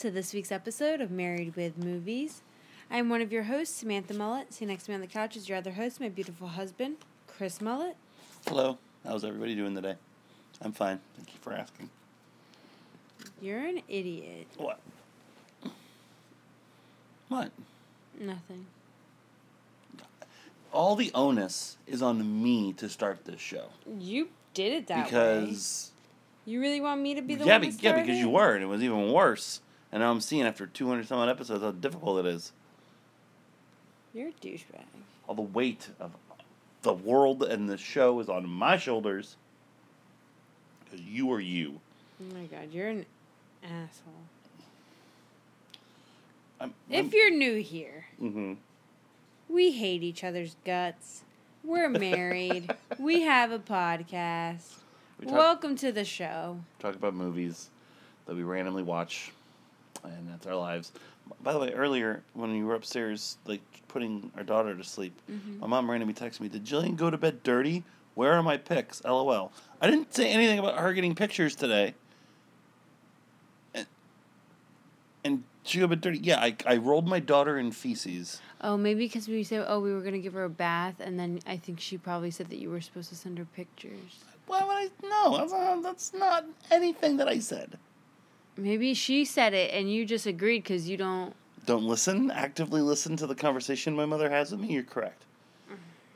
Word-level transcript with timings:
To 0.00 0.10
this 0.10 0.32
week's 0.32 0.50
episode 0.50 1.02
of 1.02 1.10
Married 1.10 1.54
with 1.56 1.76
Movies. 1.76 2.40
I'm 2.90 3.10
one 3.10 3.20
of 3.20 3.30
your 3.30 3.42
hosts, 3.42 3.76
Samantha 3.76 4.14
Mullet. 4.14 4.54
See 4.54 4.64
next 4.64 4.84
to 4.84 4.90
me 4.90 4.94
on 4.94 5.02
the 5.02 5.06
couch 5.06 5.36
is 5.36 5.46
your 5.46 5.58
other 5.58 5.72
host, 5.72 6.00
my 6.00 6.08
beautiful 6.08 6.48
husband, 6.48 6.96
Chris 7.26 7.60
Mullet. 7.60 7.96
Hello. 8.48 8.78
How's 9.04 9.26
everybody 9.26 9.54
doing 9.54 9.74
today? 9.74 9.96
I'm 10.62 10.72
fine. 10.72 11.00
Thank 11.16 11.34
you 11.34 11.38
for 11.42 11.52
asking. 11.52 11.90
You're 13.42 13.58
an 13.58 13.82
idiot. 13.88 14.46
What? 14.56 14.80
What? 17.28 17.50
Nothing. 18.18 18.64
All 20.72 20.96
the 20.96 21.10
onus 21.14 21.76
is 21.86 22.00
on 22.00 22.42
me 22.42 22.72
to 22.74 22.88
start 22.88 23.26
this 23.26 23.40
show 23.40 23.66
You 23.98 24.30
did 24.54 24.72
it 24.72 24.86
that 24.86 24.96
way. 24.96 25.04
because 25.04 25.90
You 26.46 26.58
really 26.62 26.80
want 26.80 27.02
me 27.02 27.16
to 27.16 27.20
be 27.20 27.34
the 27.34 27.44
yeah, 27.44 27.58
one 27.58 27.60
be, 27.60 27.72
to 27.72 27.82
yeah, 27.82 28.00
because 28.00 28.16
you 28.16 28.30
were, 28.30 28.54
and 28.54 28.62
it 28.62 28.66
was 28.66 28.82
even 28.82 29.12
worse. 29.12 29.60
And 29.92 30.00
now 30.02 30.10
I'm 30.10 30.20
seeing 30.20 30.42
after 30.42 30.66
200 30.66 31.06
some 31.06 31.18
odd 31.18 31.28
episodes 31.28 31.62
how 31.62 31.72
difficult 31.72 32.24
it 32.24 32.28
is. 32.28 32.52
You're 34.14 34.28
a 34.28 34.32
douchebag. 34.32 34.84
All 35.26 35.34
the 35.34 35.42
weight 35.42 35.88
of 35.98 36.12
the 36.82 36.92
world 36.92 37.42
and 37.42 37.68
the 37.68 37.76
show 37.76 38.18
is 38.20 38.28
on 38.28 38.48
my 38.48 38.76
shoulders 38.76 39.36
because 40.84 41.00
you 41.00 41.30
are 41.32 41.40
you. 41.40 41.80
Oh 42.20 42.34
my 42.34 42.44
god, 42.46 42.72
you're 42.72 42.88
an 42.88 43.06
asshole. 43.64 44.12
I'm, 46.60 46.74
If 46.90 47.12
you're 47.14 47.30
new 47.30 47.56
here, 47.62 48.06
hmm 48.18 48.54
we 49.48 49.72
hate 49.72 50.04
each 50.04 50.22
other's 50.22 50.54
guts. 50.64 51.22
We're 51.64 51.88
married. 51.88 52.72
we 53.00 53.22
have 53.22 53.50
a 53.50 53.58
podcast. 53.58 54.74
We 55.18 55.26
talk- 55.26 55.34
Welcome 55.34 55.74
to 55.76 55.90
the 55.92 56.04
show. 56.04 56.60
talk 56.78 56.94
about 56.94 57.14
movies 57.14 57.68
that 58.26 58.36
we 58.36 58.42
randomly 58.44 58.82
watch, 58.84 59.32
and 60.04 60.28
that's 60.28 60.46
our 60.46 60.56
lives. 60.56 60.92
By 61.42 61.52
the 61.52 61.58
way, 61.58 61.72
earlier 61.72 62.22
when 62.34 62.54
you 62.54 62.66
were 62.66 62.74
upstairs, 62.74 63.38
like 63.46 63.62
putting 63.88 64.30
our 64.36 64.42
daughter 64.42 64.74
to 64.74 64.84
sleep, 64.84 65.18
mm-hmm. 65.30 65.60
my 65.60 65.66
mom 65.66 65.90
randomly 65.90 66.14
texted 66.14 66.40
me, 66.40 66.48
"Did 66.48 66.64
Jillian 66.64 66.96
go 66.96 67.10
to 67.10 67.18
bed 67.18 67.42
dirty? 67.42 67.84
Where 68.14 68.32
are 68.32 68.42
my 68.42 68.56
pics? 68.56 69.02
LOL." 69.04 69.52
I 69.80 69.90
didn't 69.90 70.14
say 70.14 70.30
anything 70.30 70.58
about 70.58 70.78
her 70.78 70.92
getting 70.92 71.14
pictures 71.14 71.54
today. 71.54 71.94
And, 73.74 73.86
and 75.24 75.44
she 75.62 75.78
go 75.78 75.84
to 75.84 75.88
bed 75.88 76.00
dirty. 76.00 76.18
Yeah, 76.18 76.40
I, 76.40 76.56
I 76.66 76.76
rolled 76.76 77.06
my 77.06 77.20
daughter 77.20 77.58
in 77.58 77.72
feces. 77.72 78.40
Oh, 78.62 78.76
maybe 78.76 79.06
because 79.06 79.26
we 79.26 79.42
said, 79.42 79.64
oh, 79.66 79.80
we 79.80 79.92
were 79.94 80.00
going 80.00 80.12
to 80.12 80.18
give 80.18 80.34
her 80.34 80.44
a 80.44 80.50
bath, 80.50 80.96
and 81.00 81.18
then 81.18 81.40
I 81.46 81.56
think 81.56 81.80
she 81.80 81.96
probably 81.96 82.30
said 82.30 82.50
that 82.50 82.58
you 82.58 82.68
were 82.68 82.82
supposed 82.82 83.08
to 83.08 83.14
send 83.14 83.38
her 83.38 83.46
pictures. 83.46 84.24
Why 84.46 84.62
would 84.62 84.70
I? 84.70 84.88
No, 85.02 85.38
that's 85.38 85.52
not, 85.52 85.82
that's 85.82 86.12
not 86.12 86.44
anything 86.70 87.16
that 87.18 87.28
I 87.28 87.38
said. 87.38 87.78
Maybe 88.60 88.92
she 88.92 89.24
said 89.24 89.54
it, 89.54 89.72
and 89.72 89.90
you 89.90 90.04
just 90.04 90.26
agreed 90.26 90.62
because 90.62 90.86
you 90.86 90.98
don't. 90.98 91.34
don't 91.64 91.84
listen, 91.84 92.30
actively 92.30 92.82
listen 92.82 93.16
to 93.16 93.26
the 93.26 93.34
conversation 93.34 93.96
my 93.96 94.04
mother 94.04 94.28
has 94.28 94.50
with 94.52 94.60
me, 94.60 94.74
you're 94.74 94.82
correct. 94.82 95.24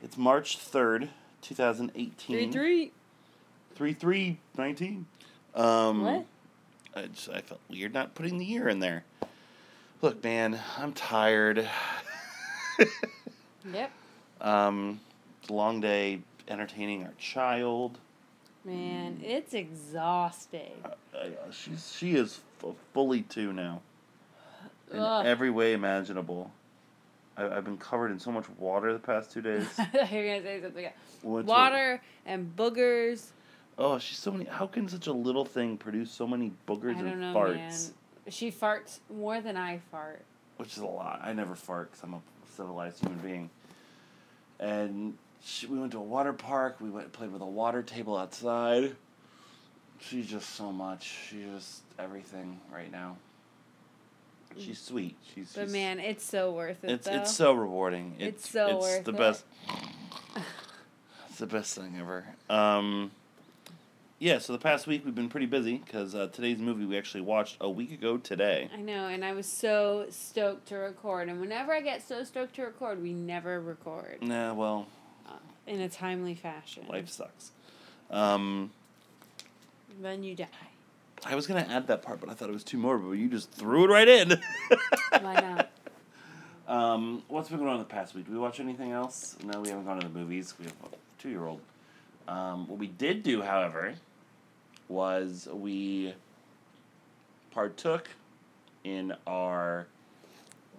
It's 0.03 0.15
March 0.15 0.59
3rd, 0.59 1.09
2018. 1.41 2.51
3 2.51 2.51
3. 2.51 2.91
3 3.73 3.93
3 3.93 4.37
19. 4.57 5.05
Um, 5.55 6.03
What? 6.03 6.25
I, 6.95 7.07
just, 7.07 7.29
I 7.29 7.41
felt 7.41 7.59
weird 7.67 7.93
not 7.93 8.13
putting 8.13 8.37
the 8.37 8.45
year 8.45 8.69
in 8.69 8.79
there. 8.79 9.03
Look, 10.03 10.23
man, 10.23 10.59
I'm 10.77 10.93
tired. 10.93 11.67
Yep. 13.73 13.91
um, 14.41 14.99
it's 15.41 15.49
a 15.49 15.53
long 15.53 15.81
day 15.81 16.19
entertaining 16.47 17.03
our 17.03 17.13
child. 17.17 17.97
Man, 18.65 19.19
it's 19.23 19.53
exhausting. 19.53 20.71
Uh, 20.83 20.89
uh, 21.17 21.25
she's 21.51 21.93
she 21.95 22.15
is 22.15 22.39
f- 22.63 22.73
fully 22.93 23.21
two 23.21 23.53
now, 23.53 23.81
in 24.91 24.99
Ugh. 24.99 25.25
every 25.25 25.51
way 25.51 25.73
imaginable. 25.73 26.51
I, 27.37 27.47
I've 27.47 27.63
been 27.65 27.77
covered 27.77 28.11
in 28.11 28.19
so 28.19 28.31
much 28.31 28.45
water 28.57 28.91
the 28.91 28.99
past 28.99 29.31
two 29.31 29.41
days. 29.41 29.67
You're 29.93 30.39
to 30.39 30.41
say 30.41 30.59
something 30.63 30.85
else. 30.85 30.93
We 31.21 31.41
to- 31.41 31.47
Water 31.47 32.01
and 32.25 32.55
boogers. 32.55 33.27
Oh, 33.77 33.99
she's 33.99 34.17
so 34.17 34.31
many. 34.31 34.45
How 34.45 34.65
can 34.67 34.87
such 34.87 35.07
a 35.07 35.13
little 35.13 35.45
thing 35.45 35.77
produce 35.77 36.09
so 36.09 36.25
many 36.25 36.51
boogers 36.67 36.95
I 36.95 36.99
and 37.01 37.09
don't 37.09 37.19
know, 37.21 37.33
farts? 37.35 37.55
man. 37.55 37.79
She 38.29 38.51
farts 38.51 38.99
more 39.15 39.41
than 39.41 39.57
I 39.57 39.79
fart. 39.91 40.23
Which 40.57 40.71
is 40.75 40.79
a 40.79 40.87
lot. 40.87 41.19
I 41.23 41.33
never 41.33 41.53
fart 41.53 41.91
because 41.91 42.03
I'm 42.03 42.13
a 42.15 42.21
civilized 42.55 42.99
human 43.01 43.19
being. 43.19 43.49
And 44.59 45.17
she, 45.45 45.67
we 45.67 45.77
went 45.79 45.91
to 45.91 45.99
a 45.99 46.03
water 46.03 46.33
park. 46.33 46.77
We 46.81 46.89
went 46.89 47.13
played 47.13 47.31
with 47.31 47.41
a 47.41 47.45
water 47.45 47.83
table 47.83 48.17
outside. 48.17 48.95
She's 49.99 50.25
just 50.27 50.49
so 50.55 50.71
much. 50.71 51.03
She's 51.29 51.45
just 51.45 51.81
everything 51.99 52.59
right 52.73 52.91
now. 52.91 53.17
She's 54.57 54.81
sweet. 54.81 55.15
She's. 55.33 55.53
But 55.53 55.61
she's- 55.61 55.71
man, 55.71 55.99
it's 55.99 56.23
so 56.23 56.51
worth 56.51 56.83
it. 56.83 56.89
it's 56.89 57.07
though. 57.07 57.13
it's 57.15 57.31
so 57.31 57.53
rewarding. 57.53 58.15
It's 58.19 58.49
so 58.49 58.79
worth 58.79 59.03
the 59.05 59.11
it. 59.11 59.17
best. 59.17 59.45
It's 61.29 61.39
the 61.41 61.47
best 61.47 61.75
thing 61.75 61.97
ever. 61.99 62.23
Um, 62.49 63.11
yeah. 64.19 64.37
So 64.37 64.53
the 64.53 64.59
past 64.59 64.87
week 64.87 65.03
we've 65.03 65.13
been 65.13 65.27
pretty 65.27 65.47
busy 65.47 65.79
because 65.85 66.15
uh, 66.15 66.27
today's 66.31 66.59
movie 66.59 66.85
we 66.85 66.97
actually 66.97 67.21
watched 67.21 67.57
a 67.59 67.69
week 67.69 67.91
ago 67.91 68.15
today. 68.15 68.69
I 68.73 68.77
know, 68.77 69.07
and 69.07 69.25
I 69.25 69.33
was 69.33 69.45
so 69.45 70.05
stoked 70.09 70.69
to 70.69 70.75
record. 70.77 71.27
And 71.27 71.41
whenever 71.41 71.73
I 71.73 71.81
get 71.81 72.07
so 72.07 72.23
stoked 72.23 72.55
to 72.55 72.61
record, 72.61 73.03
we 73.03 73.11
never 73.11 73.59
record 73.59 74.19
Nah, 74.21 74.53
well, 74.53 74.87
in 75.67 75.81
a 75.81 75.89
timely 75.89 76.35
fashion. 76.35 76.85
life 76.89 77.09
sucks. 77.09 77.51
Um, 78.11 78.71
Then 80.01 80.23
you 80.23 80.35
die. 80.35 80.47
I 81.25 81.33
was 81.35 81.47
gonna 81.47 81.65
add 81.69 81.87
that 81.87 82.01
part, 82.03 82.19
but 82.19 82.29
I 82.29 82.33
thought 82.33 82.49
it 82.49 82.53
was 82.53 82.63
too 82.63 82.77
morbid. 82.77 83.07
But 83.07 83.13
you 83.13 83.29
just 83.29 83.51
threw 83.51 83.85
it 83.85 83.87
right 83.87 84.07
in. 84.07 84.29
Why 85.21 85.33
not? 85.33 85.69
um, 86.67 87.23
what's 87.27 87.49
been 87.49 87.57
going 87.59 87.69
on 87.69 87.75
in 87.75 87.79
the 87.81 87.85
past 87.85 88.13
week? 88.15 88.25
Did 88.25 88.33
we 88.33 88.39
watch 88.39 88.59
anything 88.59 88.91
else? 88.91 89.35
No, 89.43 89.59
we 89.61 89.69
haven't 89.69 89.85
gone 89.85 89.99
to 90.01 90.07
the 90.07 90.13
movies. 90.13 90.53
We 90.59 90.65
have 90.65 90.73
a 90.91 91.21
two-year-old. 91.21 91.61
Um, 92.27 92.67
what 92.67 92.77
we 92.79 92.87
did 92.87 93.23
do, 93.23 93.41
however, 93.41 93.93
was 94.87 95.47
we 95.51 96.13
partook 97.51 98.09
in 98.83 99.13
our 99.25 99.87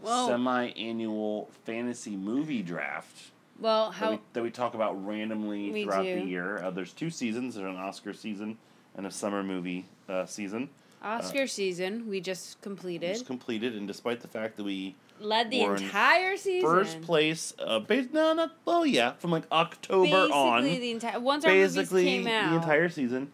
Well- 0.02 0.28
semi-annual 0.28 1.50
fantasy 1.64 2.16
movie 2.16 2.62
draft 2.62 3.30
Well, 3.58 3.90
that 3.90 3.94
how 3.96 4.10
we, 4.12 4.20
that 4.34 4.42
we 4.42 4.50
talk 4.50 4.74
about 4.74 5.04
randomly 5.06 5.70
We 5.70 5.84
throughout 5.84 6.02
do. 6.02 6.20
the 6.20 6.26
year. 6.26 6.58
Uh, 6.62 6.70
there's 6.70 6.92
two 6.92 7.10
seasons. 7.10 7.54
There's 7.54 7.68
an 7.68 7.76
Oscar 7.80 8.12
season 8.12 8.58
and 8.96 9.06
a 9.06 9.10
summer 9.10 9.42
movie 9.42 9.86
uh, 10.08 10.26
season. 10.26 10.68
Oscar 11.02 11.46
season 11.46 12.08
we 12.08 12.20
just 12.20 12.60
completed 12.62 13.10
It's 13.10 13.22
completed, 13.22 13.76
and 13.76 13.86
despite 13.86 14.20
the 14.20 14.28
fact 14.28 14.56
that 14.56 14.64
we 14.64 14.96
led 15.20 15.50
the 15.50 15.60
entire 15.60 16.36
season. 16.36 16.68
first 16.68 17.00
place, 17.02 17.54
uh, 17.58 17.78
bas- 17.78 18.08
no, 18.12 18.32
not 18.32 18.52
well, 18.64 18.84
yeah, 18.84 19.12
from 19.12 19.30
like 19.30 19.44
October 19.52 20.04
basically 20.06 20.32
on, 20.32 20.64
the 20.64 20.90
entire 20.90 21.20
once 21.20 21.44
our 21.44 21.52
movies 21.52 21.76
basically 21.76 22.04
came 22.04 22.26
out, 22.26 22.50
the 22.50 22.56
entire 22.56 22.88
season, 22.88 23.30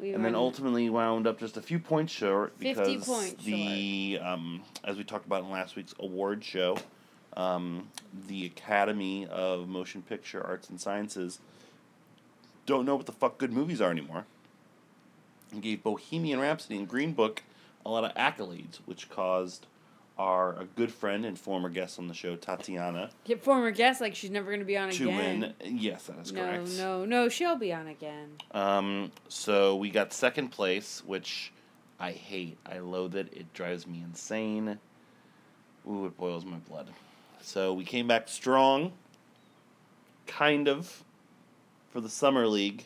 we 0.00 0.12
and 0.12 0.24
then 0.24 0.34
ultimately 0.34 0.90
wound 0.90 1.26
up 1.26 1.38
just 1.38 1.56
a 1.56 1.62
few 1.62 1.78
points 1.78 2.12
short 2.12 2.52
50 2.58 2.74
because 2.74 3.06
points 3.06 3.44
the 3.44 4.18
um, 4.22 4.62
as 4.82 4.96
we 4.96 5.04
talked 5.04 5.24
about 5.26 5.44
in 5.44 5.50
last 5.50 5.76
week's 5.76 5.94
award 6.00 6.44
show, 6.44 6.76
um, 7.36 7.88
the 8.28 8.46
Academy 8.46 9.26
of 9.26 9.68
Motion 9.68 10.02
Picture 10.02 10.44
Arts 10.44 10.68
and 10.68 10.80
Sciences 10.80 11.40
don't 12.66 12.86
know 12.86 12.96
what 12.96 13.06
the 13.06 13.12
fuck 13.12 13.38
good 13.38 13.52
movies 13.52 13.80
are 13.80 13.90
anymore. 13.90 14.24
And 15.52 15.62
gave 15.62 15.82
Bohemian 15.82 16.40
Rhapsody 16.40 16.76
and 16.78 16.88
Green 16.88 17.12
Book 17.12 17.42
a 17.84 17.90
lot 17.90 18.04
of 18.04 18.14
accolades, 18.14 18.78
which 18.86 19.10
caused 19.10 19.66
our 20.16 20.52
a 20.60 20.64
good 20.64 20.92
friend 20.92 21.24
and 21.26 21.36
former 21.38 21.68
guest 21.68 21.98
on 21.98 22.06
the 22.06 22.14
show, 22.14 22.36
Tatiana, 22.36 23.10
Get 23.24 23.42
former 23.42 23.72
guest 23.72 24.00
like 24.00 24.14
she's 24.14 24.30
never 24.30 24.50
gonna 24.50 24.64
be 24.64 24.76
on 24.76 24.90
to 24.90 25.08
again. 25.08 25.54
win. 25.60 25.76
Yes, 25.78 26.04
that 26.06 26.18
is 26.20 26.32
no, 26.32 26.40
correct. 26.40 26.68
no, 26.78 27.04
no. 27.04 27.28
She'll 27.28 27.56
be 27.56 27.72
on 27.72 27.88
again. 27.88 28.28
Um, 28.52 29.10
so 29.28 29.74
we 29.76 29.90
got 29.90 30.12
second 30.12 30.48
place, 30.50 31.02
which 31.04 31.52
I 31.98 32.12
hate. 32.12 32.58
I 32.64 32.78
loathe 32.78 33.16
it. 33.16 33.28
It 33.32 33.52
drives 33.54 33.86
me 33.88 34.02
insane. 34.04 34.78
Ooh, 35.88 36.06
it 36.06 36.16
boils 36.16 36.44
my 36.44 36.58
blood. 36.58 36.88
So 37.44 37.74
we 37.74 37.84
came 37.84 38.08
back 38.08 38.28
strong, 38.28 38.92
kind 40.26 40.66
of, 40.66 41.04
for 41.90 42.00
the 42.00 42.08
summer 42.08 42.46
league. 42.46 42.84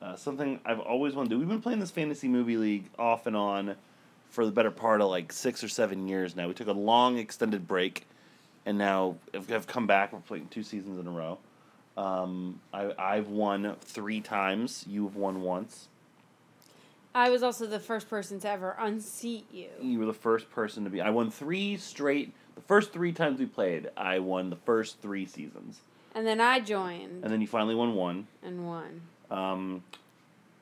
Uh, 0.00 0.14
something 0.14 0.60
I've 0.64 0.78
always 0.78 1.14
wanted 1.14 1.30
to 1.30 1.34
do. 1.34 1.38
We've 1.40 1.48
been 1.48 1.60
playing 1.60 1.80
this 1.80 1.90
fantasy 1.90 2.28
movie 2.28 2.56
league 2.56 2.84
off 2.98 3.26
and 3.26 3.36
on 3.36 3.74
for 4.30 4.46
the 4.46 4.52
better 4.52 4.70
part 4.70 5.00
of 5.00 5.10
like 5.10 5.32
six 5.32 5.64
or 5.64 5.68
seven 5.68 6.06
years 6.06 6.36
now. 6.36 6.46
We 6.46 6.54
took 6.54 6.68
a 6.68 6.72
long 6.72 7.18
extended 7.18 7.66
break, 7.66 8.06
and 8.64 8.78
now 8.78 9.16
have 9.48 9.66
come 9.66 9.88
back. 9.88 10.12
We're 10.12 10.20
playing 10.20 10.46
two 10.50 10.62
seasons 10.62 11.00
in 11.00 11.06
a 11.08 11.10
row. 11.10 11.38
Um, 11.96 12.60
I, 12.72 12.92
I've 12.96 13.28
won 13.28 13.74
three 13.80 14.20
times. 14.20 14.84
You've 14.88 15.16
won 15.16 15.42
once. 15.42 15.88
I 17.14 17.30
was 17.30 17.42
also 17.42 17.66
the 17.66 17.80
first 17.80 18.08
person 18.08 18.38
to 18.40 18.48
ever 18.48 18.76
unseat 18.78 19.46
you. 19.52 19.68
You 19.80 19.98
were 19.98 20.06
the 20.06 20.12
first 20.12 20.50
person 20.50 20.84
to 20.84 20.90
be. 20.90 21.00
I 21.00 21.10
won 21.10 21.30
three 21.30 21.76
straight. 21.76 22.32
The 22.54 22.60
first 22.62 22.92
three 22.92 23.12
times 23.12 23.40
we 23.40 23.46
played, 23.46 23.90
I 23.96 24.18
won 24.20 24.50
the 24.50 24.56
first 24.56 25.00
three 25.00 25.26
seasons, 25.26 25.80
And 26.14 26.26
then 26.26 26.40
I 26.40 26.60
joined 26.60 27.24
and 27.24 27.32
then 27.32 27.40
you 27.40 27.46
finally 27.46 27.74
won 27.74 27.94
one. 27.94 28.26
and 28.42 28.66
won. 28.66 29.00
Um, 29.30 29.82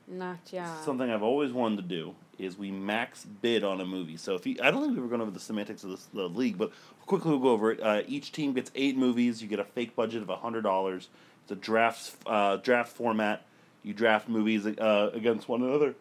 Knocked 0.06 0.54
you 0.54 0.62
something 0.84 1.10
I've 1.10 1.22
always 1.22 1.52
wanted 1.52 1.76
to 1.76 1.82
do 1.82 2.14
is 2.38 2.56
we 2.56 2.70
max 2.70 3.24
bid 3.26 3.62
on 3.64 3.80
a 3.80 3.84
movie. 3.84 4.16
So 4.16 4.34
if 4.36 4.46
you, 4.46 4.56
I 4.62 4.70
don't 4.70 4.80
think 4.82 4.94
we 4.94 5.02
were 5.02 5.08
going 5.08 5.20
over 5.20 5.30
the 5.30 5.40
semantics 5.40 5.84
of 5.84 5.90
this, 5.90 6.04
the 6.14 6.28
league, 6.28 6.56
but 6.56 6.70
quickly 7.04 7.32
we'll 7.32 7.40
go 7.40 7.50
over 7.50 7.72
it. 7.72 7.82
Uh, 7.82 8.02
each 8.06 8.32
team 8.32 8.52
gets 8.54 8.70
eight 8.74 8.96
movies. 8.96 9.42
You 9.42 9.48
get 9.48 9.58
a 9.58 9.64
fake 9.64 9.94
budget 9.96 10.22
of 10.22 10.28
hundred 10.28 10.62
dollars. 10.62 11.08
It's 11.42 11.52
a 11.52 11.56
draft 11.56 12.14
uh, 12.26 12.56
draft 12.56 12.92
format. 12.92 13.44
You 13.82 13.92
draft 13.92 14.28
movies 14.28 14.66
uh, 14.66 15.10
against 15.12 15.48
one 15.48 15.62
another. 15.62 15.94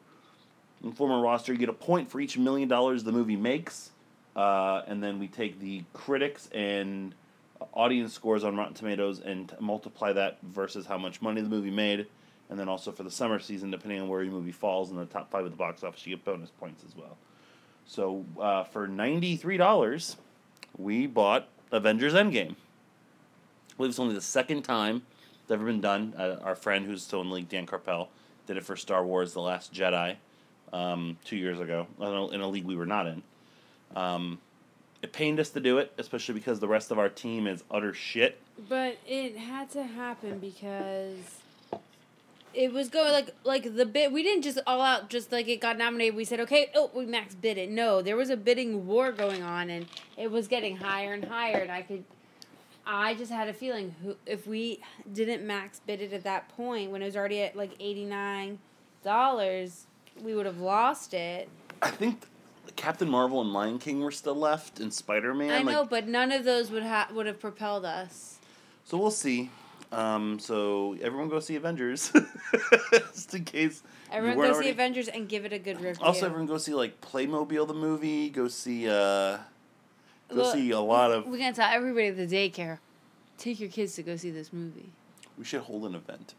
In 0.84 0.92
former 0.92 1.22
roster, 1.22 1.52
you 1.52 1.58
get 1.58 1.70
a 1.70 1.74
point 1.74 2.10
for 2.10 2.20
each 2.20 2.38
million 2.38 2.70
dollars 2.70 3.04
the 3.04 3.12
movie 3.12 3.36
makes, 3.36 3.92
uh, 4.36 4.84
and 4.88 5.04
then 5.04 5.20
we 5.20 5.28
take 5.28 5.60
the 5.60 5.84
critics 5.94 6.50
and 6.54 7.16
audience 7.74 8.14
scores 8.14 8.44
on 8.44 8.56
Rotten 8.56 8.76
Tomatoes 8.76 9.20
and 9.20 9.52
multiply 9.60 10.14
that 10.14 10.38
versus 10.44 10.86
how 10.86 10.98
much 10.98 11.22
money 11.22 11.42
the 11.42 11.50
movie 11.50 11.72
made, 11.72 12.06
and 12.50 12.60
then 12.60 12.70
also 12.70 12.92
for 12.92 13.04
the 13.04 13.12
summer 13.12 13.40
season, 13.40 13.72
depending 13.72 14.00
on 14.00 14.08
where 14.08 14.22
your 14.22 14.32
movie 14.32 14.52
falls 14.52 14.92
in 14.92 14.98
the 14.98 15.06
top 15.06 15.32
five 15.32 15.44
of 15.44 15.52
the 15.52 15.58
box 15.58 15.84
office, 15.84 16.06
you 16.06 16.16
get 16.16 16.24
bonus 16.24 16.52
points 16.52 16.84
as 16.88 16.96
well. 16.96 17.18
So 17.86 18.26
uh, 18.40 18.64
for 18.64 18.88
ninety 18.88 19.36
three 19.36 19.58
dollars, 19.58 20.18
we 20.78 21.08
bought 21.08 21.48
Avengers 21.72 22.14
Endgame. 22.14 22.52
I 22.52 23.78
believe 23.78 23.90
it's 23.90 24.00
only 24.00 24.14
the 24.16 24.22
second 24.22 24.62
time 24.62 25.02
it's 25.42 25.52
ever 25.52 25.66
been 25.66 25.82
done. 25.82 26.14
Uh, 26.16 26.38
our 26.44 26.56
friend 26.56 26.86
who's 26.86 27.02
still 27.02 27.22
in 27.22 27.30
the 27.30 27.34
league, 27.34 27.50
Dan 27.50 27.66
Carpel, 27.66 28.10
did 28.46 28.58
it 28.58 28.64
for 28.64 28.76
Star 28.76 29.04
Wars: 29.04 29.34
The 29.34 29.42
Last 29.42 29.74
Jedi 29.74 30.18
um, 30.74 31.18
two 31.24 31.38
years 31.38 31.60
ago 31.60 31.88
in 32.00 32.42
a, 32.42 32.48
league 32.48 32.66
we 32.66 32.76
were 32.76 32.86
not 32.86 33.08
in. 33.08 33.24
Um, 33.96 34.40
it 35.02 35.14
pained 35.14 35.40
us 35.40 35.50
to 35.52 35.60
do 35.60 35.78
it, 35.78 35.94
especially 35.98 36.34
because 36.34 36.60
the 36.60 36.68
rest 36.68 36.92
of 36.92 37.00
our 37.00 37.10
team 37.10 37.48
is 37.48 37.64
utter 37.70 37.94
shit. 37.94 38.42
But 38.68 38.98
it 39.06 39.38
had 39.38 39.70
to 39.72 39.84
happen 39.84 40.40
because 40.40 41.42
it 42.54 42.74
was 42.74 42.90
going 42.90 43.12
like 43.12 43.36
like 43.44 43.76
the 43.76 43.86
bid. 43.86 44.12
We 44.12 44.24
didn't 44.24 44.42
just 44.42 44.60
all 44.66 44.82
out 44.82 45.10
just 45.10 45.32
like 45.32 45.48
it 45.48 45.62
got 45.62 45.78
nominated. 45.78 46.16
We 46.16 46.26
said 46.26 46.40
okay, 46.42 46.72
oh 46.76 46.90
we 46.94 47.06
max 47.06 47.36
bid 47.36 47.58
it. 47.58 47.70
No, 47.70 48.02
there 48.02 48.16
was 48.16 48.30
a 48.30 48.38
bidding 48.38 48.88
war 48.88 49.12
going 49.12 49.44
on, 49.44 49.70
and 49.70 49.86
it 50.18 50.32
was 50.32 50.48
getting 50.48 50.78
higher 50.78 51.14
and 51.14 51.26
higher. 51.26 51.58
And 51.58 51.72
I 51.72 51.84
could, 51.84 52.04
I 52.86 53.14
just 53.14 53.32
had 53.32 53.48
a 53.48 53.54
feeling 53.54 53.96
who 54.04 54.16
if 54.26 54.48
we 54.48 54.80
didn't 55.14 55.46
max 55.46 55.80
bid 55.86 56.02
it 56.02 56.14
at 56.14 56.24
that 56.24 56.50
point 56.50 56.92
when 56.92 57.02
it 57.02 57.06
was 57.06 57.16
already 57.16 57.42
at 57.42 57.56
like 57.56 57.72
eighty 57.80 58.06
nine 58.06 58.60
dollars, 59.04 59.87
we 60.24 60.34
would 60.36 60.46
have 60.46 60.60
lost 60.60 61.14
it. 61.14 61.50
I 61.82 61.92
think 61.92 62.24
Captain 62.76 63.10
Marvel 63.10 63.42
and 63.42 63.54
Lion 63.54 63.80
King 63.80 64.02
were 64.02 64.12
still 64.12 64.36
left, 64.36 64.80
and 64.80 64.94
Spider 64.94 65.34
Man. 65.34 65.52
I 65.52 65.58
like, 65.58 65.66
know, 65.66 65.86
but 65.86 66.08
none 66.08 66.32
of 66.32 66.44
those 66.44 66.72
would 66.72 66.84
have 66.84 67.12
would 67.12 67.26
have 67.26 67.40
propelled 67.40 67.86
us. 67.86 68.40
So 68.86 68.98
we'll 68.98 69.12
see. 69.12 69.50
Um, 69.92 70.38
so 70.40 70.98
everyone 71.02 71.30
go 71.30 71.40
see 71.40 71.56
Avengers, 71.56 72.12
just 72.92 73.34
in 73.34 73.46
case. 73.46 73.84
Everyone 74.12 74.38
go 74.38 74.44
already- 74.54 74.68
see 74.68 74.72
Avengers 74.72 75.08
and 75.08 75.30
give 75.30 75.46
it 75.46 75.54
a 75.54 75.60
good 75.60 75.80
review. 75.82 76.04
Also, 76.06 76.26
everyone 76.26 76.46
go 76.48 76.58
see 76.58 76.74
like 76.74 77.00
Playmobil 77.02 77.68
the 77.68 77.74
movie. 77.74 78.30
Go 78.30 78.48
see. 78.48 78.88
uh 78.90 79.38
Go 80.30 80.36
Look, 80.36 80.54
see 80.56 80.72
a 80.72 80.80
lot 80.80 81.12
of. 81.12 81.26
We're 81.26 81.38
gonna 81.38 81.54
tell 81.54 81.72
everybody 81.72 82.08
at 82.08 82.18
the 82.18 82.28
daycare, 82.28 82.80
take 83.38 83.62
your 83.62 83.70
kids 83.70 83.96
to 83.96 84.04
go 84.04 84.18
see 84.18 84.30
this 84.30 84.52
movie. 84.52 84.90
We 85.38 85.46
should 85.46 85.62
hold 85.62 85.86
an 85.86 85.96
event. 85.96 86.34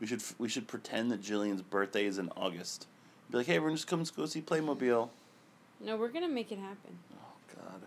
We 0.00 0.06
should 0.06 0.22
we 0.38 0.48
should 0.48 0.66
pretend 0.66 1.10
that 1.12 1.22
Jillian's 1.22 1.62
birthday 1.62 2.06
is 2.06 2.18
in 2.18 2.30
August. 2.36 2.86
Be 3.30 3.38
like, 3.38 3.46
hey, 3.46 3.56
everyone, 3.56 3.76
just 3.76 3.88
come 3.88 4.04
go 4.16 4.26
see 4.26 4.40
Playmobil. 4.42 5.08
No, 5.80 5.96
we're 5.96 6.08
gonna 6.08 6.28
make 6.28 6.50
it 6.52 6.58
happen. 6.58 6.98
Oh 7.14 7.54
God, 7.56 7.82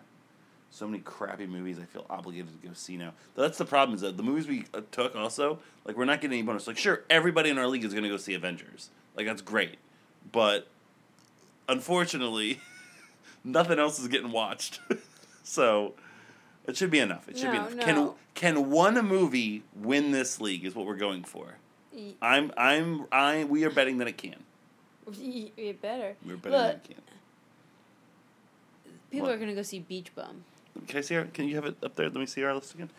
so 0.71 0.87
many 0.87 0.99
crappy 0.99 1.47
movies. 1.47 1.79
I 1.79 1.85
feel 1.85 2.05
obligated 2.09 2.61
to 2.61 2.67
go 2.67 2.73
see 2.73 2.97
now. 2.97 3.13
That's 3.35 3.57
the 3.57 3.65
problem. 3.65 3.95
Is 3.95 4.01
that 4.01 4.17
the 4.17 4.23
movies 4.23 4.47
we 4.47 4.65
uh, 4.73 4.81
took 4.91 5.15
also 5.15 5.59
like 5.85 5.97
we're 5.97 6.05
not 6.05 6.21
getting 6.21 6.37
any 6.37 6.45
bonus. 6.45 6.67
Like, 6.67 6.77
sure, 6.77 7.03
everybody 7.09 7.49
in 7.49 7.57
our 7.57 7.67
league 7.67 7.83
is 7.83 7.93
gonna 7.93 8.09
go 8.09 8.17
see 8.17 8.33
Avengers. 8.33 8.89
Like 9.15 9.25
that's 9.25 9.41
great, 9.41 9.77
but 10.31 10.67
unfortunately, 11.67 12.59
nothing 13.43 13.79
else 13.79 13.99
is 13.99 14.07
getting 14.07 14.31
watched. 14.31 14.79
so 15.43 15.93
it 16.65 16.77
should 16.77 16.91
be 16.91 16.99
enough. 16.99 17.27
It 17.29 17.37
should 17.37 17.51
be 17.51 17.57
No, 17.57 17.67
enough. 17.67 17.85
Can 17.85 18.11
can 18.33 18.69
one 18.69 18.95
movie 19.07 19.63
win 19.75 20.11
this 20.11 20.39
league? 20.39 20.65
Is 20.65 20.75
what 20.75 20.85
we're 20.85 20.95
going 20.95 21.23
for. 21.23 21.55
I'm 22.21 22.51
I'm 22.57 23.05
I 23.11 23.43
we 23.45 23.63
are 23.63 23.69
betting 23.69 23.97
that 23.99 24.07
it 24.07 24.17
can. 24.17 24.35
You 25.19 25.73
better. 25.81 26.15
We're 26.25 26.35
betting 26.37 26.51
Look, 26.51 26.61
that 26.67 26.75
it 26.75 26.83
can. 26.83 26.95
people 29.11 29.27
What? 29.27 29.35
are 29.35 29.39
gonna 29.39 29.55
go 29.55 29.61
see 29.61 29.79
Beach 29.79 30.13
Bum. 30.15 30.43
Can 30.87 30.97
I 30.99 31.01
see 31.01 31.15
our, 31.15 31.23
Can 31.25 31.47
you 31.47 31.55
have 31.55 31.65
it 31.65 31.75
up 31.83 31.95
there? 31.95 32.05
Let 32.07 32.15
me 32.15 32.25
see 32.25 32.43
our 32.43 32.53
list 32.53 32.73
again. 32.75 32.89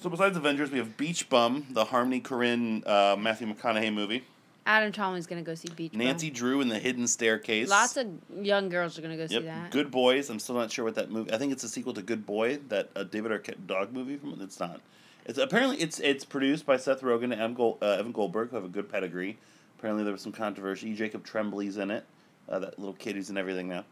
So 0.00 0.08
besides 0.08 0.36
Avengers, 0.36 0.70
we 0.70 0.78
have 0.78 0.96
Beach 0.96 1.28
Bum, 1.28 1.66
the 1.70 1.84
Harmony 1.86 2.20
Korine, 2.20 2.86
uh, 2.86 3.16
Matthew 3.16 3.52
McConaughey 3.52 3.92
movie. 3.92 4.24
Adam 4.64 4.92
Chalmers 4.92 5.26
gonna 5.26 5.42
go 5.42 5.56
see 5.56 5.68
Beach 5.74 5.92
Nancy 5.92 6.30
Drew 6.30 6.60
in 6.60 6.68
the 6.68 6.78
Hidden 6.78 7.08
Staircase. 7.08 7.68
Bum. 7.68 7.78
Lots 7.78 7.96
of 7.96 8.06
young 8.46 8.68
girls 8.68 8.96
are 8.96 9.02
gonna 9.02 9.16
go 9.16 9.26
see 9.26 9.40
that. 9.40 9.72
Good 9.72 9.90
Boys. 9.90 10.30
I'm 10.30 10.38
still 10.38 10.54
not 10.54 10.70
sure 10.70 10.84
what 10.84 10.94
that 10.94 11.10
movie. 11.10 11.32
I 11.32 11.36
think 11.38 11.52
it's 11.52 11.64
a 11.64 11.68
sequel 11.68 11.92
to 11.94 12.02
Good 12.02 12.24
Boy, 12.24 12.58
that 12.68 12.90
uh, 12.94 13.02
David 13.02 13.32
Arquette 13.32 13.66
dog 13.66 13.92
movie. 13.92 14.16
From 14.16 14.40
it's 14.40 14.60
not. 14.60 14.80
It's 15.24 15.38
apparently 15.38 15.78
it's 15.78 16.00
it's 16.00 16.24
produced 16.24 16.66
by 16.66 16.76
Seth 16.76 17.00
Rogen 17.02 17.24
and 17.24 17.34
Evan, 17.34 17.54
Gold, 17.54 17.78
uh, 17.82 17.86
Evan 17.98 18.12
Goldberg, 18.12 18.50
who 18.50 18.56
have 18.56 18.64
a 18.64 18.68
good 18.68 18.88
pedigree. 18.88 19.38
Apparently 19.78 20.04
there 20.04 20.12
was 20.12 20.22
some 20.22 20.32
controversy. 20.32 20.94
Jacob 20.94 21.24
Tremblay's 21.24 21.76
in 21.76 21.90
it. 21.90 22.04
Uh, 22.48 22.58
that 22.58 22.78
little 22.78 22.94
kid 22.94 23.14
who's 23.16 23.30
in 23.30 23.38
everything 23.38 23.68
now. 23.68 23.84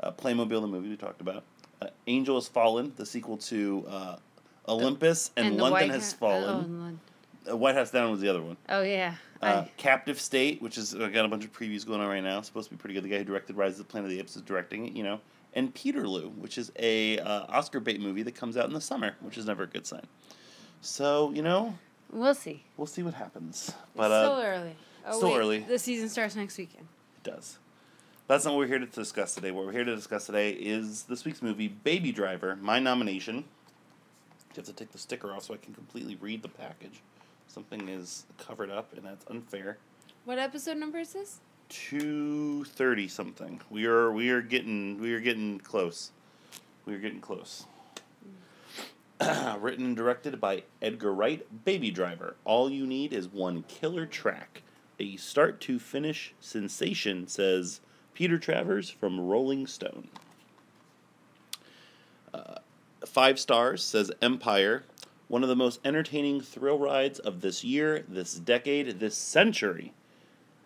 Uh, 0.00 0.10
Playmobil, 0.10 0.60
the 0.60 0.66
movie 0.66 0.88
we 0.90 0.96
talked 0.96 1.20
about. 1.20 1.42
Uh, 1.80 1.86
Angel 2.06 2.36
has 2.36 2.48
Fallen, 2.48 2.92
the 2.96 3.06
sequel 3.06 3.36
to 3.38 3.84
uh, 3.88 4.16
Olympus, 4.68 5.30
and, 5.36 5.58
the 5.58 5.62
London 5.62 5.90
has 5.90 6.12
Ha- 6.12 6.18
Fallen. 6.18 7.00
Oh, 7.46 7.56
White 7.56 7.74
House 7.74 7.90
Down 7.90 8.10
was 8.10 8.20
the 8.20 8.28
other 8.28 8.42
one. 8.42 8.56
oh 8.68 8.82
yeah. 8.82 9.14
Uh, 9.42 9.64
I, 9.66 9.70
Captive 9.76 10.18
State, 10.20 10.62
which 10.62 10.78
is 10.78 10.94
I 10.94 11.10
got 11.10 11.24
a 11.24 11.28
bunch 11.28 11.44
of 11.44 11.52
previews 11.52 11.86
going 11.86 12.00
on 12.00 12.08
right 12.08 12.22
now. 12.22 12.40
Supposed 12.40 12.68
to 12.70 12.74
be 12.74 12.78
pretty 12.78 12.94
good. 12.94 13.04
The 13.04 13.08
guy 13.10 13.18
who 13.18 13.24
directed 13.24 13.56
Rise 13.56 13.72
of 13.72 13.78
the 13.78 13.84
Planet 13.84 14.10
of 14.10 14.16
the 14.16 14.20
Apes 14.20 14.36
is 14.36 14.42
directing 14.42 14.86
it, 14.86 14.92
you 14.94 15.02
know. 15.02 15.20
And 15.52 15.72
Peterloo, 15.74 16.30
which 16.30 16.56
is 16.58 16.72
a 16.78 17.18
uh, 17.18 17.44
Oscar 17.48 17.80
bait 17.80 18.00
movie 18.00 18.22
that 18.22 18.34
comes 18.34 18.56
out 18.56 18.66
in 18.66 18.72
the 18.72 18.80
summer, 18.80 19.14
which 19.20 19.36
is 19.38 19.46
never 19.46 19.64
a 19.64 19.66
good 19.66 19.86
sign. 19.86 20.06
So 20.84 21.32
you 21.34 21.42
know, 21.42 21.76
we'll 22.12 22.34
see. 22.34 22.62
we'll 22.76 22.86
see 22.86 23.02
what 23.02 23.14
happens. 23.14 23.72
But 23.96 24.04
it's 24.04 24.12
uh, 24.12 24.24
still 24.24 24.46
early. 24.46 24.76
Oh, 25.06 25.16
still 25.16 25.30
wait, 25.32 25.38
early. 25.38 25.58
The 25.60 25.78
season 25.78 26.08
starts 26.10 26.36
next 26.36 26.58
weekend. 26.58 26.86
it 27.16 27.30
does. 27.30 27.58
That's 28.26 28.44
not 28.44 28.52
what 28.52 28.60
we're 28.60 28.66
here 28.66 28.78
to 28.78 28.86
discuss 28.86 29.34
today. 29.34 29.50
What 29.50 29.66
we're 29.66 29.72
here 29.72 29.84
to 29.84 29.94
discuss 29.96 30.26
today 30.26 30.50
is 30.50 31.04
this 31.04 31.24
week's 31.24 31.42
movie, 31.42 31.68
Baby 31.68 32.12
Driver. 32.12 32.56
My 32.56 32.78
nomination. 32.78 33.36
You 33.36 34.56
have 34.56 34.66
to 34.66 34.72
take 34.72 34.92
the 34.92 34.98
sticker 34.98 35.32
off 35.32 35.44
so 35.44 35.54
I 35.54 35.56
can 35.56 35.74
completely 35.74 36.16
read 36.20 36.42
the 36.42 36.48
package. 36.48 37.00
Something 37.48 37.88
is 37.88 38.24
covered 38.38 38.70
up, 38.70 38.92
and 38.94 39.04
that's 39.04 39.24
unfair. 39.30 39.78
What 40.26 40.38
episode 40.38 40.76
number 40.76 40.98
is 40.98 41.12
this? 41.12 41.40
two 41.70 42.64
thirty 42.64 43.08
something. 43.08 43.58
We 43.70 43.86
are 43.86 44.12
we 44.12 44.28
are 44.30 44.42
getting 44.42 45.00
we 45.00 45.14
are 45.14 45.20
getting 45.20 45.58
close. 45.60 46.10
We 46.84 46.94
are 46.94 46.98
getting 46.98 47.20
close. 47.22 47.64
Written 49.60 49.84
and 49.84 49.96
directed 49.96 50.40
by 50.40 50.64
Edgar 50.82 51.12
Wright, 51.12 51.46
Baby 51.64 51.90
Driver. 51.90 52.36
All 52.44 52.70
you 52.70 52.86
need 52.86 53.12
is 53.12 53.28
one 53.28 53.64
killer 53.68 54.06
track. 54.06 54.62
A 54.98 55.16
start 55.16 55.60
to 55.62 55.78
finish 55.78 56.34
sensation, 56.40 57.26
says 57.28 57.80
Peter 58.12 58.38
Travers 58.38 58.90
from 58.90 59.20
Rolling 59.20 59.66
Stone. 59.66 60.08
Uh, 62.32 62.56
five 63.06 63.38
stars, 63.38 63.82
says 63.82 64.10
Empire. 64.20 64.84
One 65.28 65.42
of 65.42 65.48
the 65.48 65.56
most 65.56 65.80
entertaining 65.84 66.40
thrill 66.40 66.78
rides 66.78 67.18
of 67.18 67.40
this 67.40 67.64
year, 67.64 68.04
this 68.08 68.34
decade, 68.34 69.00
this 69.00 69.16
century 69.16 69.92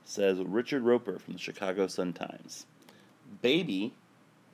says 0.05 0.39
Richard 0.39 0.83
Roeper 0.83 1.19
from 1.19 1.35
the 1.35 1.39
Chicago 1.39 1.87
Sun 1.87 2.15
Times. 2.15 2.67
Baby 3.43 3.93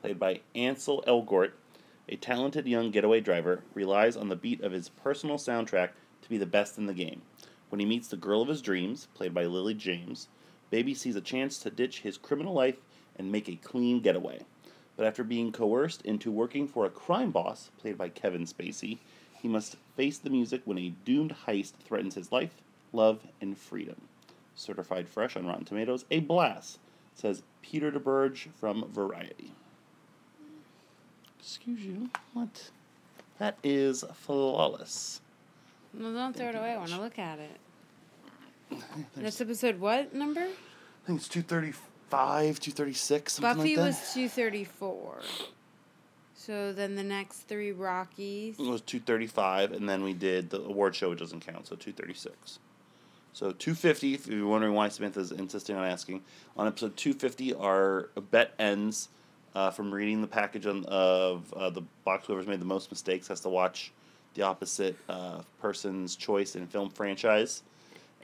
played 0.03 0.19
by 0.19 0.41
Ansel 0.55 1.05
Elgort, 1.07 1.53
a 2.09 2.17
talented 2.17 2.67
young 2.67 2.91
getaway 2.91 3.21
driver, 3.21 3.63
relies 3.75 4.17
on 4.17 4.29
the 4.29 4.37
beat 4.37 4.61
of 4.61 4.73
his 4.73 4.89
personal 4.89 5.37
soundtrack 5.37 5.91
to 6.23 6.29
be 6.29 6.39
the 6.39 6.47
best 6.47 6.79
in 6.79 6.87
the 6.87 6.95
game. 6.95 7.23
When 7.69 7.81
he 7.81 7.87
meets 7.87 8.09
the 8.09 8.17
girl 8.17 8.43
of 8.43 8.49
his 8.49 8.63
dreams, 8.63 9.09
played 9.15 9.35
by 9.35 9.47
Lily 9.47 9.75
James, 9.75 10.29
Baby 10.75 10.95
sees 10.95 11.15
a 11.15 11.21
chance 11.21 11.59
to 11.59 11.71
ditch 11.71 12.01
his 12.01 12.19
criminal 12.19 12.53
life 12.53 12.79
and 13.15 13.31
make 13.31 13.49
a 13.49 13.55
clean 13.55 14.01
getaway. 14.01 14.41
But 14.97 15.07
after 15.07 15.23
being 15.23 15.53
coerced 15.53 16.03
into 16.03 16.33
working 16.33 16.67
for 16.67 16.85
a 16.85 16.91
crime 16.91 17.31
boss, 17.31 17.71
played 17.79 17.97
by 17.97 18.09
Kevin 18.09 18.45
Spacey, 18.45 18.99
he 19.41 19.47
must 19.47 19.77
face 19.95 20.19
the 20.19 20.31
music 20.31 20.63
when 20.65 20.79
a 20.79 20.93
doomed 21.05 21.35
heist 21.47 21.75
threatens 21.75 22.17
his 22.17 22.33
life, 22.33 22.57
love, 22.93 23.27
and 23.41 23.57
freedom. 23.57 24.09
Certified 24.57 25.09
fresh 25.09 25.37
on 25.37 25.47
Rotten 25.47 25.65
Tomatoes, 25.65 26.07
a 26.11 26.19
blast, 26.19 26.81
says 27.15 27.45
Peter 27.63 27.93
Debruge 27.93 28.49
from 28.57 28.91
Variety. 28.91 29.53
Excuse 31.45 31.81
you, 31.81 32.09
what? 32.33 32.71
That 33.39 33.59
is 33.63 34.03
flawless. 34.15 35.21
Well, 35.93 36.15
don't 36.15 36.35
throw 36.35 36.49
it 36.49 36.55
away. 36.55 36.73
I 36.73 36.79
want 36.79 36.91
to 36.93 37.01
look 37.01 37.19
at 37.19 37.39
it. 37.39 38.81
That's 39.17 39.43
episode 39.43 39.79
what 39.79 40.15
number? 40.15 40.41
I 40.41 41.07
think 41.07 41.19
it's 41.19 41.29
235, 41.29 42.61
236, 42.61 43.33
something 43.35 43.57
Buffy 43.57 43.77
like 43.77 43.77
that. 43.77 43.87
was 43.89 44.15
234. 44.15 45.21
So 46.35 46.73
then 46.73 46.95
the 46.95 47.05
next 47.05 47.41
three 47.43 47.73
Rockies. 47.73 48.59
It 48.59 48.67
was 48.67 48.81
235, 48.81 49.73
and 49.73 49.87
then 49.87 50.03
we 50.03 50.15
did 50.15 50.49
the 50.49 50.63
award 50.63 50.95
show, 50.95 51.11
which 51.11 51.19
doesn't 51.19 51.41
count, 51.41 51.67
so 51.67 51.77
236. 51.77 52.59
So 53.35 53.51
250, 53.51 54.15
if 54.15 54.27
you're 54.27 54.47
wondering 54.47 54.73
why 54.73 54.89
Samantha's 54.89 55.31
insisting 55.31 55.77
on 55.77 55.85
asking, 55.85 56.23
on 56.57 56.67
episode 56.67 56.97
250, 56.97 57.53
our 57.53 58.09
bet 58.31 58.55
ends 58.59 59.11
uh, 59.55 59.71
from 59.71 59.93
reading 59.93 60.21
the 60.21 60.27
package 60.27 60.67
on, 60.67 60.85
of 60.87 61.53
uh, 61.55 61.71
the 61.71 61.83
box. 62.05 62.27
Whoever's 62.27 62.47
made 62.47 62.61
the 62.61 62.65
most 62.67 62.91
mistakes 62.91 63.29
has 63.29 63.41
to 63.41 63.49
watch 63.49 63.93
the 64.35 64.43
opposite 64.43 64.97
uh, 65.09 65.41
person's 65.61 66.17
choice 66.17 66.57
in 66.57 66.67
film 66.67 66.91
franchise. 66.91 67.63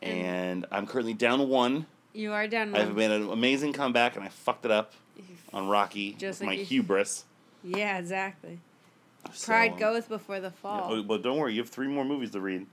And 0.02 0.66
I'm 0.72 0.86
currently 0.86 1.14
down 1.14 1.48
one. 1.48 1.86
You 2.14 2.32
are 2.32 2.46
down 2.46 2.72
one. 2.72 2.80
I've 2.80 2.96
made 2.96 3.10
an 3.10 3.30
amazing 3.30 3.74
comeback, 3.74 4.16
and 4.16 4.24
I 4.24 4.28
fucked 4.28 4.64
it 4.64 4.70
up 4.70 4.94
on 5.52 5.68
Rocky. 5.68 6.12
Just 6.14 6.40
with 6.40 6.48
like 6.48 6.56
my 6.56 6.60
you- 6.60 6.66
hubris. 6.66 7.24
Yeah, 7.62 7.98
exactly. 7.98 8.58
So, 9.32 9.48
Pride 9.48 9.72
um, 9.72 9.78
goeth 9.78 10.08
before 10.08 10.40
the 10.40 10.50
fall. 10.50 10.94
oh, 10.94 11.02
but 11.02 11.22
don't 11.22 11.36
worry, 11.36 11.52
you 11.52 11.60
have 11.60 11.68
three 11.68 11.86
more 11.86 12.06
movies 12.06 12.30
to 12.30 12.40
read, 12.40 12.66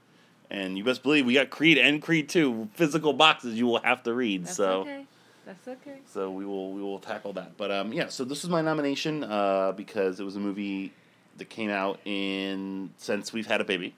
and 0.49 0.77
you 0.77 0.83
best 0.85 1.03
believe 1.03 1.25
we 1.25 1.33
got 1.33 1.49
Creed 1.49 1.77
and 1.77 2.01
Creed 2.01 2.29
Two 2.29 2.69
physical 2.73 3.11
boxes 3.11 3.55
you 3.55 3.67
will 3.67 3.81
have 3.81 4.03
to 4.03 4.13
read. 4.13 4.45
That's 4.45 4.55
so, 4.55 4.81
okay. 4.81 5.05
That's 5.47 5.65
okay. 5.65 5.99
so 6.05 6.29
we 6.29 6.45
will 6.45 6.73
we 6.73 6.81
will 6.81 6.99
tackle 6.99 7.31
that. 7.33 7.55
But 7.55 7.71
um, 7.71 7.93
yeah, 7.93 8.09
so 8.09 8.25
this 8.25 8.43
is 8.43 8.49
my 8.49 8.61
nomination 8.61 9.23
uh, 9.23 9.71
because 9.71 10.19
it 10.19 10.25
was 10.25 10.35
a 10.35 10.41
movie 10.41 10.91
that 11.37 11.49
came 11.49 11.69
out 11.69 12.01
in 12.03 12.91
since 12.97 13.31
we've 13.31 13.47
had 13.47 13.61
a 13.61 13.63
baby 13.63 13.95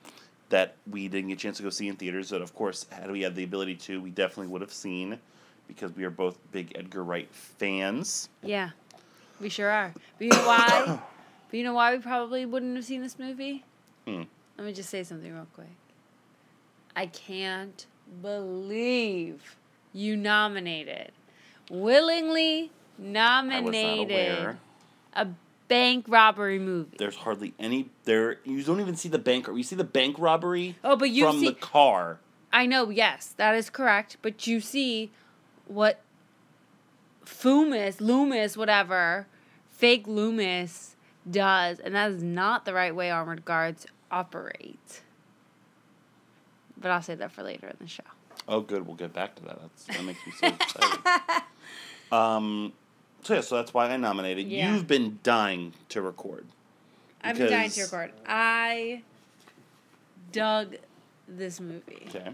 that 0.50 0.76
we 0.90 1.08
didn't 1.08 1.30
get 1.30 1.40
a 1.40 1.42
chance 1.42 1.58
to 1.58 1.64
go 1.64 1.72
see 1.72 1.88
in 1.88 1.96
theaters. 1.96 2.30
That 2.30 2.44
of 2.44 2.54
course, 2.54 2.86
had 2.92 3.10
we 3.10 3.22
had 3.22 3.36
the 3.36 3.44
ability 3.44 3.76
to, 3.78 4.00
we 4.00 4.12
definitely 4.12 4.48
would 4.48 4.62
have 4.62 4.72
seen 4.72 5.18
because 5.68 5.96
we 5.96 6.04
are 6.04 6.12
both 6.12 6.38
big 6.52 6.72
Edgar 6.76 7.04
Wright 7.04 7.28
fans. 7.32 8.30
Yeah, 8.44 8.70
we 9.42 9.50
sure 9.50 9.72
are. 9.72 9.92
But 10.20 10.26
you 10.26 10.30
know 10.30 10.48
why? 10.48 11.00
but 11.50 11.58
you 11.58 11.64
know 11.64 11.74
why 11.74 11.96
we 11.96 12.02
probably 12.02 12.46
wouldn't 12.46 12.76
have 12.76 12.86
seen 12.86 13.02
this 13.02 13.18
movie? 13.18 13.64
Hmm. 14.06 14.24
Let 14.56 14.68
me 14.68 14.74
just 14.74 14.92
say 14.92 15.04
something 15.04 15.34
real 15.34 15.48
quick. 15.56 15.68
I 16.96 17.08
can't 17.08 17.88
believe 18.22 19.56
you 19.94 20.16
nominated, 20.16 21.12
willingly 21.70 22.72
I 22.98 23.02
was 23.02 23.14
not 23.14 23.46
nominated 23.46 24.58
a 25.14 25.28
bank 25.68 26.06
robbery 26.08 26.60
movie. 26.60 26.98
There's 26.98 27.16
hardly 27.16 27.54
any 27.60 27.90
there. 28.04 28.40
You 28.44 28.62
don't 28.64 28.82
even 28.82 28.96
see 28.96 29.10
the 29.10 29.20
bank. 29.20 29.48
You 29.48 29.64
see 29.64 29.76
the 29.76 29.84
bank 29.84 30.18
robbery 30.20 30.76
Oh, 30.84 30.96
but 30.96 31.10
you 31.10 31.26
from 31.26 31.40
see, 31.40 31.46
the 31.48 31.54
car. 31.54 32.20
I 32.52 32.66
know, 32.66 32.90
yes, 32.90 33.34
that 33.38 33.56
is 33.56 33.70
correct. 33.70 34.18
But 34.22 34.48
you 34.48 34.60
see 34.60 35.12
what 35.68 36.02
Fumis, 37.26 38.02
Loomis, 38.02 38.58
whatever, 38.58 39.28
fake 39.70 40.08
Loomis 40.08 40.96
does, 41.30 41.80
and 41.80 41.96
that 41.96 42.12
is 42.12 42.24
not 42.24 42.66
the 42.66 42.74
right 42.74 42.96
way 42.96 43.12
armored 43.12 43.46
guards 43.46 43.86
operate. 44.12 45.02
But 46.76 46.92
I'll 46.92 47.02
say 47.02 47.16
that 47.16 47.32
for 47.32 47.44
later 47.44 47.68
in 47.68 47.76
the 47.80 47.88
show. 47.88 48.04
Oh, 48.48 48.62
good. 48.62 48.88
We'll 48.88 48.96
get 48.96 49.14
back 49.14 49.36
to 49.36 49.44
that. 49.44 49.60
That's, 49.62 49.84
that 49.86 50.04
makes 50.04 50.26
me 50.26 50.34
so 50.40 50.48
excited. 50.60 51.00
Um, 52.12 52.74
so 53.24 53.36
yeah, 53.36 53.42
so 53.42 53.56
that's 53.56 53.74
why 53.74 53.88
I 53.90 53.98
nominated. 53.98 54.48
Yeah. 54.48 54.74
You've 54.74 54.88
been 54.88 55.20
dying 55.24 55.74
to 55.90 56.02
record. 56.02 56.46
I've 57.22 57.38
been 57.38 57.50
dying 57.52 57.70
to 57.72 57.82
record. 57.84 58.12
I 58.26 59.02
dug 60.32 60.76
this 61.28 61.60
movie. 61.60 62.08
Okay. 62.08 62.30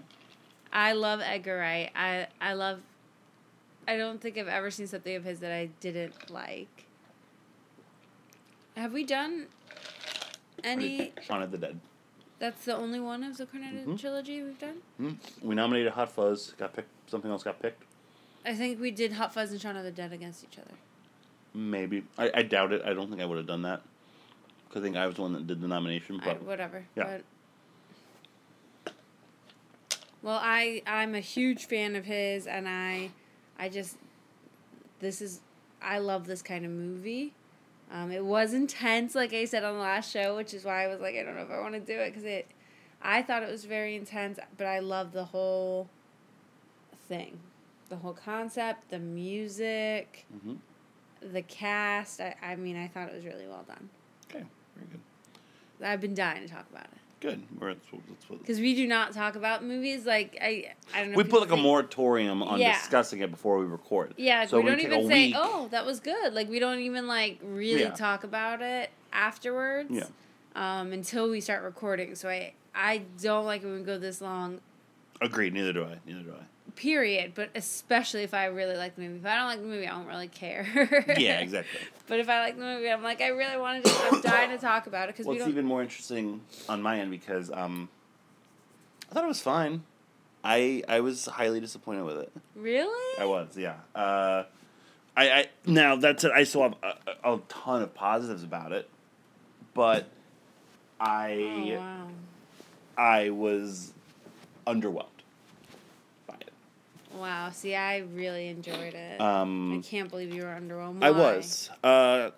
I 0.71 0.93
love 0.93 1.21
Edgar 1.21 1.57
Wright. 1.57 1.91
I 1.95 2.27
I 2.39 2.53
love. 2.53 2.81
I 3.87 3.97
don't 3.97 4.19
think 4.21 4.37
I've 4.37 4.47
ever 4.47 4.69
seen 4.71 4.87
something 4.87 5.15
of 5.15 5.23
his 5.23 5.39
that 5.39 5.51
I 5.51 5.69
didn't 5.79 6.29
like. 6.29 6.85
Have 8.75 8.91
we 8.93 9.03
done 9.05 9.47
any? 10.63 11.13
Shaun 11.21 11.41
of 11.41 11.51
the 11.51 11.57
Dead. 11.57 11.79
That's 12.39 12.65
the 12.65 12.75
only 12.75 12.99
one 12.99 13.23
of 13.23 13.37
the 13.37 13.45
Cornetto 13.45 13.85
Mhm. 13.85 13.99
trilogy 13.99 14.43
we've 14.43 14.59
done. 14.59 14.81
Hmm? 14.97 15.11
We 15.41 15.55
nominated 15.55 15.93
Hot 15.93 16.11
Fuzz. 16.11 16.53
Got 16.57 16.73
picked. 16.73 16.89
Something 17.09 17.31
else 17.31 17.43
got 17.43 17.61
picked. 17.61 17.83
I 18.45 18.53
think 18.53 18.79
we 18.79 18.91
did 18.91 19.13
Hot 19.13 19.33
Fuzz 19.33 19.51
and 19.51 19.59
Shaun 19.59 19.75
of 19.75 19.83
the 19.83 19.91
Dead 19.91 20.13
against 20.13 20.43
each 20.43 20.59
other. 20.59 20.75
Maybe. 21.53 22.03
I, 22.17 22.31
I 22.35 22.43
doubt 22.43 22.73
it. 22.73 22.81
I 22.85 22.93
don't 22.93 23.09
think 23.09 23.21
I 23.21 23.25
would 23.25 23.37
have 23.37 23.47
done 23.47 23.63
that. 23.63 23.81
Because 24.67 24.81
I 24.81 24.85
think 24.85 24.97
I 24.97 25.07
was 25.07 25.15
the 25.15 25.21
one 25.21 25.33
that 25.33 25.47
did 25.47 25.61
the 25.61 25.67
nomination. 25.67 26.19
I, 26.21 26.25
But 26.25 26.43
whatever. 26.43 26.85
yeah. 26.95 27.19
But, 28.85 28.93
well, 30.21 30.39
I 30.41 30.81
I'm 30.85 31.15
a 31.15 31.19
huge 31.19 31.65
fan 31.65 31.95
of 31.95 32.05
his, 32.05 32.45
and 32.47 32.67
I, 32.67 33.11
I 33.57 33.69
just, 33.69 33.95
this 34.99 35.21
is, 35.21 35.39
I 35.81 35.99
love 35.99 36.27
this 36.27 36.41
kind 36.41 36.65
of 36.65 36.71
movie. 36.71 37.33
Um, 37.91 38.11
it 38.11 38.25
was 38.25 38.53
intense, 38.53 39.13
like 39.13 39.33
I 39.33 39.45
said 39.45 39.63
on 39.63 39.75
the 39.75 39.79
last 39.79 40.11
show, 40.11 40.35
which 40.35 40.53
is 40.53 40.65
why 40.65 40.83
I 40.83 40.87
was 40.87 40.99
like, 40.99 41.15
I 41.15 41.23
don't 41.23 41.35
know 41.35 41.43
if 41.43 41.51
I 41.51 41.59
want 41.59 41.75
to 41.75 41.79
do 41.79 41.99
it 41.99 42.09
because 42.09 42.23
it, 42.23 42.47
I 43.01 43.21
thought 43.21 43.43
it 43.43 43.51
was 43.51 43.65
very 43.65 43.95
intense, 43.95 44.39
but 44.57 44.65
I 44.65 44.79
love 44.79 45.11
the 45.13 45.25
whole 45.25 45.87
thing, 47.07 47.37
the 47.89 47.95
whole 47.97 48.13
concept, 48.13 48.89
the 48.89 48.99
music, 48.99 50.25
Mhm. 50.45 50.57
the 51.21 51.41
cast. 51.43 52.19
I, 52.21 52.35
I 52.41 52.55
mean, 52.55 52.75
I 52.77 52.87
thought 52.87 53.09
it 53.09 53.15
was 53.15 53.25
really 53.25 53.47
well 53.47 53.63
done. 53.67 53.89
okay, 54.29 54.43
very 54.75 54.87
good. 54.91 54.99
I've 55.87 56.01
been 56.01 56.15
dying 56.15 56.47
to 56.47 56.53
talk 56.53 56.65
about 56.71 56.85
it. 56.85 56.89
Good. 57.21 57.41
We're, 57.59 57.73
that's 57.73 57.91
what, 57.91 58.01
that's 58.07 58.29
what, 58.29 58.39
Because 58.39 58.59
we 58.59 58.75
do 58.75 58.85
not 58.87 59.13
talk 59.13 59.35
about 59.35 59.63
movies. 59.63 60.05
Like 60.05 60.37
I, 60.41 60.73
I 60.93 61.01
don't 61.01 61.11
know. 61.11 61.17
we 61.17 61.23
put 61.23 61.41
like 61.41 61.51
a 61.51 61.57
moratorium 61.57 62.43
on 62.43 62.59
Yeah. 62.59 62.73
discussing 62.79 63.19
it 63.21 63.31
before 63.31 63.57
we 63.57 63.65
record. 63.65 64.13
Yeah, 64.17 64.45
So 64.45 64.57
we 64.57 64.63
we 64.65 64.69
don't 64.71 64.79
even 64.81 65.07
say, 65.07 65.27
week- 65.27 65.35
"Oh, 65.37 65.67
that 65.71 65.85
was 65.85 65.99
good." 65.99 66.33
Like 66.33 66.49
we 66.49 66.59
don't 66.59 66.79
even 66.79 67.07
like 67.07 67.39
really 67.41 67.81
Yeah. 67.81 67.91
talk 67.91 68.23
about 68.23 68.61
it 68.61 68.89
afterwards. 69.13 69.89
Yeah. 69.91 70.05
Um, 70.55 70.91
until 70.93 71.29
we 71.29 71.41
start 71.41 71.63
recording. 71.63 72.15
So 72.15 72.29
I, 72.29 72.53
I 72.73 73.03
don't 73.21 73.45
like 73.45 73.63
it 73.63 73.65
when 73.67 73.79
we 73.79 73.83
go 73.83 73.97
this 73.97 74.21
long. 74.21 74.59
Agreed. 75.21 75.53
Neither 75.53 75.73
do 75.73 75.83
I. 75.85 75.97
Neither 76.05 76.21
do 76.21 76.33
I. 76.39 76.43
Period. 76.75 77.33
But 77.35 77.49
especially 77.55 78.23
if 78.23 78.33
I 78.33 78.45
really 78.45 78.75
like 78.75 78.95
the 78.95 79.01
movie. 79.01 79.19
If 79.19 79.25
I 79.25 79.35
don't 79.35 79.47
like 79.47 79.61
the 79.61 79.67
movie, 79.67 79.87
I 79.87 79.91
don't 79.91 80.07
really 80.07 80.27
care. 80.27 80.67
Yeah, 81.17 81.39
exactly. 81.39 81.79
But 82.07 82.19
if 82.19 82.29
I 82.29 82.39
like 82.39 82.55
the 82.57 82.63
movie, 82.63 82.89
I'm 82.89 83.03
like, 83.03 83.21
I 83.21 83.29
really 83.29 83.57
want 83.57 83.83
to. 83.83 83.89
Just, 83.89 84.13
I'm 84.13 84.21
dying 84.21 84.49
to 84.51 84.57
talk 84.57 84.87
about 84.87 85.09
it 85.09 85.15
because 85.15 85.25
Well, 85.25 85.33
we 85.33 85.37
it's 85.37 85.45
don't. 85.45 85.53
even 85.53 85.65
more 85.65 85.81
interesting 85.81 86.41
on 86.69 86.81
my 86.81 86.99
end 86.99 87.11
because 87.11 87.49
um, 87.51 87.89
I 89.09 89.13
thought 89.13 89.23
it 89.23 89.27
was 89.27 89.41
fine. 89.41 89.83
I 90.43 90.83
I 90.87 90.99
was 90.99 91.25
highly 91.25 91.59
disappointed 91.59 92.03
with 92.03 92.17
it. 92.17 92.31
really. 92.55 93.19
I 93.19 93.25
was, 93.25 93.57
yeah. 93.57 93.77
Uh, 93.95 94.43
I, 95.17 95.29
I 95.31 95.49
now 95.65 95.95
that's 95.95 96.23
it. 96.23 96.31
I 96.31 96.43
still 96.43 96.63
have 96.63 96.75
a, 96.83 97.33
a, 97.33 97.39
ton 97.47 97.81
of 97.81 97.93
positives 97.95 98.43
about 98.43 98.71
it, 98.71 98.89
but 99.73 100.07
I 100.99 101.73
Oh 101.73 101.79
wow. 101.79 102.07
I 102.97 103.29
was 103.31 103.93
underwhelmed. 104.67 105.05
Wow. 107.15 107.49
See, 107.51 107.75
I 107.75 107.99
really 107.99 108.47
enjoyed 108.47 108.93
it. 108.93 109.21
Um, 109.21 109.79
I 109.79 109.87
can't 109.87 110.09
believe 110.09 110.33
you 110.33 110.43
were 110.43 110.49
underwhelmed. 110.49 111.03
I 111.03 111.11
was. 111.11 111.69
Uh, 111.83 112.31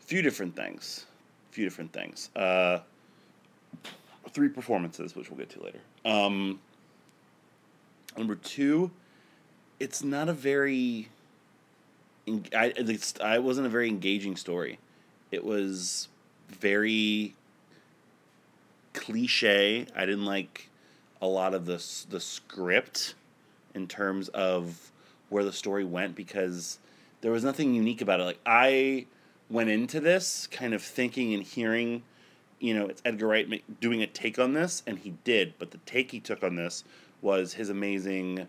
few 0.00 0.22
different 0.22 0.56
things. 0.56 1.06
A 1.50 1.52
Few 1.52 1.64
different 1.64 1.92
things. 1.92 2.30
Uh, 2.34 2.78
three 4.30 4.48
performances, 4.48 5.14
which 5.14 5.30
we'll 5.30 5.38
get 5.38 5.50
to 5.50 5.62
later. 5.62 5.80
Um, 6.04 6.60
number 8.16 8.34
two, 8.34 8.90
it's 9.78 10.02
not 10.02 10.28
a 10.28 10.32
very. 10.32 11.08
I 12.54 12.72
I 13.22 13.38
wasn't 13.38 13.66
a 13.66 13.70
very 13.70 13.88
engaging 13.88 14.36
story. 14.36 14.78
It 15.30 15.44
was 15.44 16.08
very 16.48 17.34
cliche. 18.92 19.86
I 19.94 20.06
didn't 20.06 20.24
like 20.24 20.67
a 21.20 21.26
lot 21.26 21.54
of 21.54 21.66
the 21.66 21.82
the 22.08 22.20
script 22.20 23.14
in 23.74 23.86
terms 23.86 24.28
of 24.28 24.92
where 25.28 25.44
the 25.44 25.52
story 25.52 25.84
went 25.84 26.14
because 26.14 26.78
there 27.20 27.32
was 27.32 27.44
nothing 27.44 27.74
unique 27.74 28.00
about 28.00 28.20
it. 28.20 28.24
Like 28.24 28.40
I 28.46 29.06
went 29.50 29.70
into 29.70 30.00
this 30.00 30.46
kind 30.46 30.74
of 30.74 30.82
thinking 30.82 31.34
and 31.34 31.42
hearing, 31.42 32.02
you 32.58 32.74
know, 32.74 32.86
it's 32.86 33.02
Edgar 33.04 33.28
Wright 33.28 33.80
doing 33.80 34.02
a 34.02 34.06
take 34.06 34.38
on 34.38 34.52
this, 34.52 34.82
and 34.86 34.98
he 34.98 35.14
did. 35.24 35.54
But 35.58 35.70
the 35.70 35.78
take 35.78 36.10
he 36.10 36.20
took 36.20 36.42
on 36.42 36.56
this 36.56 36.84
was 37.20 37.54
his 37.54 37.68
amazing 37.70 38.46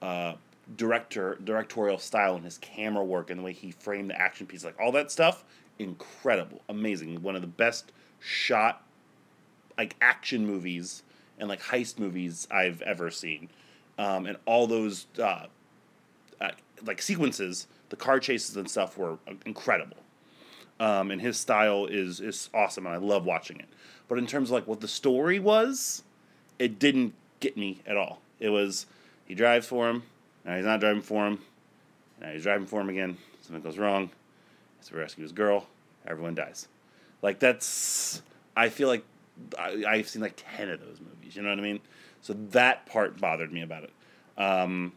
uh, 0.00 0.34
director 0.76 1.38
directorial 1.42 1.98
style 1.98 2.36
and 2.36 2.44
his 2.44 2.58
camera 2.58 3.04
work 3.04 3.30
and 3.30 3.40
the 3.40 3.44
way 3.44 3.52
he 3.52 3.72
framed 3.72 4.10
the 4.10 4.20
action 4.20 4.46
piece, 4.46 4.64
like 4.64 4.78
all 4.80 4.92
that 4.92 5.10
stuff, 5.10 5.44
incredible, 5.78 6.62
amazing. 6.68 7.22
One 7.22 7.36
of 7.36 7.42
the 7.42 7.48
best 7.48 7.92
shot 8.20 8.84
like 9.78 9.96
action 10.00 10.46
movies 10.46 11.02
and 11.42 11.48
like 11.48 11.60
heist 11.60 11.98
movies 11.98 12.46
I've 12.52 12.80
ever 12.82 13.10
seen, 13.10 13.50
um, 13.98 14.26
and 14.26 14.36
all 14.46 14.68
those 14.68 15.08
uh, 15.18 15.46
uh, 16.40 16.50
like 16.86 17.02
sequences, 17.02 17.66
the 17.88 17.96
car 17.96 18.20
chases 18.20 18.56
and 18.56 18.70
stuff 18.70 18.96
were 18.96 19.18
incredible. 19.44 19.96
Um, 20.78 21.10
and 21.10 21.20
his 21.20 21.36
style 21.36 21.86
is 21.86 22.20
is 22.20 22.48
awesome, 22.54 22.86
and 22.86 22.94
I 22.94 22.98
love 22.98 23.26
watching 23.26 23.58
it. 23.58 23.66
But 24.06 24.18
in 24.18 24.26
terms 24.28 24.50
of 24.50 24.54
like 24.54 24.68
what 24.68 24.80
the 24.80 24.88
story 24.88 25.40
was, 25.40 26.04
it 26.60 26.78
didn't 26.78 27.12
get 27.40 27.56
me 27.56 27.80
at 27.88 27.96
all. 27.96 28.20
It 28.38 28.50
was 28.50 28.86
he 29.26 29.34
drives 29.34 29.66
for 29.66 29.90
him, 29.90 30.04
now 30.44 30.54
he's 30.54 30.64
not 30.64 30.78
driving 30.78 31.02
for 31.02 31.26
him, 31.26 31.40
now 32.20 32.30
he's 32.30 32.44
driving 32.44 32.68
for 32.68 32.80
him 32.80 32.88
again. 32.88 33.16
Something 33.40 33.62
goes 33.64 33.78
wrong. 33.78 34.06
He 34.06 34.78
has 34.78 34.88
to 34.90 34.96
rescue 34.96 35.24
his 35.24 35.32
girl. 35.32 35.66
Everyone 36.06 36.36
dies. 36.36 36.68
Like 37.20 37.40
that's 37.40 38.22
I 38.56 38.68
feel 38.68 38.86
like 38.86 39.02
I, 39.58 39.84
I've 39.86 40.08
seen 40.08 40.22
like 40.22 40.34
ten 40.36 40.70
of 40.70 40.80
those 40.80 41.00
movies. 41.00 41.36
You 41.36 41.42
know 41.42 41.50
what 41.50 41.58
I 41.58 41.62
mean? 41.62 41.80
So 42.20 42.34
that 42.50 42.86
part 42.86 43.20
bothered 43.20 43.52
me 43.52 43.62
about 43.62 43.84
it. 43.84 43.92
Um, 44.36 44.92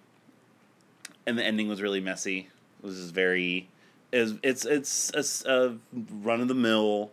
and 1.26 1.38
the 1.38 1.44
ending 1.44 1.68
was 1.68 1.82
really 1.82 2.00
messy. 2.02 2.50
It 2.82 2.86
was 2.86 2.98
just 2.98 3.14
very, 3.14 3.68
it's 4.12 4.34
it's 4.44 5.12
it's 5.12 5.46
a, 5.46 5.52
a 5.70 5.78
run 6.22 6.42
of 6.42 6.48
the 6.48 6.54
mill, 6.54 7.12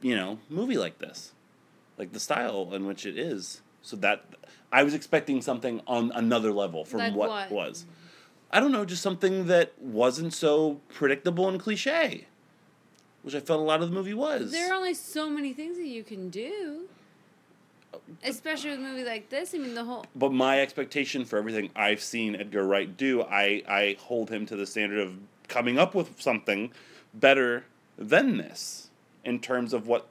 you 0.00 0.16
know, 0.16 0.38
movie 0.48 0.78
like 0.78 0.98
this, 0.98 1.32
like 1.98 2.12
the 2.12 2.20
style 2.20 2.70
in 2.72 2.86
which 2.86 3.04
it 3.04 3.18
is. 3.18 3.60
So 3.82 3.96
that 3.98 4.24
I 4.72 4.82
was 4.82 4.94
expecting 4.94 5.42
something 5.42 5.80
on 5.86 6.10
another 6.12 6.52
level 6.52 6.84
from 6.84 6.98
Like 6.98 7.14
what, 7.14 7.28
what? 7.28 7.50
was. 7.50 7.86
I 8.50 8.60
don't 8.60 8.72
know, 8.72 8.84
just 8.84 9.02
something 9.02 9.46
that 9.46 9.72
wasn't 9.80 10.32
so 10.32 10.80
predictable 10.88 11.48
and 11.48 11.60
cliche, 11.60 12.26
which 13.26 13.34
I 13.34 13.40
felt 13.40 13.58
a 13.58 13.64
lot 13.64 13.82
of 13.82 13.88
the 13.90 13.94
movie 13.94 14.14
was. 14.14 14.52
There 14.52 14.70
are 14.70 14.76
only 14.76 14.94
so 14.94 15.28
many 15.28 15.52
things 15.52 15.76
that 15.78 15.88
you 15.88 16.04
can 16.04 16.30
do. 16.30 16.82
Especially 18.22 18.70
with 18.70 18.78
a 18.78 18.82
movie 18.82 19.02
like 19.04 19.30
this. 19.30 19.52
I 19.52 19.58
mean, 19.58 19.74
the 19.74 19.82
whole. 19.82 20.04
but 20.14 20.32
my 20.32 20.60
expectation 20.60 21.24
for 21.24 21.36
everything 21.36 21.70
I've 21.74 22.00
seen 22.00 22.36
Edgar 22.36 22.64
Wright 22.64 22.96
do, 22.96 23.22
I, 23.22 23.64
I 23.68 23.96
hold 23.98 24.30
him 24.30 24.46
to 24.46 24.54
the 24.54 24.64
standard 24.64 25.00
of 25.00 25.14
coming 25.48 25.76
up 25.76 25.92
with 25.92 26.20
something 26.22 26.70
better 27.12 27.64
than 27.98 28.36
this 28.36 28.90
in 29.24 29.40
terms 29.40 29.72
of 29.72 29.88
what 29.88 30.06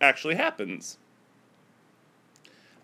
actually 0.00 0.36
happens. 0.36 0.96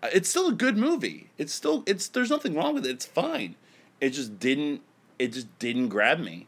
Uh, 0.03 0.09
It's 0.13 0.29
still 0.29 0.47
a 0.49 0.53
good 0.53 0.77
movie. 0.77 1.31
It's 1.39 1.53
still 1.53 1.81
it's 1.87 2.07
there's 2.07 2.29
nothing 2.29 2.53
wrong 2.53 2.75
with 2.75 2.85
it. 2.85 2.91
It's 2.91 3.05
fine. 3.07 3.55
It 3.99 4.11
just 4.11 4.39
didn't 4.39 4.81
it 5.17 5.33
just 5.33 5.47
didn't 5.57 5.87
grab 5.87 6.19
me 6.19 6.45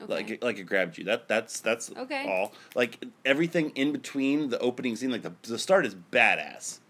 Okay. 0.00 0.12
like 0.12 0.30
it, 0.30 0.42
like 0.42 0.58
it 0.58 0.64
grabbed 0.64 0.98
you. 0.98 1.04
That 1.04 1.26
that's 1.28 1.60
that's 1.60 1.90
Okay. 1.96 2.26
all. 2.28 2.52
Like 2.74 3.04
everything 3.24 3.70
in 3.70 3.92
between 3.92 4.50
the 4.50 4.58
opening 4.58 4.96
scene, 4.96 5.10
like 5.10 5.22
the 5.22 5.32
the 5.42 5.58
start 5.58 5.86
is 5.86 5.94
badass. 5.94 6.80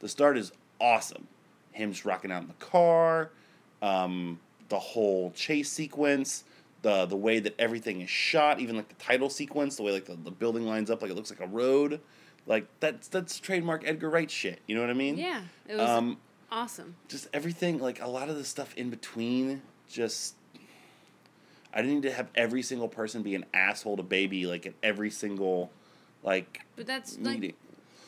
The 0.00 0.08
start 0.08 0.36
is 0.36 0.52
awesome. 0.80 1.28
Him 1.72 1.92
just 1.92 2.04
rocking 2.04 2.32
out 2.32 2.42
in 2.42 2.48
the 2.48 2.54
car, 2.54 3.30
um, 3.82 4.40
the 4.68 4.78
whole 4.78 5.30
chase 5.32 5.70
sequence, 5.70 6.44
the 6.82 7.06
the 7.06 7.16
way 7.16 7.38
that 7.38 7.54
everything 7.58 8.00
is 8.00 8.10
shot, 8.10 8.60
even 8.60 8.76
like 8.76 8.88
the 8.88 8.94
title 8.96 9.30
sequence, 9.30 9.76
the 9.76 9.82
way 9.82 9.92
like 9.92 10.06
the, 10.06 10.16
the 10.16 10.30
building 10.30 10.64
lines 10.66 10.90
up, 10.90 11.02
like 11.02 11.10
it 11.10 11.14
looks 11.14 11.30
like 11.30 11.40
a 11.40 11.46
road. 11.46 12.00
Like 12.46 12.66
that's 12.80 13.08
that's 13.08 13.38
trademark 13.38 13.86
Edgar 13.86 14.08
Wright 14.10 14.30
shit. 14.30 14.60
You 14.66 14.74
know 14.74 14.80
what 14.80 14.90
I 14.90 14.94
mean? 14.94 15.16
Yeah. 15.18 15.42
It 15.68 15.76
was 15.76 15.88
Um, 15.88 16.18
awesome. 16.50 16.94
just 17.08 17.28
everything 17.32 17.78
like 17.80 18.00
a 18.00 18.06
lot 18.08 18.28
of 18.28 18.36
the 18.36 18.44
stuff 18.44 18.74
in 18.76 18.88
between 18.90 19.62
just 19.88 20.34
i 21.76 21.82
didn't 21.82 21.94
need 21.94 22.02
to 22.02 22.12
have 22.12 22.28
every 22.34 22.62
single 22.62 22.88
person 22.88 23.22
be 23.22 23.36
an 23.36 23.44
asshole 23.54 23.96
to 23.96 24.02
baby 24.02 24.46
like 24.46 24.66
at 24.66 24.74
every 24.82 25.10
single 25.10 25.70
like 26.26 26.62
But 26.74 26.86
that's 26.86 27.18
like. 27.18 27.54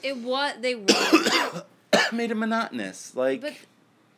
It 0.03 0.17
what 0.19 0.61
they 0.61 0.75
want. 0.75 1.65
made 2.13 2.31
it 2.31 2.35
monotonous 2.35 3.15
like 3.15 3.41
But 3.41 3.55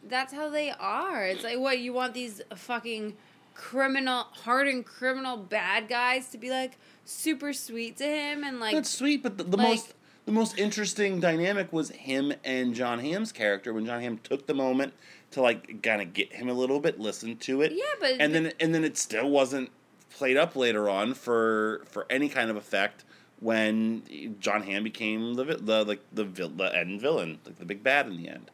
that's 0.08 0.32
how 0.32 0.48
they 0.48 0.70
are. 0.70 1.24
It's 1.24 1.44
like 1.44 1.58
what 1.58 1.78
you 1.78 1.92
want 1.92 2.14
these 2.14 2.40
fucking 2.54 3.16
criminal, 3.54 4.26
hardened 4.30 4.86
criminal 4.86 5.36
bad 5.36 5.88
guys 5.88 6.30
to 6.30 6.38
be 6.38 6.50
like 6.50 6.78
super 7.04 7.52
sweet 7.52 7.96
to 7.98 8.04
him 8.04 8.42
and 8.44 8.60
like 8.60 8.74
that's 8.74 8.90
sweet 8.90 9.22
but 9.22 9.36
the, 9.36 9.44
the 9.44 9.56
like- 9.56 9.68
most 9.68 9.94
the 10.26 10.32
most 10.32 10.56
interesting 10.58 11.18
dynamic 11.18 11.72
was 11.72 11.90
him 11.90 12.32
and 12.44 12.72
john 12.72 13.00
hamm's 13.00 13.32
character 13.32 13.74
when 13.74 13.84
john 13.84 14.00
hamm 14.00 14.16
took 14.18 14.46
the 14.46 14.54
moment 14.54 14.92
to 15.30 15.40
like 15.40 15.82
kind 15.82 16.02
of 16.02 16.12
get 16.12 16.32
him 16.32 16.48
a 16.48 16.52
little 16.52 16.80
bit 16.80 16.98
listen 16.98 17.36
to 17.36 17.62
it 17.62 17.72
yeah, 17.72 17.82
but 18.00 18.12
and 18.18 18.34
then 18.34 18.52
and 18.60 18.74
then 18.74 18.84
it 18.84 18.96
still 18.96 19.28
wasn't 19.28 19.70
played 20.10 20.36
up 20.36 20.56
later 20.56 20.88
on 20.88 21.14
for 21.14 21.82
for 21.86 22.06
any 22.10 22.28
kind 22.28 22.50
of 22.50 22.56
effect 22.56 23.04
when 23.40 24.36
John 24.38 24.62
Hamm 24.62 24.84
became 24.84 25.34
the 25.34 25.44
the 25.44 25.84
like 25.84 26.00
the 26.12 26.24
the 26.24 26.76
end 26.76 27.00
villain, 27.00 27.38
like 27.44 27.58
the 27.58 27.64
big 27.64 27.82
bad 27.82 28.06
in 28.06 28.22
the 28.22 28.28
end. 28.28 28.50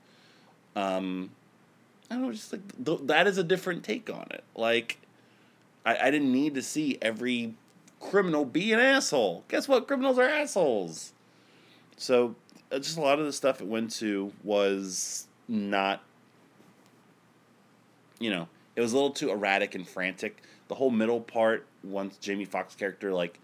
Um, 0.75 1.31
I 2.11 2.15
don't 2.15 2.25
know, 2.25 2.33
just 2.33 2.53
like 2.53 2.85
th- 2.85 3.01
that 3.05 3.27
is 3.27 3.37
a 3.37 3.43
different 3.43 3.83
take 3.83 4.09
on 4.09 4.27
it. 4.31 4.45
Like, 4.55 4.99
I 5.85 5.97
I 5.97 6.11
didn't 6.11 6.33
need 6.33 6.55
to 6.55 6.63
see 6.63 6.99
every 7.03 7.55
criminal 8.01 8.45
be 8.45 8.73
an 8.73 8.79
asshole. 8.79 9.45
Guess 9.49 9.69
what? 9.69 9.87
Criminals 9.89 10.19
are 10.19 10.29
assholes. 10.29 11.13
So 11.97 12.37
uh, 12.71 12.79
just 12.79 12.97
a 12.97 13.01
lot 13.01 13.19
of 13.19 13.27
the 13.27 13.33
stuff 13.33 13.61
it 13.61 13.67
went 13.67 13.91
to 13.97 14.33
was 14.45 15.27
not 15.49 16.03
you 18.19 18.31
know, 18.31 18.49
it 18.75 18.81
was 18.81 18.93
a 18.93 18.97
little 18.97 19.11
too 19.11 19.31
erratic 19.31 19.75
and 19.75 19.89
frantic. 19.89 20.43
The 20.69 20.75
whole 20.75 20.91
middle 20.91 21.21
part, 21.21 21.67
once 21.85 22.17
Jamie 22.19 22.45
Foxx 22.45 22.75
character 22.75 23.13
like, 23.13 23.39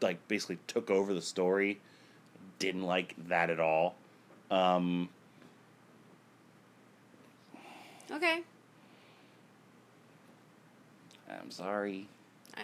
like 0.00 0.26
basically 0.28 0.58
took 0.66 0.90
over 0.90 1.14
the 1.14 1.22
story, 1.22 1.80
didn't 2.58 2.82
like 2.82 3.14
that 3.28 3.50
at 3.50 3.60
all. 3.60 3.94
Um, 4.50 5.08
okay. 8.10 8.42
I'm 11.30 11.50
sorry. 11.50 12.08
I, 12.56 12.62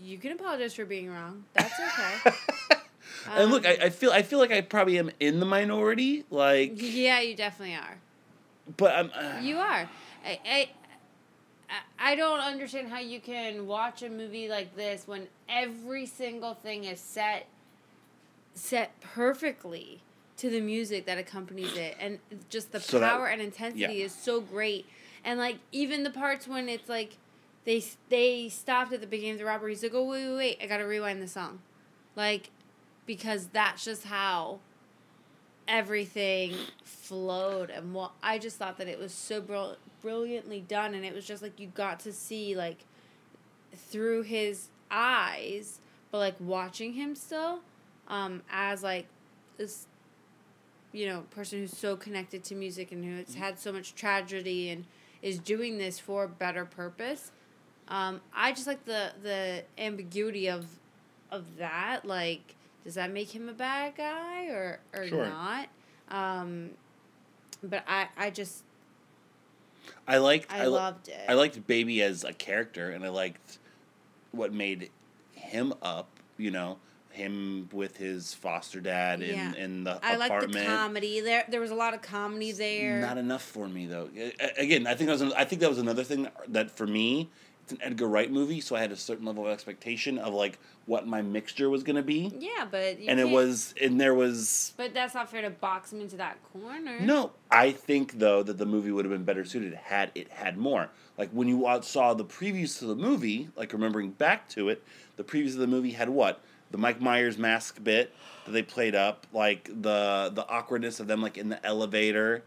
you, 0.00 0.18
can 0.18 0.32
apologize 0.32 0.74
for 0.74 0.84
being 0.84 1.10
wrong. 1.10 1.44
That's 1.52 1.74
okay. 2.26 2.78
and 3.30 3.50
look, 3.50 3.66
I, 3.66 3.72
I 3.82 3.90
feel 3.90 4.10
I 4.10 4.22
feel 4.22 4.38
like 4.38 4.50
I 4.50 4.62
probably 4.62 4.98
am 4.98 5.10
in 5.20 5.40
the 5.40 5.46
minority. 5.46 6.24
Like, 6.30 6.72
yeah, 6.74 7.20
you 7.20 7.36
definitely 7.36 7.74
are. 7.74 7.98
but 8.76 8.94
I'm. 8.94 9.10
Uh, 9.14 9.40
You 9.42 9.58
are. 9.58 9.88
I, 10.24 10.40
I, 10.46 10.68
I- 11.98 12.14
don't 12.16 12.40
understand 12.40 12.88
how 12.88 12.98
you 13.00 13.20
can 13.20 13.66
watch 13.66 14.02
a 14.02 14.08
movie 14.08 14.48
like 14.48 14.76
this 14.76 15.06
when 15.06 15.26
every 15.48 16.06
single 16.06 16.54
thing 16.54 16.84
is 16.84 17.00
set 17.00 17.46
set 18.54 18.98
perfectly 19.00 20.00
to 20.36 20.48
the 20.50 20.60
music 20.60 21.06
that 21.06 21.18
accompanies 21.18 21.76
it. 21.76 21.96
And 22.00 22.18
just 22.48 22.72
the 22.72 22.80
So 22.80 22.98
that- 23.00 23.10
power 23.12 23.26
and 23.26 23.40
intensity 23.42 23.80
yeah. 23.82 24.04
is 24.04 24.14
so 24.14 24.40
great. 24.40 24.86
And 25.24 25.38
like 25.38 25.58
even 25.72 26.02
the 26.02 26.10
parts 26.10 26.46
when 26.46 26.68
it's 26.68 26.88
like 26.88 27.16
they 27.64 27.82
they 28.10 28.48
stopped 28.48 28.92
at 28.92 29.00
the 29.00 29.06
beginning 29.06 29.32
of 29.32 29.38
the 29.38 29.44
robbery. 29.44 29.72
He's 29.72 29.82
like 29.82 29.94
oh 29.94 30.04
wait 30.04 30.26
wait 30.28 30.36
wait. 30.36 30.58
I 30.62 30.66
gotta 30.66 30.86
rewind 30.86 31.22
the 31.22 31.28
song. 31.28 31.60
Like 32.14 32.50
because 33.06 33.46
that's 33.48 33.84
just 33.84 34.04
how 34.04 34.60
everything 35.66 36.54
flowed 36.84 37.70
and 37.70 37.94
what 37.94 38.12
I 38.22 38.38
just 38.38 38.56
thought 38.56 38.78
that 38.78 38.88
it 38.88 38.98
was 38.98 39.12
so 39.12 39.40
brill- 39.40 39.76
brilliantly 40.02 40.60
done 40.60 40.94
and 40.94 41.04
it 41.04 41.14
was 41.14 41.24
just 41.26 41.42
like 41.42 41.58
you 41.58 41.68
got 41.68 42.00
to 42.00 42.12
see 42.12 42.54
like 42.54 42.84
through 43.74 44.22
his 44.22 44.68
eyes 44.90 45.80
but 46.10 46.18
like 46.18 46.34
watching 46.38 46.92
him 46.92 47.14
still 47.14 47.60
um 48.08 48.42
as 48.50 48.82
like 48.82 49.06
this 49.56 49.86
you 50.92 51.06
know 51.06 51.20
person 51.30 51.58
who's 51.58 51.76
so 51.76 51.96
connected 51.96 52.44
to 52.44 52.54
music 52.54 52.92
and 52.92 53.04
who 53.04 53.16
has 53.16 53.34
had 53.34 53.58
so 53.58 53.72
much 53.72 53.94
tragedy 53.94 54.70
and 54.70 54.84
is 55.22 55.38
doing 55.38 55.78
this 55.78 55.98
for 55.98 56.24
a 56.24 56.28
better 56.28 56.64
purpose 56.64 57.32
um 57.88 58.20
I 58.34 58.52
just 58.52 58.66
like 58.66 58.84
the 58.84 59.12
the 59.22 59.64
ambiguity 59.78 60.48
of 60.48 60.66
of 61.30 61.56
that 61.56 62.04
like 62.04 62.54
does 62.84 62.94
that 62.94 63.10
make 63.10 63.34
him 63.34 63.48
a 63.48 63.52
bad 63.52 63.96
guy 63.96 64.46
or 64.46 64.80
or 64.92 65.06
Sure. 65.06 65.26
not 65.26 65.68
um 66.08 66.70
but 67.62 67.82
i 67.88 68.08
i 68.16 68.30
just 68.30 68.62
I 70.06 70.18
liked. 70.18 70.52
i, 70.52 70.62
I, 70.62 70.66
loved 70.66 71.08
it 71.08 71.24
I 71.28 71.34
liked 71.34 71.66
Baby 71.66 72.02
as 72.02 72.24
a 72.24 72.32
character, 72.32 72.90
and 72.90 73.04
I 73.04 73.08
liked 73.08 73.58
what 74.32 74.52
made 74.52 74.90
him 75.32 75.74
up. 75.82 76.08
You 76.36 76.50
know, 76.50 76.78
him 77.10 77.68
with 77.72 77.96
his 77.96 78.34
foster 78.34 78.80
dad 78.80 79.22
in, 79.22 79.34
Yeah. 79.36 79.54
in 79.54 79.84
the 79.84 79.98
I 80.02 80.16
liked 80.16 80.52
the 80.52 80.64
comedy 80.64 81.20
there 81.20 81.44
there 81.48 81.60
was 81.60 81.70
a 81.70 81.74
lot 81.74 81.94
of 81.94 82.02
comedy 82.02 82.52
there 82.52 83.00
Not 83.00 83.18
enough 83.18 83.42
for 83.42 83.68
me 83.68 83.86
though. 83.86 84.08
Again, 84.58 84.86
I 84.86 84.94
think 84.94 85.08
that 85.08 85.20
was 85.20 85.32
I 85.34 85.44
think 85.44 85.60
that 85.60 85.68
was 85.68 85.78
another 85.78 86.02
thing 86.04 86.28
that 86.48 86.70
for 86.70 86.86
me 86.86 87.30
it's 87.64 87.72
an 87.72 87.78
Edgar 87.80 88.08
Wright 88.08 88.30
movie, 88.30 88.60
so 88.60 88.76
I 88.76 88.80
had 88.80 88.92
a 88.92 88.96
certain 88.96 89.24
level 89.24 89.46
of 89.46 89.52
expectation 89.52 90.18
of 90.18 90.34
like 90.34 90.58
what 90.84 91.06
my 91.06 91.22
mixture 91.22 91.70
was 91.70 91.82
gonna 91.82 92.02
be, 92.02 92.30
Yeah, 92.38 92.66
but 92.70 92.98
and 93.08 93.18
it 93.18 93.30
was 93.30 93.74
and 93.80 93.98
there 93.98 94.14
was 94.14 94.74
But 94.76 94.92
that's 94.92 95.14
not 95.14 95.30
fair 95.30 95.40
to 95.40 95.48
box 95.48 95.90
him 95.90 96.02
into 96.02 96.16
that 96.18 96.36
corner. 96.52 97.00
no. 97.00 97.32
I 97.50 97.72
think 97.72 98.18
though 98.18 98.42
that 98.42 98.58
the 98.58 98.66
movie 98.66 98.90
would 98.92 99.06
have 99.06 99.12
been 99.12 99.24
better 99.24 99.46
suited 99.46 99.72
had 99.72 100.10
it 100.14 100.28
had 100.30 100.58
more. 100.58 100.90
Like 101.16 101.30
when 101.30 101.48
you 101.48 101.66
saw 101.82 102.12
the 102.12 102.24
previews 102.24 102.78
to 102.80 102.84
the 102.86 102.96
movie, 102.96 103.48
like 103.56 103.72
remembering 103.72 104.10
back 104.10 104.46
to 104.50 104.68
it, 104.68 104.82
the 105.16 105.24
previews 105.24 105.52
of 105.54 105.58
the 105.58 105.66
movie 105.66 105.92
had 105.92 106.10
what 106.10 106.42
the 106.70 106.76
Mike 106.76 107.00
Myers 107.00 107.38
mask 107.38 107.82
bit 107.82 108.12
that 108.44 108.50
they 108.52 108.62
played 108.62 108.94
up, 108.94 109.26
like 109.32 109.68
the 109.68 110.30
the 110.34 110.46
awkwardness 110.50 111.00
of 111.00 111.06
them 111.06 111.22
like 111.22 111.38
in 111.38 111.48
the 111.48 111.64
elevator, 111.64 112.42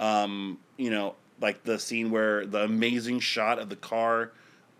um, 0.00 0.58
you 0.78 0.88
know, 0.88 1.14
like 1.42 1.62
the 1.64 1.78
scene 1.78 2.10
where 2.10 2.46
the 2.46 2.62
amazing 2.62 3.20
shot 3.20 3.58
of 3.58 3.68
the 3.68 3.76
car 3.76 4.32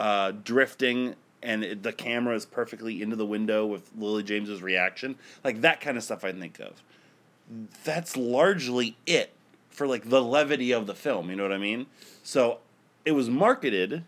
uh, 0.03 0.33
drifting 0.45 1.15
and 1.43 1.65
it, 1.65 1.83
the 1.83 1.93
camera 1.93 2.35
is 2.35 2.45
perfectly 2.45 3.03
into 3.03 3.17
the 3.17 3.27
window 3.27 3.65
with 3.67 3.91
Lily 3.97 4.23
James's 4.23 4.63
reaction, 4.63 5.17
like 5.43 5.61
that 5.63 5.81
kind 5.81 5.97
of 5.97 6.05
stuff 6.05 6.25
I 6.25 6.33
think 6.33 6.61
of 6.61 6.83
that's 7.85 8.17
largely 8.17 8.97
it 9.07 9.33
for 9.71 9.87
like 9.87 10.09
the 10.09 10.23
levity 10.23 10.73
of 10.73 10.87
the 10.87 10.95
film. 10.95 11.31
You 11.31 11.37
know 11.37 11.43
what 11.43 11.53
I 11.53 11.59
mean? 11.59 11.87
So 12.23 12.59
it 13.05 13.13
was 13.13 13.29
marketed 13.29 14.05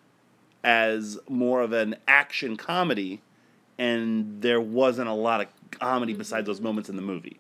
as 0.63 1.19
more 1.29 1.61
of 1.61 1.73
an 1.73 1.97
action 2.09 2.57
comedy, 2.57 3.21
and 3.79 4.41
there 4.41 4.61
wasn't 4.61 5.09
a 5.09 5.15
lot 5.15 5.41
of 5.41 5.49
comedy 5.71 6.15
besides 6.15 6.47
those 6.47 6.61
moments 6.61 6.89
in 6.89 6.97
the 6.97 7.03
movie. 7.03 7.39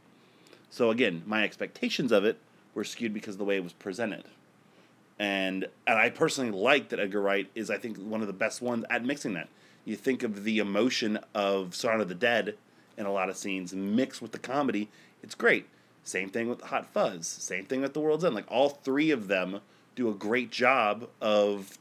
So 0.70 0.90
again, 0.90 1.22
my 1.26 1.44
expectations 1.44 2.12
of 2.12 2.24
it 2.24 2.38
were 2.74 2.84
skewed 2.84 3.14
because 3.14 3.34
of 3.34 3.38
the 3.38 3.44
way 3.44 3.56
it 3.56 3.64
was 3.64 3.72
presented. 3.72 4.24
And 5.18 5.68
and 5.86 5.98
I 5.98 6.10
personally 6.10 6.50
like 6.50 6.88
that 6.88 6.98
Edgar 6.98 7.20
Wright 7.20 7.48
is 7.54 7.70
I 7.70 7.78
think 7.78 7.98
one 7.98 8.20
of 8.20 8.26
the 8.26 8.32
best 8.32 8.60
ones 8.60 8.84
at 8.90 9.04
mixing 9.04 9.34
that. 9.34 9.48
You 9.84 9.96
think 9.96 10.22
of 10.22 10.44
the 10.44 10.58
emotion 10.58 11.18
of 11.34 11.74
Shaun 11.76 12.00
of 12.00 12.08
the 12.08 12.14
Dead 12.14 12.56
in 12.96 13.06
a 13.06 13.12
lot 13.12 13.28
of 13.28 13.36
scenes 13.36 13.74
mixed 13.74 14.22
with 14.22 14.32
the 14.32 14.38
comedy, 14.38 14.88
it's 15.22 15.34
great. 15.34 15.66
Same 16.04 16.28
thing 16.30 16.48
with 16.48 16.60
Hot 16.62 16.86
Fuzz. 16.86 17.26
Same 17.26 17.64
thing 17.64 17.80
with 17.80 17.94
The 17.94 18.00
World's 18.00 18.24
End. 18.24 18.34
Like 18.34 18.50
all 18.50 18.68
three 18.68 19.10
of 19.10 19.28
them 19.28 19.60
do 19.96 20.08
a 20.08 20.14
great 20.14 20.50
job 20.50 21.08
of 21.20 21.78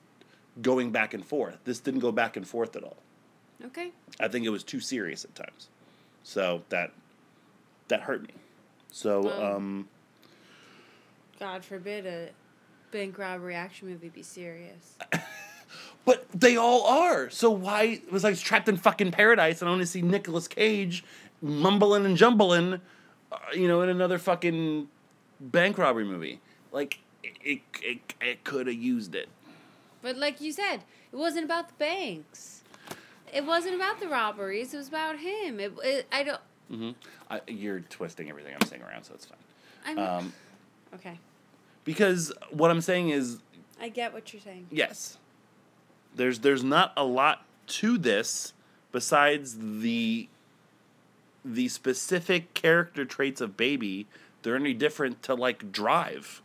going 0.62 0.92
back 0.92 1.14
and 1.14 1.26
forth. 1.26 1.58
This 1.66 1.80
didn't 1.80 2.00
go 2.02 2.12
back 2.12 2.38
and 2.38 2.48
forth 2.48 2.76
at 2.76 2.84
all. 2.84 2.98
Okay. 3.66 3.92
I 4.20 4.28
think 4.28 4.46
it 4.46 4.50
was 4.50 4.64
too 4.64 4.80
serious 4.80 5.24
at 5.26 5.34
times. 5.36 5.68
So 6.24 6.64
that 6.70 6.92
that 7.88 8.02
hurt 8.02 8.22
me. 8.22 8.34
So 8.92 9.24
Well- 9.24 9.56
um 9.56 9.88
God 11.40 11.66
forbid 11.66 12.06
a 12.06 12.30
bank 12.94 13.18
robbery 13.18 13.56
action 13.56 13.90
movie 13.90 14.10
be 14.10 14.24
serious. 14.24 14.98
But 16.06 16.26
they 16.34 16.58
all 16.58 16.86
are. 16.86 17.30
So 17.30 17.50
why 17.50 17.84
it 17.84 18.12
was 18.12 18.24
like 18.24 18.38
trapped 18.38 18.68
in 18.68 18.78
fucking 18.78 19.12
paradise 19.12 19.62
and 19.62 19.70
I 19.70 19.72
only 19.72 19.86
see 19.86 20.02
Nicolas 20.02 20.48
Cage 20.48 21.04
mumbling 21.42 22.06
and 22.06 22.18
jumbling, 22.18 22.82
uh, 23.32 23.38
you 23.54 23.68
know, 23.68 23.82
in 23.82 23.90
another 23.90 24.20
fucking 24.20 24.90
bank 25.40 25.78
robbery 25.78 26.04
movie. 26.04 26.42
Like 26.72 27.00
it, 27.24 27.34
it, 27.42 27.62
it, 27.82 28.14
it 28.22 28.44
could 28.44 28.68
have 28.68 28.76
used 28.76 29.16
it. 29.16 29.30
But 30.02 30.18
like 30.18 30.42
you 30.42 30.52
said, 30.52 30.84
it 31.12 31.16
wasn't 31.16 31.46
about 31.46 31.70
the 31.70 31.76
banks. 31.76 32.64
It 33.34 33.46
wasn't 33.46 33.76
about 33.76 34.02
the 34.02 34.10
robberies. 34.10 34.74
It 34.74 34.78
was 34.78 34.90
about 34.90 35.20
him. 35.20 35.60
It, 35.60 35.74
it 35.84 36.08
I 36.12 36.24
don't. 36.24 36.42
hmm 36.70 36.92
I, 37.32 37.40
you're 37.48 37.80
twisting 37.80 38.30
everything 38.30 38.54
I'm 38.60 38.68
saying 38.68 38.82
around, 38.84 39.06
so 39.06 39.14
it's 39.14 39.26
fine. 39.26 39.38
I'm 39.86 40.00
Um, 40.00 40.34
okay. 40.96 41.18
Because 41.84 42.32
what 42.50 42.72
I'm 42.72 42.82
saying 42.82 43.10
is 43.10 43.40
I 43.82 43.90
get 43.90 44.14
what 44.14 44.34
you're 44.34 44.42
saying. 44.42 44.68
yes, 44.72 45.18
there's 46.16 46.40
there's 46.40 46.64
not 46.64 46.94
a 46.96 47.04
lot 47.04 47.46
to 47.68 47.98
this 47.98 48.54
besides 48.92 49.58
the 49.82 50.28
the 51.46 51.68
specific 51.68 52.54
character 52.54 53.06
traits 53.06 53.42
of 53.42 53.58
Baby. 53.58 54.08
They're 54.42 54.56
any 54.56 54.74
different 54.74 55.24
to 55.24 55.36
like 55.36 55.72
Drive. 55.72 56.42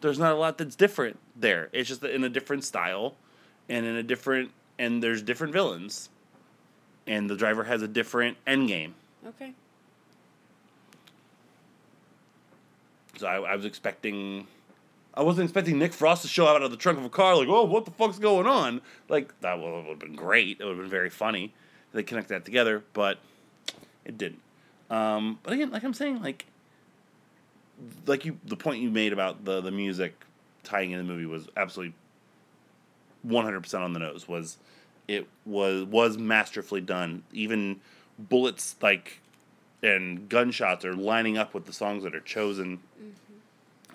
There's 0.00 0.18
not 0.18 0.32
a 0.32 0.36
lot 0.36 0.58
that's 0.58 0.76
different 0.76 1.18
there. 1.34 1.70
It's 1.72 1.88
just 1.88 2.02
in 2.04 2.22
a 2.24 2.28
different 2.28 2.64
style, 2.64 3.16
and 3.68 3.86
in 3.86 3.96
a 3.96 4.02
different 4.02 4.50
and 4.78 5.02
there's 5.02 5.22
different 5.22 5.52
villains, 5.52 6.08
and 7.06 7.30
the 7.30 7.36
driver 7.36 7.64
has 7.64 7.82
a 7.82 7.88
different 7.88 8.36
end 8.46 8.68
game. 8.68 8.94
Okay. 9.26 9.54
So 13.18 13.26
I, 13.26 13.52
I 13.52 13.56
was 13.56 13.64
expecting. 13.64 14.46
I 15.16 15.22
wasn't 15.22 15.44
expecting 15.44 15.78
Nick 15.78 15.92
Frost 15.92 16.22
to 16.22 16.28
show 16.28 16.46
up 16.46 16.56
out 16.56 16.62
of 16.62 16.72
the 16.72 16.76
trunk 16.76 16.98
of 16.98 17.04
a 17.04 17.10
car 17.10 17.36
like, 17.36 17.48
"Oh, 17.48 17.64
what 17.64 17.84
the 17.84 17.90
fuck's 17.90 18.18
going 18.18 18.46
on?" 18.46 18.80
Like 19.08 19.38
that 19.40 19.60
would 19.60 19.86
have 19.86 19.98
been 19.98 20.16
great. 20.16 20.60
It 20.60 20.64
would 20.64 20.70
have 20.76 20.78
been 20.78 20.90
very 20.90 21.10
funny. 21.10 21.54
They 21.92 22.02
connect 22.02 22.28
that 22.28 22.44
together, 22.44 22.82
but 22.92 23.18
it 24.04 24.18
didn't. 24.18 24.40
Um, 24.90 25.38
but 25.42 25.52
again, 25.52 25.70
like 25.70 25.84
I'm 25.84 25.94
saying, 25.94 26.20
like, 26.20 26.46
like 28.06 28.24
you, 28.24 28.38
the 28.44 28.56
point 28.56 28.82
you 28.82 28.90
made 28.90 29.12
about 29.12 29.44
the 29.44 29.60
the 29.60 29.70
music 29.70 30.24
tying 30.64 30.90
in 30.90 30.98
the 30.98 31.04
movie 31.04 31.26
was 31.26 31.48
absolutely 31.56 31.94
100 33.22 33.60
percent 33.60 33.84
on 33.84 33.92
the 33.92 34.00
nose. 34.00 34.26
Was 34.26 34.58
it 35.06 35.28
was 35.44 35.84
was 35.84 36.18
masterfully 36.18 36.80
done. 36.80 37.22
Even 37.32 37.80
bullets 38.18 38.76
like 38.82 39.20
and 39.84 40.28
gunshots 40.28 40.84
are 40.84 40.94
lining 40.94 41.36
up 41.36 41.54
with 41.54 41.66
the 41.66 41.72
songs 41.72 42.02
that 42.02 42.14
are 42.14 42.20
chosen. 42.20 42.80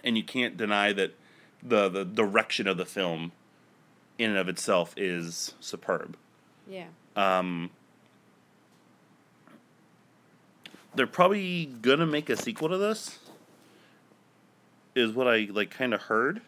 And 0.03 0.15
you 0.15 0.23
can't 0.23 0.55
deny 0.55 0.93
that 0.93 1.15
the 1.61 1.89
the 1.89 2.05
direction 2.05 2.67
of 2.67 2.77
the 2.77 2.85
film 2.85 3.31
in 4.17 4.29
and 4.29 4.39
of 4.39 4.47
itself 4.47 4.93
is 4.95 5.53
superb. 5.59 6.15
Yeah. 6.67 6.85
um 7.15 7.71
they're 10.93 11.07
probably 11.07 11.65
gonna 11.65 12.05
make 12.05 12.29
a 12.29 12.37
sequel 12.37 12.69
to 12.69 12.77
this 12.77 13.17
is 14.93 15.11
what 15.11 15.27
i 15.27 15.47
like 15.51 15.71
kind 15.71 15.93
of 15.95 16.03
heard 16.03 16.41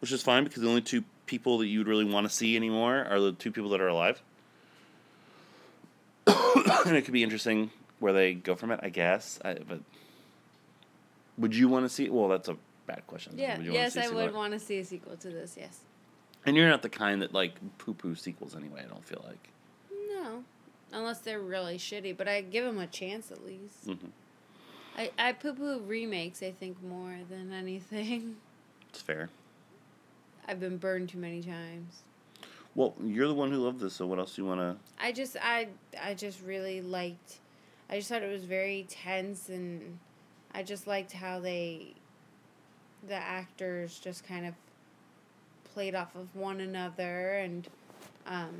which 0.00 0.12
is 0.12 0.22
fine 0.22 0.44
because 0.44 0.62
the 0.62 0.68
only 0.68 0.80
two 0.80 1.04
people 1.26 1.58
that 1.58 1.66
you 1.66 1.80
would 1.80 1.88
really 1.88 2.04
want 2.04 2.26
to 2.28 2.32
see 2.32 2.56
anymore 2.56 3.06
are 3.08 3.20
the 3.20 3.32
two 3.32 3.50
people 3.50 3.70
that 3.70 3.80
are 3.80 3.88
alive. 3.88 4.22
And 6.86 6.96
it 6.96 7.02
could 7.04 7.12
be 7.12 7.22
interesting 7.24 7.70
where 7.98 8.12
they 8.12 8.34
go 8.34 8.54
from 8.54 8.70
it 8.70 8.80
i 8.82 8.88
guess 8.88 9.38
I, 9.44 9.54
but 9.54 9.80
would 11.38 11.54
you 11.54 11.68
want 11.68 11.84
to 11.84 11.88
see 11.88 12.08
well 12.08 12.28
that's 12.28 12.48
a 12.48 12.56
bad 12.86 13.06
question 13.06 13.32
Yeah. 13.36 13.56
Would 13.56 13.66
you 13.66 13.72
Yes, 13.72 13.94
see 13.94 14.00
a 14.00 14.04
I 14.04 14.08
would 14.10 14.32
want 14.34 14.52
to 14.52 14.60
see 14.60 14.78
a 14.78 14.84
sequel 14.84 15.16
to 15.16 15.28
this. 15.28 15.56
Yes. 15.58 15.80
and 16.44 16.56
you're 16.56 16.68
not 16.68 16.82
the 16.82 16.88
kind 16.88 17.20
that 17.22 17.32
like 17.34 17.54
poo 17.78 17.94
poo 17.94 18.14
sequels 18.14 18.54
anyway 18.54 18.82
i 18.84 18.88
don't 18.88 19.04
feel 19.04 19.24
like 19.26 19.48
No, 20.14 20.44
unless 20.92 21.18
they're 21.18 21.40
really 21.40 21.78
shitty. 21.78 22.16
But 22.16 22.28
I 22.28 22.40
give 22.42 22.64
them 22.64 22.78
a 22.78 22.86
chance 22.86 23.30
at 23.32 23.44
least. 23.44 23.86
Mhm. 23.88 24.10
I 24.96 25.10
I 25.18 25.32
poo 25.32 25.52
poo 25.52 25.80
remakes. 25.80 26.42
I 26.42 26.52
think 26.52 26.82
more 26.82 27.16
than 27.28 27.52
anything. 27.52 28.36
it's 28.88 29.00
fair 29.02 29.28
I've 30.48 30.60
been 30.60 30.76
burned 30.78 31.08
too 31.08 31.18
many 31.18 31.42
times. 31.42 32.02
Well, 32.76 32.94
you're 33.02 33.26
the 33.26 33.34
one 33.34 33.50
who 33.50 33.56
loved 33.58 33.80
this, 33.80 33.94
so 33.94 34.06
what 34.06 34.18
else 34.20 34.36
do 34.36 34.42
you 34.42 34.48
want 34.48 34.60
to? 34.60 34.76
I 35.04 35.10
just 35.10 35.36
I 35.42 35.68
I 36.00 36.14
just 36.14 36.40
really 36.42 36.80
liked. 36.82 37.40
I 37.88 37.96
just 37.98 38.08
thought 38.08 38.22
it 38.22 38.32
was 38.32 38.44
very 38.44 38.86
tense, 38.88 39.48
and 39.48 39.98
I 40.52 40.62
just 40.62 40.86
liked 40.86 41.12
how 41.12 41.38
they, 41.40 41.94
the 43.06 43.14
actors, 43.14 43.98
just 43.98 44.26
kind 44.26 44.46
of 44.46 44.54
played 45.72 45.94
off 45.94 46.14
of 46.16 46.34
one 46.34 46.60
another, 46.60 47.34
and 47.36 47.68
um, 48.26 48.54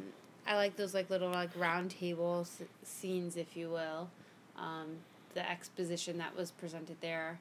I 0.47 0.55
like 0.57 0.77
those 0.77 0.95
like 0.95 1.11
little 1.11 1.31
like 1.31 1.51
round 1.57 1.91
table 1.91 2.43
s- 2.43 2.63
scenes, 2.85 3.37
if 3.37 3.57
you 3.57 3.69
will, 3.69 4.09
um, 4.57 4.97
the 5.35 5.49
exposition 5.49 6.19
that 6.19 6.37
was 6.37 6.53
presented 6.53 6.97
there. 7.01 7.41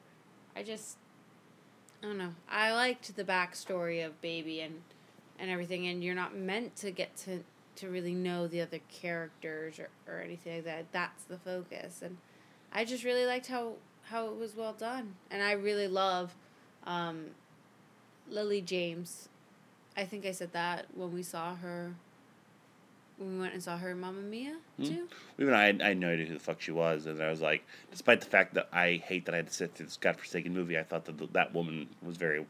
I 0.56 0.62
just, 0.64 0.96
I 2.02 2.06
don't 2.06 2.18
know. 2.18 2.34
I 2.50 2.72
liked 2.72 3.14
the 3.14 3.24
backstory 3.24 4.04
of 4.04 4.20
Baby 4.20 4.60
and 4.60 4.82
and 5.38 5.50
everything, 5.50 5.86
and 5.86 6.02
you're 6.02 6.14
not 6.14 6.34
meant 6.34 6.74
to 6.76 6.90
get 6.90 7.14
to 7.18 7.44
to 7.76 7.88
really 7.88 8.14
know 8.14 8.46
the 8.46 8.60
other 8.60 8.80
characters 8.90 9.78
or, 9.78 9.88
or 10.06 10.20
anything 10.20 10.56
like 10.56 10.64
that. 10.64 10.86
That's 10.92 11.24
the 11.24 11.38
focus, 11.38 12.00
and 12.02 12.16
I 12.72 12.84
just 12.84 13.04
really 13.04 13.26
liked 13.26 13.46
how 13.46 13.74
how 14.10 14.26
it 14.28 14.36
was 14.36 14.54
well 14.56 14.72
done, 14.72 15.14
and 15.30 15.42
I 15.42 15.52
really 15.52 15.88
love 15.88 16.34
um, 16.86 17.26
Lily 18.28 18.60
James. 18.60 19.28
I 19.96 20.04
think 20.04 20.26
I 20.26 20.32
said 20.32 20.52
that 20.52 20.86
when 20.94 21.12
we 21.12 21.22
saw 21.22 21.54
her. 21.56 21.94
When 23.18 23.32
we 23.32 23.38
went 23.40 23.54
and 23.54 23.62
saw 23.62 23.78
her 23.78 23.92
in 23.92 24.00
Mamma 24.00 24.20
Mia 24.20 24.56
Hmm. 24.76 24.84
too. 24.84 25.08
Even 25.38 25.54
I, 25.54 25.68
I 25.68 25.88
had 25.88 25.96
no 25.98 26.10
idea 26.10 26.26
who 26.26 26.34
the 26.34 26.38
fuck 26.38 26.60
she 26.60 26.70
was, 26.70 27.06
and 27.06 27.22
I 27.22 27.30
was 27.30 27.40
like, 27.40 27.64
despite 27.90 28.20
the 28.20 28.26
fact 28.26 28.52
that 28.54 28.68
I 28.74 29.02
hate 29.02 29.24
that 29.24 29.32
I 29.32 29.38
had 29.38 29.46
to 29.46 29.54
sit 29.54 29.74
through 29.74 29.86
this 29.86 29.96
godforsaken 29.96 30.52
movie, 30.52 30.78
I 30.78 30.82
thought 30.82 31.06
that 31.06 31.32
that 31.32 31.54
woman 31.54 31.88
was 32.02 32.18
very 32.18 32.44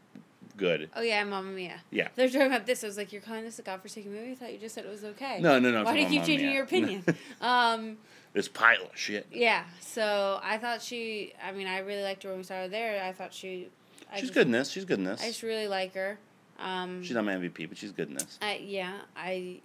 good. 0.57 0.89
Oh 0.95 1.01
yeah, 1.01 1.23
Mamma 1.23 1.51
Mia. 1.51 1.81
Yeah. 1.91 2.09
They're 2.15 2.27
talking 2.27 2.47
about 2.47 2.65
this. 2.65 2.83
I 2.83 2.87
was 2.87 2.97
like, 2.97 3.11
"You're 3.13 3.21
calling 3.21 3.43
this 3.43 3.59
a 3.59 3.61
godforsaken 3.61 4.11
movie? 4.11 4.31
I 4.31 4.35
thought 4.35 4.51
you 4.53 4.59
just 4.59 4.75
said 4.75 4.85
it 4.85 4.91
was 4.91 5.03
okay." 5.03 5.39
No, 5.39 5.59
no, 5.59 5.71
no. 5.71 5.83
Why 5.83 5.93
do 5.93 5.99
you 6.01 6.07
keep 6.07 6.23
changing 6.23 6.51
your 6.51 6.63
opinion? 6.63 7.03
um, 7.41 7.97
this 8.33 8.47
pile 8.47 8.83
of 8.83 8.97
shit. 8.97 9.27
yeah. 9.31 9.63
So 9.79 10.39
I 10.43 10.57
thought 10.57 10.81
she. 10.81 11.33
I 11.43 11.51
mean, 11.51 11.67
I 11.67 11.79
really 11.79 12.03
liked 12.03 12.23
her 12.23 12.29
when 12.29 12.39
we 12.39 12.43
saw 12.43 12.55
her 12.55 12.67
there. 12.67 13.03
I 13.03 13.11
thought 13.13 13.33
she. 13.33 13.69
I 14.11 14.15
She's 14.15 14.23
just, 14.23 14.33
good 14.33 14.45
in 14.47 14.51
this. 14.51 14.69
She's 14.69 14.85
good 14.85 14.99
in 14.99 15.05
this. 15.05 15.21
I 15.21 15.27
just 15.27 15.43
really 15.43 15.67
like 15.67 15.93
her. 15.95 16.17
Um, 16.59 17.03
She's 17.03 17.13
not 17.13 17.25
my 17.25 17.35
MVP, 17.35 17.67
but 17.69 17.77
she's 17.77 17.91
good 17.91 18.07
in 18.09 18.15
this. 18.15 18.39
I 18.41 18.61
yeah, 18.63 18.93
I 19.15 19.59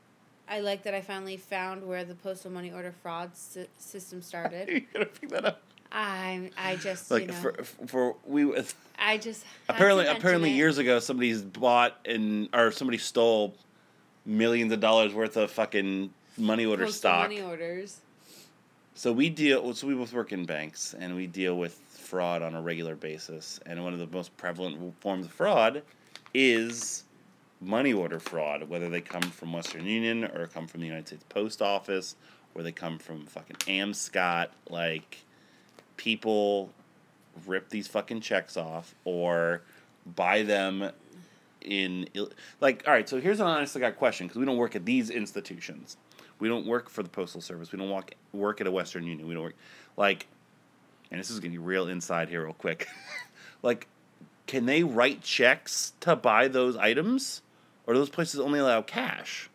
I 0.49 0.61
like 0.61 0.83
that 0.83 0.95
I 0.95 1.01
finally 1.01 1.37
found 1.37 1.87
where 1.87 2.05
the 2.05 2.15
postal 2.15 2.51
money 2.51 2.73
order 2.73 2.93
fraud 3.03 3.37
sy- 3.37 3.69
system 3.79 4.21
started. 4.21 4.69
you 4.71 4.83
gotta 4.93 5.07
pick 5.07 5.31
that 5.31 5.45
up. 5.45 5.63
I 5.93 6.51
I 6.57 6.77
just 6.77 7.11
Like 7.11 7.23
you 7.23 7.29
know 7.29 7.35
for 7.35 7.53
for 7.87 8.17
we 8.25 8.51
I 8.99 9.19
just 9.19 9.45
apparently 9.69 10.07
apparently 10.07 10.51
it. 10.51 10.55
years 10.55 10.79
ago 10.79 10.99
somebody's 10.99 11.43
bought 11.43 11.99
and 12.05 12.49
or 12.55 12.73
somebody 12.73 12.99
stole 12.99 13.55
millions 14.25 14.73
of 14.73 14.81
dollars 14.81 15.13
worth 15.13 15.37
of 15.37 15.51
fucking 15.51 16.11
money 16.39 16.65
order 16.65 16.85
Postal 16.85 16.99
stock. 16.99 17.23
money 17.29 17.43
orders. 17.43 18.01
So 18.95 19.13
we 19.13 19.31
deal. 19.31 19.73
So 19.75 19.87
we 19.87 19.95
both 19.95 20.13
work 20.13 20.33
in 20.33 20.45
banks, 20.45 20.95
and 20.99 21.17
we 21.17 21.27
deal 21.27 21.57
with 21.57 21.75
fraud 21.75 22.43
on 22.43 22.55
a 22.55 22.61
regular 22.61 22.95
basis. 22.95 23.59
And 23.67 23.83
one 23.83 23.93
of 23.95 23.99
the 23.99 24.07
most 24.07 24.37
prevalent 24.37 24.95
forms 25.01 25.27
of 25.27 25.33
fraud 25.33 25.83
is 26.35 27.05
money 27.61 27.93
order 27.93 28.21
fraud, 28.21 28.69
whether 28.69 28.89
they 28.91 29.01
come 29.01 29.23
from 29.23 29.53
Western 29.53 29.87
Union 29.87 30.25
or 30.25 30.47
come 30.47 30.67
from 30.67 30.81
the 30.81 30.87
United 30.87 31.07
States 31.07 31.25
Post 31.31 31.63
Office, 31.63 32.17
or 32.55 32.63
they 32.63 32.73
come 32.73 32.99
from 32.99 33.25
fucking 33.27 33.57
Amscot. 33.67 34.49
Like 34.69 35.23
people 36.03 36.69
rip 37.47 37.69
these 37.69 37.87
fucking 37.87 38.21
checks 38.21 38.57
off 38.57 38.93
or 39.05 39.63
buy 40.17 40.43
them 40.43 40.91
in 41.61 42.09
ill- 42.15 42.33
like 42.61 42.83
all 42.89 42.93
right 42.93 43.09
so 43.09 43.21
here's 43.21 43.39
an 43.39 43.47
honest 43.47 43.79
god 43.79 43.97
question 43.97 44.27
because 44.27 44.37
we 44.37 44.45
don't 44.45 44.57
work 44.57 44.75
at 44.75 44.85
these 44.85 45.11
institutions. 45.11 45.97
We 46.41 46.49
don't 46.49 46.67
work 46.67 46.91
for 46.91 47.05
the 47.05 47.09
postal 47.09 47.41
service. 47.41 47.71
We 47.71 47.79
don't 47.79 47.89
walk, 47.89 48.15
work 48.33 48.61
at 48.61 48.67
a 48.67 48.71
western 48.73 49.05
union. 49.05 49.29
We 49.29 49.35
don't 49.35 49.45
work 49.45 49.55
like 49.97 50.27
and 51.13 51.21
this 51.21 51.31
is 51.31 51.39
going 51.39 51.53
to 51.53 51.59
be 51.59 51.65
real 51.65 51.87
inside 51.87 52.29
here 52.29 52.45
real 52.45 52.55
quick. 52.55 52.89
Like 53.63 53.87
can 54.49 54.67
they 54.67 54.83
write 54.83 55.23
checks 55.23 55.93
to 56.01 56.17
buy 56.17 56.49
those 56.49 56.77
items? 56.77 57.43
Or 57.87 57.95
do 57.95 58.01
those 58.01 58.11
places 58.11 58.41
only 58.41 58.59
allow 58.59 58.83
cash? 58.83 59.49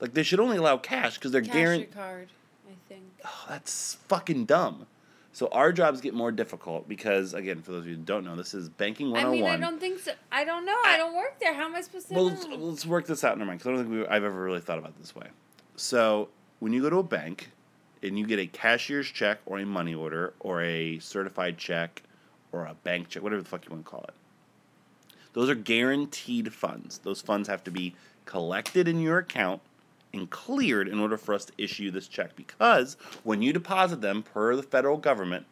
Like 0.00 0.14
they 0.14 0.24
should 0.24 0.40
only 0.40 0.56
allow 0.56 0.76
cash 0.76 1.18
because 1.18 1.30
they're 1.30 1.40
guaranteed 1.40 1.94
card, 1.94 2.30
I 2.68 2.72
think. 2.88 3.04
Oh, 3.24 3.44
that's 3.48 3.94
fucking 4.08 4.46
dumb. 4.46 4.86
So 5.34 5.48
our 5.48 5.72
jobs 5.72 6.00
get 6.00 6.14
more 6.14 6.30
difficult 6.30 6.88
because, 6.88 7.34
again, 7.34 7.60
for 7.60 7.72
those 7.72 7.80
of 7.80 7.88
you 7.88 7.96
who 7.96 8.02
don't 8.02 8.24
know, 8.24 8.36
this 8.36 8.54
is 8.54 8.68
banking 8.68 9.08
I 9.16 9.24
mean, 9.24 9.42
101. 9.42 9.50
I 9.50 9.56
oh 9.56 9.70
don't 9.70 9.80
think 9.80 9.98
so. 9.98 10.12
I 10.30 10.44
don't 10.44 10.64
know. 10.64 10.76
I, 10.84 10.94
I- 10.94 10.96
don't 10.96 11.16
work 11.16 11.40
there. 11.40 11.52
How 11.52 11.64
am 11.64 11.74
I 11.74 11.80
supposed 11.80 12.06
to 12.06 12.14
well, 12.14 12.26
know? 12.26 12.34
let's, 12.34 12.46
let's 12.46 12.86
work 12.86 13.06
this 13.06 13.24
out 13.24 13.34
in 13.34 13.40
our 13.40 13.46
mind 13.46 13.58
because 13.58 13.72
I 13.72 13.74
don't 13.74 13.90
think 13.90 14.08
we, 14.08 14.14
I've 14.14 14.22
ever 14.22 14.40
really 14.40 14.60
thought 14.60 14.78
about 14.78 14.90
it 14.90 15.00
this 15.00 15.16
way. 15.16 15.26
So 15.74 16.28
when 16.60 16.72
you 16.72 16.80
go 16.82 16.88
to 16.88 16.98
a 16.98 17.02
bank 17.02 17.50
and 18.00 18.16
you 18.16 18.24
get 18.28 18.38
a 18.38 18.46
cashier's 18.46 19.08
check 19.08 19.40
or 19.44 19.58
a 19.58 19.66
money 19.66 19.92
order 19.92 20.34
or 20.38 20.62
a 20.62 21.00
certified 21.00 21.58
check 21.58 22.04
or 22.52 22.66
a 22.66 22.74
bank 22.84 23.08
check, 23.08 23.24
whatever 23.24 23.42
the 23.42 23.48
fuck 23.48 23.64
you 23.64 23.72
want 23.72 23.84
to 23.84 23.90
call 23.90 24.04
it, 24.04 24.14
those 25.32 25.50
are 25.50 25.56
guaranteed 25.56 26.54
funds. 26.54 26.98
Those 26.98 27.20
funds 27.20 27.48
have 27.48 27.64
to 27.64 27.72
be 27.72 27.96
collected 28.24 28.86
in 28.86 29.00
your 29.00 29.18
account 29.18 29.62
and 30.14 30.30
cleared 30.30 30.88
in 30.88 30.98
order 30.98 31.16
for 31.16 31.34
us 31.34 31.44
to 31.46 31.52
issue 31.58 31.90
this 31.90 32.08
check 32.08 32.34
because 32.36 32.96
when 33.22 33.42
you 33.42 33.52
deposit 33.52 34.00
them 34.00 34.22
per 34.22 34.54
the 34.56 34.62
federal 34.62 34.96
government, 34.96 35.46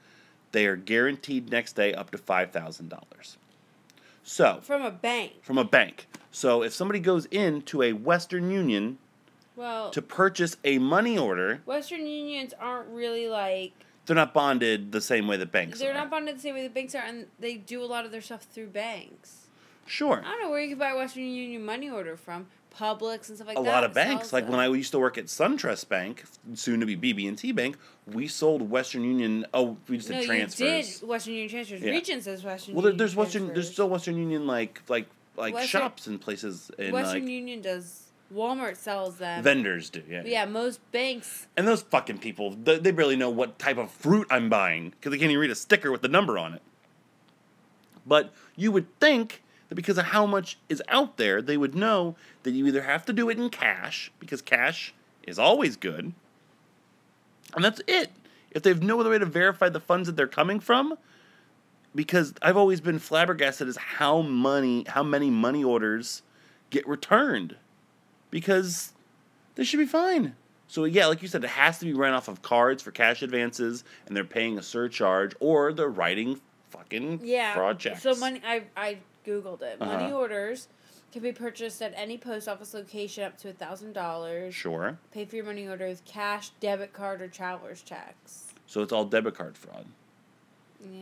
they 0.53 0.67
are 0.67 0.77
guaranteed 0.77 1.51
next 1.51 1.75
day 1.75 1.93
up 1.95 2.11
to 2.11 2.19
$5,000. 2.19 3.37
So, 4.23 4.61
From 4.63 4.83
a 4.83 4.91
bank. 4.91 5.43
from 5.43 5.59
a 5.59 5.65
bank. 5.65 6.07
So 6.31 6.63
if 6.63 6.73
somebody 6.73 7.01
goes 7.01 7.27
into 7.27 7.83
a 7.83 7.93
Western 7.93 8.51
Union 8.51 8.99
Well, 9.57 9.91
to 9.91 10.01
purchase 10.01 10.57
a 10.65 10.79
money 10.79 11.19
order, 11.19 11.61
Western 11.67 12.07
Unions 12.07 12.55
aren't 12.59 12.89
really 12.89 13.29
like 13.29 13.73
they're 14.07 14.17
not 14.17 14.35
bonded 14.35 14.91
the 14.93 15.01
same 15.01 15.29
way 15.29 15.37
that 15.37 15.53
banks 15.53 15.77
are. 15.77 15.85
they're 15.85 15.93
are. 15.93 15.95
not 15.95 16.11
bonded 16.11 16.37
the 16.37 16.41
same 16.41 16.55
way 16.55 16.63
the 16.65 16.69
banks 16.73 16.95
are, 16.95 17.03
and 17.03 17.27
they 17.39 17.55
do 17.55 17.83
a 17.83 17.87
lot 17.87 18.05
of 18.05 18.11
their 18.11 18.21
stuff 18.21 18.43
through 18.43 18.67
banks. 18.69 19.47
Sure. 19.87 20.21
I 20.25 20.29
don't 20.31 20.43
know 20.43 20.51
where 20.51 20.61
you 20.61 20.71
can 20.71 20.79
buy 20.79 20.93
Western 20.95 21.23
Union 21.25 21.65
money 21.65 21.89
order 21.91 22.17
from, 22.17 22.47
Publix 22.73 23.29
and 23.29 23.37
stuff 23.37 23.49
like 23.49 23.59
a 23.59 23.63
that. 23.63 23.69
A 23.69 23.73
lot 23.73 23.85
of 23.85 23.93
banks, 23.93 24.33
like 24.33 24.49
when 24.49 24.59
I 24.59 24.67
used 24.69 24.93
to 24.93 24.99
work 24.99 25.19
at 25.19 25.27
SunTrust 25.27 25.89
Bank, 25.89 26.25
soon 26.55 26.81
to 26.81 26.87
be 26.87 26.97
BB&T 26.97 27.53
Bank, 27.53 27.77
we 28.07 28.27
sold 28.27 28.69
Western 28.71 29.05
Union. 29.05 29.47
Oh, 29.53 29.77
we 29.89 29.99
just 29.99 30.11
no, 30.11 30.19
did 30.19 30.27
transfers. 30.27 30.61
you 30.61 31.01
did 31.01 31.09
Western 31.09 31.35
Union 31.35 31.51
transfers. 31.51 31.81
Yeah. 31.83 31.91
Region 31.91 32.23
says 32.23 32.43
Western. 32.43 32.75
Well, 32.75 32.83
there, 32.83 32.91
Union 32.91 32.99
there's 32.99 33.17
Western. 33.17 33.47
There's 33.49 33.73
still 33.73 33.89
Western 33.89 34.17
Union 34.17 34.47
like 34.47 34.83
like 34.89 35.07
like 35.37 35.55
Western- 35.55 35.81
shops 35.81 36.07
and 36.07 36.21
places 36.21 36.71
and 36.79 36.93
Western 36.93 37.23
like 37.23 37.31
Union 37.31 37.61
does. 37.61 38.09
Walmart 38.35 38.77
sells 38.77 39.17
them. 39.17 39.43
vendors 39.43 39.91
do. 39.91 40.03
Yeah. 40.09 40.23
yeah, 40.25 40.45
most 40.47 40.81
banks. 40.91 41.49
And 41.55 41.69
those 41.69 41.83
fucking 41.83 42.17
people, 42.17 42.53
they, 42.53 42.79
they 42.79 42.91
barely 42.91 43.15
know 43.15 43.29
what 43.29 43.59
type 43.59 43.77
of 43.77 43.91
fruit 43.91 44.27
I'm 44.31 44.49
buying 44.49 44.89
because 44.91 45.11
they 45.11 45.19
can't 45.19 45.31
even 45.31 45.39
read 45.39 45.51
a 45.51 45.55
sticker 45.55 45.93
with 45.93 46.01
the 46.01 46.09
number 46.09 46.39
on 46.39 46.55
it. 46.55 46.63
But 48.07 48.33
you 48.57 48.73
would 48.73 48.87
think 49.01 49.42
that 49.73 49.77
because 49.77 49.97
of 49.97 50.05
how 50.05 50.27
much 50.27 50.59
is 50.69 50.83
out 50.89 51.17
there, 51.17 51.41
they 51.41 51.57
would 51.57 51.75
know 51.75 52.15
that 52.43 52.51
you 52.51 52.67
either 52.67 52.83
have 52.83 53.07
to 53.07 53.13
do 53.13 53.31
it 53.31 53.39
in 53.39 53.49
cash, 53.49 54.13
because 54.19 54.43
cash 54.43 54.93
is 55.27 55.39
always 55.39 55.77
good, 55.77 56.13
and 57.55 57.65
that's 57.65 57.81
it. 57.87 58.11
If 58.51 58.63
they 58.63 58.69
have 58.69 58.83
no 58.83 59.01
other 59.01 59.09
way 59.09 59.19
to 59.19 59.25
verify 59.25 59.71
the 59.71 59.81
funds 59.81 60.09
that 60.09 60.17
they're 60.17 60.27
coming 60.27 60.61
from, 60.61 60.99
because 61.95 62.35
I've 62.43 62.59
always 62.59 62.83
been 62.83 62.99
flabbergasted 62.99 63.67
as 63.67 63.77
how 63.77 64.21
money, 64.21 64.85
how 64.89 65.03
many 65.03 65.31
money 65.31 65.65
orders 65.65 66.21
get 66.69 66.87
returned, 66.87 67.57
because 68.31 68.93
they 69.55 69.65
should 69.65 69.79
be 69.81 69.87
fine. 69.87 70.37
So 70.69 70.85
yeah, 70.85 71.07
like 71.07 71.23
you 71.23 71.29
said, 71.29 71.45
it 71.45 71.51
has 71.51 71.79
to 71.79 71.87
be 71.87 71.95
run 71.95 72.13
off 72.13 72.29
of 72.29 72.43
cards 72.43 72.83
for 72.83 72.91
cash 72.91 73.23
advances, 73.23 73.85
and 74.07 74.15
they're 74.15 74.23
paying 74.25 74.59
a 74.59 74.63
surcharge, 74.63 75.35
or 75.41 75.73
they're 75.73 75.89
writing 75.89 76.41
fucking 76.69 77.21
Yeah. 77.23 77.55
fraud 77.55 77.79
checks. 77.79 78.03
So 78.03 78.15
money. 78.17 78.43
I 78.45 78.65
I 78.77 78.99
googled 79.25 79.63
it. 79.63 79.79
Money 79.81 80.05
Uh-huh. 80.07 80.17
orders 80.17 80.69
can 81.13 81.23
be 81.23 81.33
purchased 81.33 81.83
at 81.83 81.93
any 81.97 82.17
post 82.19 82.49
office 82.49 82.73
location 82.75 83.25
up 83.25 83.37
to 83.39 83.51
a 83.51 83.53
thousand 83.53 83.93
dollars. 83.93 84.55
Sure. 84.55 84.99
Pay 85.13 85.25
for 85.25 85.37
your 85.37 85.45
money 85.45 85.67
order 85.69 85.87
with 85.89 86.05
cash, 86.05 86.51
debit 86.61 86.93
card, 86.93 87.21
or 87.23 87.29
traveler's 87.29 87.83
checks. 87.83 88.55
So 88.67 88.81
it's 88.83 88.93
all 88.93 89.05
debit 89.05 89.35
card 89.35 89.57
fraud. 89.59 89.87
Yeah. 90.83 91.01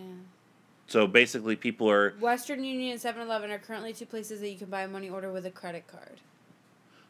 So 0.89 1.07
basically, 1.07 1.55
people 1.55 1.89
are 1.89 2.15
Western 2.21 2.65
Union 2.65 2.91
and 2.93 3.01
7-Eleven 3.01 3.51
are 3.53 3.59
currently 3.61 3.93
two 3.93 4.07
places 4.07 4.41
that 4.41 4.49
you 4.51 4.59
can 4.59 4.69
buy 4.69 4.83
a 4.83 4.89
money 4.89 5.09
order 5.09 5.31
with 5.31 5.47
a 5.47 5.51
credit 5.51 5.87
card. 5.87 6.21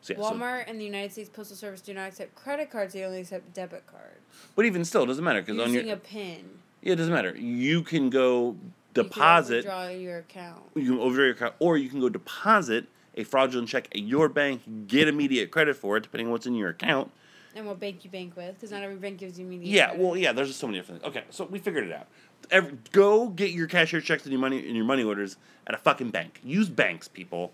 so, 0.02 0.12
yeah, 0.12 0.18
so- 0.22 0.34
Walmart 0.34 0.64
and 0.68 0.78
the 0.78 0.84
United 0.84 1.12
States 1.12 1.30
Postal 1.30 1.56
Service 1.56 1.80
do 1.80 1.94
not 1.94 2.08
accept 2.08 2.34
credit 2.34 2.70
cards; 2.70 2.92
they 2.92 3.04
only 3.04 3.20
accept 3.20 3.54
debit 3.54 3.86
cards. 3.86 4.20
but 4.54 4.66
even 4.66 4.84
still, 4.84 5.04
it 5.04 5.06
doesn't 5.06 5.24
matter 5.24 5.40
because 5.40 5.58
on 5.58 5.72
Using 5.72 5.86
your 5.88 5.96
a 5.96 6.00
PIN. 6.00 6.58
yeah, 6.82 6.92
it 6.92 6.96
doesn't 6.96 7.12
matter. 7.14 7.34
You 7.34 7.82
can 7.82 8.10
go 8.10 8.56
You 9.02 9.08
deposit. 9.08 9.66
overdraw 9.66 9.88
your 9.88 10.18
account. 10.18 10.62
You 10.74 10.84
can 10.92 11.00
overdraw 11.00 11.24
your 11.24 11.34
account, 11.34 11.54
or 11.58 11.76
you 11.76 11.88
can 11.88 12.00
go 12.00 12.08
deposit 12.08 12.86
a 13.14 13.24
fraudulent 13.24 13.68
check 13.68 13.86
at 13.92 14.00
your 14.02 14.28
bank, 14.28 14.86
get 14.86 15.08
immediate 15.08 15.50
credit 15.50 15.76
for 15.76 15.96
it, 15.96 16.02
depending 16.02 16.26
on 16.26 16.32
what's 16.32 16.46
in 16.46 16.54
your 16.54 16.68
account. 16.70 17.10
And 17.54 17.66
what 17.66 17.80
bank 17.80 18.04
you 18.04 18.10
bank 18.10 18.36
with, 18.36 18.54
because 18.54 18.70
not 18.70 18.82
every 18.82 18.96
bank 18.96 19.18
gives 19.18 19.38
you 19.38 19.44
immediate. 19.44 19.68
Yeah, 19.68 19.86
credit. 19.88 20.02
well, 20.02 20.16
yeah. 20.16 20.32
There's 20.32 20.48
just 20.48 20.60
so 20.60 20.68
many 20.68 20.78
different 20.78 21.02
things. 21.02 21.16
Okay, 21.16 21.24
so 21.30 21.46
we 21.46 21.58
figured 21.58 21.84
it 21.84 21.92
out. 21.92 22.06
Every, 22.50 22.78
go 22.92 23.28
get 23.28 23.50
your 23.50 23.66
cashier 23.66 24.00
checks 24.00 24.22
and 24.22 24.32
your 24.32 24.40
money 24.40 24.64
and 24.64 24.76
your 24.76 24.84
money 24.84 25.02
orders 25.02 25.36
at 25.66 25.74
a 25.74 25.78
fucking 25.78 26.10
bank. 26.10 26.40
Use 26.44 26.68
banks, 26.68 27.08
people. 27.08 27.52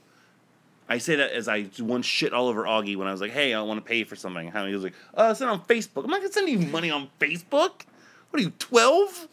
I 0.88 0.98
say 0.98 1.16
that 1.16 1.32
as 1.32 1.48
I 1.48 1.66
once 1.80 2.06
shit 2.06 2.32
all 2.32 2.46
over 2.46 2.64
Augie 2.64 2.96
when 2.96 3.08
I 3.08 3.12
was 3.12 3.20
like, 3.20 3.32
"Hey, 3.32 3.54
I 3.54 3.62
want 3.62 3.82
to 3.82 3.88
pay 3.88 4.04
for 4.04 4.14
something." 4.14 4.48
How 4.48 4.66
he 4.66 4.74
was 4.74 4.84
like, 4.84 4.94
"Oh, 5.14 5.32
send 5.32 5.50
on 5.50 5.62
Facebook." 5.64 6.04
I'm 6.04 6.10
not 6.10 6.20
gonna 6.20 6.32
send 6.32 6.48
you 6.48 6.58
money 6.58 6.90
on 6.90 7.08
Facebook. 7.18 7.82
What 8.30 8.40
are 8.40 8.42
you, 8.42 8.50
twelve? 8.58 9.26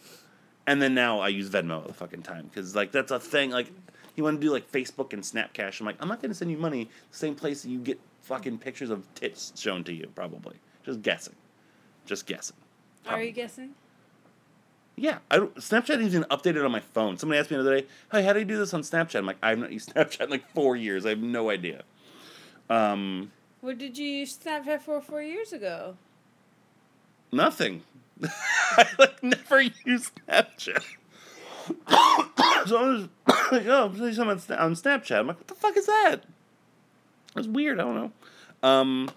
And 0.65 0.81
then 0.81 0.93
now 0.93 1.19
I 1.19 1.27
use 1.27 1.49
Venmo 1.49 1.81
all 1.81 1.87
the 1.87 1.93
fucking 1.93 2.21
time 2.21 2.45
because 2.47 2.75
like 2.75 2.91
that's 2.91 3.11
a 3.11 3.19
thing. 3.19 3.51
Like 3.51 3.71
you 4.15 4.23
want 4.23 4.39
to 4.39 4.45
do 4.45 4.51
like 4.51 4.71
Facebook 4.71 5.13
and 5.13 5.21
Snapcash. 5.23 5.79
I'm 5.79 5.85
like, 5.85 5.97
I'm 5.99 6.07
not 6.07 6.21
gonna 6.21 6.33
send 6.33 6.51
you 6.51 6.57
money 6.57 6.89
the 7.11 7.17
same 7.17 7.35
place 7.35 7.63
that 7.63 7.69
you 7.69 7.79
get 7.79 7.99
fucking 8.21 8.59
pictures 8.59 8.89
of 8.89 9.05
tits 9.15 9.51
shown 9.59 9.83
to 9.85 9.93
you. 9.93 10.09
Probably 10.15 10.55
just 10.85 11.01
guessing, 11.01 11.35
just 12.05 12.25
guessing. 12.25 12.55
Are 13.05 13.21
you 13.21 13.31
guessing? 13.31 13.71
Yeah, 14.95 15.17
I 15.31 15.37
don't, 15.37 15.55
Snapchat 15.55 15.99
isn't 15.99 16.05
even 16.05 16.23
updated 16.25 16.63
on 16.63 16.71
my 16.71 16.79
phone. 16.79 17.17
Somebody 17.17 17.39
asked 17.39 17.49
me 17.49 17.57
the 17.57 17.61
other 17.63 17.81
day, 17.81 17.87
"Hey, 18.11 18.23
how 18.23 18.31
do 18.31 18.39
you 18.39 18.45
do 18.45 18.57
this 18.57 18.73
on 18.73 18.81
Snapchat?" 18.83 19.15
I'm 19.15 19.25
like, 19.25 19.37
"I've 19.41 19.57
not 19.57 19.71
used 19.71 19.89
Snapchat 19.95 20.21
in 20.21 20.29
like 20.29 20.47
four 20.53 20.75
years. 20.75 21.05
I 21.05 21.09
have 21.09 21.19
no 21.19 21.49
idea." 21.49 21.83
Um, 22.69 23.31
What 23.61 23.77
did 23.77 23.97
you 23.97 24.05
use 24.07 24.37
Snapchat 24.37 24.81
for 24.81 25.01
four 25.01 25.21
years 25.21 25.51
ago? 25.51 25.97
nothing. 27.31 27.81
I 28.23 28.87
like 28.99 29.23
never 29.23 29.61
use 29.61 30.11
Snapchat. 30.27 30.83
so 32.67 32.77
I 32.77 32.87
was 32.87 33.07
like, 33.51 33.65
"Oh, 33.67 33.85
I'm 33.85 33.97
seeing 33.97 34.13
something 34.13 34.57
on, 34.57 34.73
Snapchat." 34.73 35.19
I'm 35.19 35.27
like, 35.27 35.37
"What 35.37 35.47
the 35.47 35.55
fuck 35.55 35.77
is 35.77 35.85
that?" 35.85 36.23
That's 37.33 37.47
weird. 37.47 37.79
I 37.79 37.83
don't 37.83 37.95
know. 37.95 38.11
Um. 38.67 39.09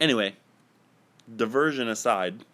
Anyway, 0.00 0.34
diversion 1.34 1.88
aside, 1.88 2.44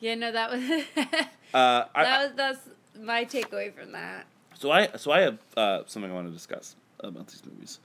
Yeah, 0.00 0.14
no, 0.14 0.32
that 0.32 0.50
was 0.50 0.62
uh, 1.54 1.84
I, 1.94 2.04
that 2.04 2.22
was 2.22 2.32
that's 2.36 2.68
my 3.00 3.24
takeaway 3.24 3.72
from 3.72 3.92
that. 3.92 4.26
So 4.58 4.70
I 4.70 4.88
so 4.96 5.12
I 5.12 5.20
have 5.20 5.38
uh, 5.56 5.82
something 5.86 6.10
I 6.10 6.14
want 6.14 6.26
to 6.28 6.32
discuss 6.32 6.76
about 7.00 7.28
these 7.28 7.42
movies. 7.44 7.78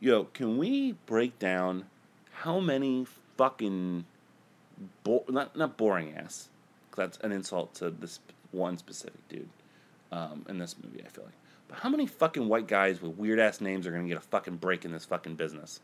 Yo, 0.00 0.24
can 0.24 0.58
we 0.58 0.92
break 1.06 1.38
down 1.38 1.84
how 2.32 2.60
many 2.60 3.06
fucking 3.36 4.04
bo- 5.04 5.24
not 5.28 5.56
not 5.56 5.76
boring 5.76 6.14
ass? 6.16 6.48
That's 6.96 7.18
an 7.18 7.32
insult 7.32 7.74
to 7.76 7.90
this 7.90 8.18
one 8.50 8.76
specific 8.78 9.26
dude 9.28 9.48
um, 10.10 10.44
in 10.48 10.58
this 10.58 10.74
movie. 10.82 11.02
I 11.04 11.08
feel 11.08 11.24
like, 11.24 11.34
But 11.68 11.78
how 11.78 11.88
many 11.88 12.06
fucking 12.06 12.48
white 12.48 12.66
guys 12.66 13.00
with 13.00 13.16
weird 13.16 13.38
ass 13.38 13.60
names 13.60 13.86
are 13.86 13.92
gonna 13.92 14.08
get 14.08 14.16
a 14.16 14.20
fucking 14.20 14.56
break 14.56 14.84
in 14.84 14.92
this 14.92 15.04
fucking 15.04 15.36
business? 15.36 15.80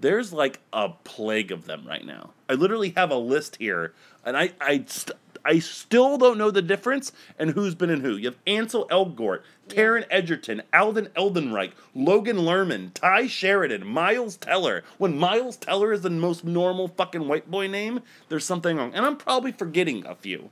There's 0.00 0.32
like 0.32 0.60
a 0.72 0.90
plague 1.04 1.50
of 1.52 1.66
them 1.66 1.84
right 1.86 2.04
now. 2.04 2.30
I 2.48 2.54
literally 2.54 2.90
have 2.96 3.10
a 3.10 3.16
list 3.16 3.56
here, 3.56 3.92
and 4.24 4.36
I 4.36 4.52
I 4.60 4.84
st- 4.86 5.18
I 5.44 5.58
still 5.58 6.18
don't 6.18 6.38
know 6.38 6.50
the 6.50 6.62
difference 6.62 7.12
and 7.38 7.50
who's 7.50 7.74
been 7.74 7.90
in 7.90 8.00
who. 8.00 8.16
You 8.16 8.26
have 8.28 8.38
Ansel 8.46 8.86
Elgort, 8.88 9.42
Taron 9.68 10.04
Egerton, 10.10 10.62
Alden 10.72 11.06
Eldenreich, 11.16 11.72
Logan 11.94 12.38
Lerman, 12.38 12.92
Tye 12.94 13.26
Sheridan, 13.26 13.86
Miles 13.86 14.36
Teller. 14.36 14.84
When 14.98 15.18
Miles 15.18 15.56
Teller 15.56 15.92
is 15.92 16.02
the 16.02 16.10
most 16.10 16.44
normal 16.44 16.88
fucking 16.88 17.26
white 17.28 17.50
boy 17.50 17.66
name, 17.66 18.00
there's 18.28 18.44
something 18.44 18.76
wrong. 18.76 18.92
And 18.94 19.04
I'm 19.06 19.16
probably 19.16 19.52
forgetting 19.52 20.04
a 20.06 20.14
few. 20.14 20.50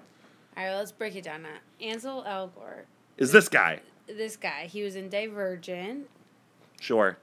All 0.57 0.65
right, 0.65 0.75
let's 0.75 0.93
break 0.93 1.15
it 1.17 1.25
down 1.25 1.43
now. 1.43 1.49
Ansel 1.81 2.25
Elgort, 2.25 2.85
Is 3.19 3.33
this 3.33 3.49
guy? 3.49 3.81
this 4.07 4.37
guy, 4.37 4.67
he 4.67 4.83
was 4.83 4.95
in 4.97 5.09
Divergent, 5.09 6.09
Sure. 6.81 7.19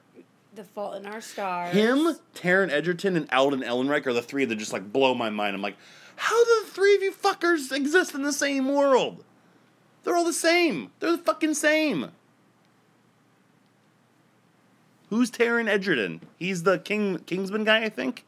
The 0.54 0.62
Fault 0.64 0.96
in 0.96 1.06
Our 1.06 1.20
Stars. 1.20 1.74
Him, 1.74 2.16
Taron 2.34 2.70
Egerton, 2.70 3.16
and 3.16 3.28
Alden 3.32 3.62
Ehrenreich 3.62 4.06
are 4.06 4.12
the 4.12 4.22
three 4.22 4.44
that 4.44 4.54
just 4.56 4.72
like 4.72 4.92
blow 4.92 5.12
my 5.14 5.28
mind. 5.30 5.56
I'm 5.56 5.62
like, 5.62 5.76
how 6.16 6.44
do 6.44 6.62
the 6.64 6.70
three 6.70 6.94
of 6.96 7.02
you 7.02 7.12
fuckers 7.12 7.72
exist 7.72 8.14
in 8.14 8.22
the 8.22 8.32
same 8.32 8.72
world? 8.72 9.24
They're 10.02 10.16
all 10.16 10.24
the 10.24 10.32
same. 10.32 10.90
They're 11.00 11.12
the 11.12 11.18
fucking 11.18 11.54
same. 11.54 12.10
Who's 15.10 15.30
Taron 15.30 15.68
Edgerton? 15.68 16.20
He's 16.38 16.62
the 16.62 16.78
King 16.78 17.18
Kingsman 17.20 17.64
guy, 17.64 17.84
I 17.84 17.88
think. 17.88 18.24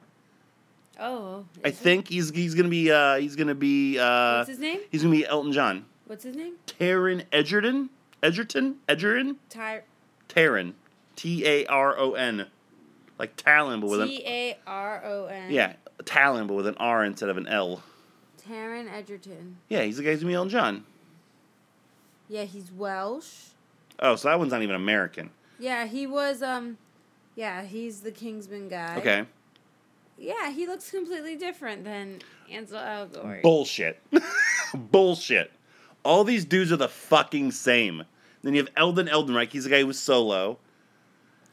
Oh, 0.99 1.45
I 1.65 1.71
think 1.71 2.09
he's 2.09 2.31
he's 2.31 2.55
gonna 2.55 2.69
be 2.69 2.91
uh 2.91 3.17
he's 3.17 3.37
gonna 3.37 3.55
be 3.55 3.99
uh 3.99 4.39
What's 4.39 4.49
his 4.51 4.59
name? 4.59 4.81
he's 4.91 5.03
gonna 5.03 5.15
be 5.15 5.27
Elton 5.27 5.53
John. 5.53 5.85
What's 6.07 6.25
his 6.25 6.37
name? 6.37 6.55
Taron 6.67 7.25
Edgerton? 7.33 7.91
Edgerton? 8.23 8.77
Edgerton? 8.89 9.37
Ty 9.51 9.83
Taron, 10.29 10.73
T 11.17 11.47
A 11.47 11.67
R 11.67 11.99
O 11.99 12.13
N, 12.15 12.47
like 13.19 13.37
Talon, 13.37 13.81
but 13.81 13.91
with 13.91 14.01
an 14.03 14.09
T 14.09 14.23
A 14.27 14.59
R 14.67 15.05
O 15.05 15.27
N. 15.27 15.51
yeah 15.51 15.75
Talon, 16.05 16.47
but 16.47 16.55
with 16.55 16.67
an 16.67 16.77
R 16.79 17.05
instead 17.05 17.29
of 17.29 17.37
an 17.37 17.47
L. 17.47 17.83
Taron 18.49 18.91
Egerton. 18.93 19.57
Yeah, 19.69 19.83
he's 19.83 19.97
the 19.97 20.03
guy 20.03 20.11
who's 20.11 20.21
gonna 20.21 20.31
be 20.31 20.35
Elton 20.35 20.51
John. 20.51 20.85
Yeah, 22.29 22.45
he's 22.45 22.71
Welsh. 22.73 23.49
Oh, 23.99 24.17
so 24.17 24.29
that 24.29 24.39
one's 24.39 24.53
not 24.53 24.63
even 24.63 24.75
American. 24.77 25.31
Yeah, 25.59 25.87
he 25.87 26.07
was. 26.07 26.43
Um, 26.43 26.79
yeah, 27.35 27.63
he's 27.63 28.01
the 28.01 28.11
Kingsman 28.11 28.69
guy. 28.69 28.97
Okay. 28.99 29.25
Yeah, 30.19 30.51
he 30.51 30.67
looks 30.67 30.91
completely 30.91 31.37
different 31.37 31.85
than 31.85 32.21
Ansel 32.51 32.79
Elgort. 32.79 33.43
Bullshit. 33.43 34.01
Bullshit. 34.75 35.53
All 36.05 36.25
these 36.25 36.45
dudes 36.45 36.73
are 36.73 36.77
the 36.77 36.89
fucking 36.89 37.51
same. 37.53 38.05
Then 38.43 38.55
you 38.55 38.61
have 38.63 38.71
Eldon 38.77 39.09
Eldenreich. 39.09 39.51
He's 39.51 39.65
the 39.65 39.71
guy 39.71 39.81
who 39.81 39.87
was 39.89 39.99
solo. 39.99 40.59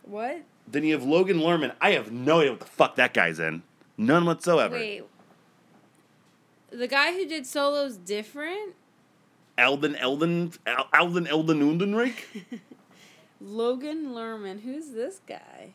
what? 0.03 0.41
Then 0.65 0.83
you 0.85 0.93
have 0.93 1.03
Logan 1.03 1.39
Lerman. 1.39 1.73
I 1.81 1.91
have 1.91 2.11
no 2.11 2.39
idea 2.39 2.51
what 2.51 2.61
the 2.61 2.65
fuck 2.65 2.95
that 2.95 3.13
guy's 3.13 3.39
in. 3.39 3.63
None 3.97 4.25
whatsoever. 4.25 4.75
Wait. 4.75 5.03
The 6.71 6.87
guy 6.87 7.13
who 7.13 7.25
did 7.25 7.45
solos 7.45 7.97
different. 7.97 8.73
Eldon 9.57 9.95
Elden 9.95 10.53
Al- 10.65 10.87
Alden 10.93 11.27
Eldon 11.27 11.59
Undenreich. 11.61 12.15
Logan 13.41 14.07
Lerman. 14.07 14.61
Who's 14.61 14.89
this 14.91 15.21
guy? 15.27 15.73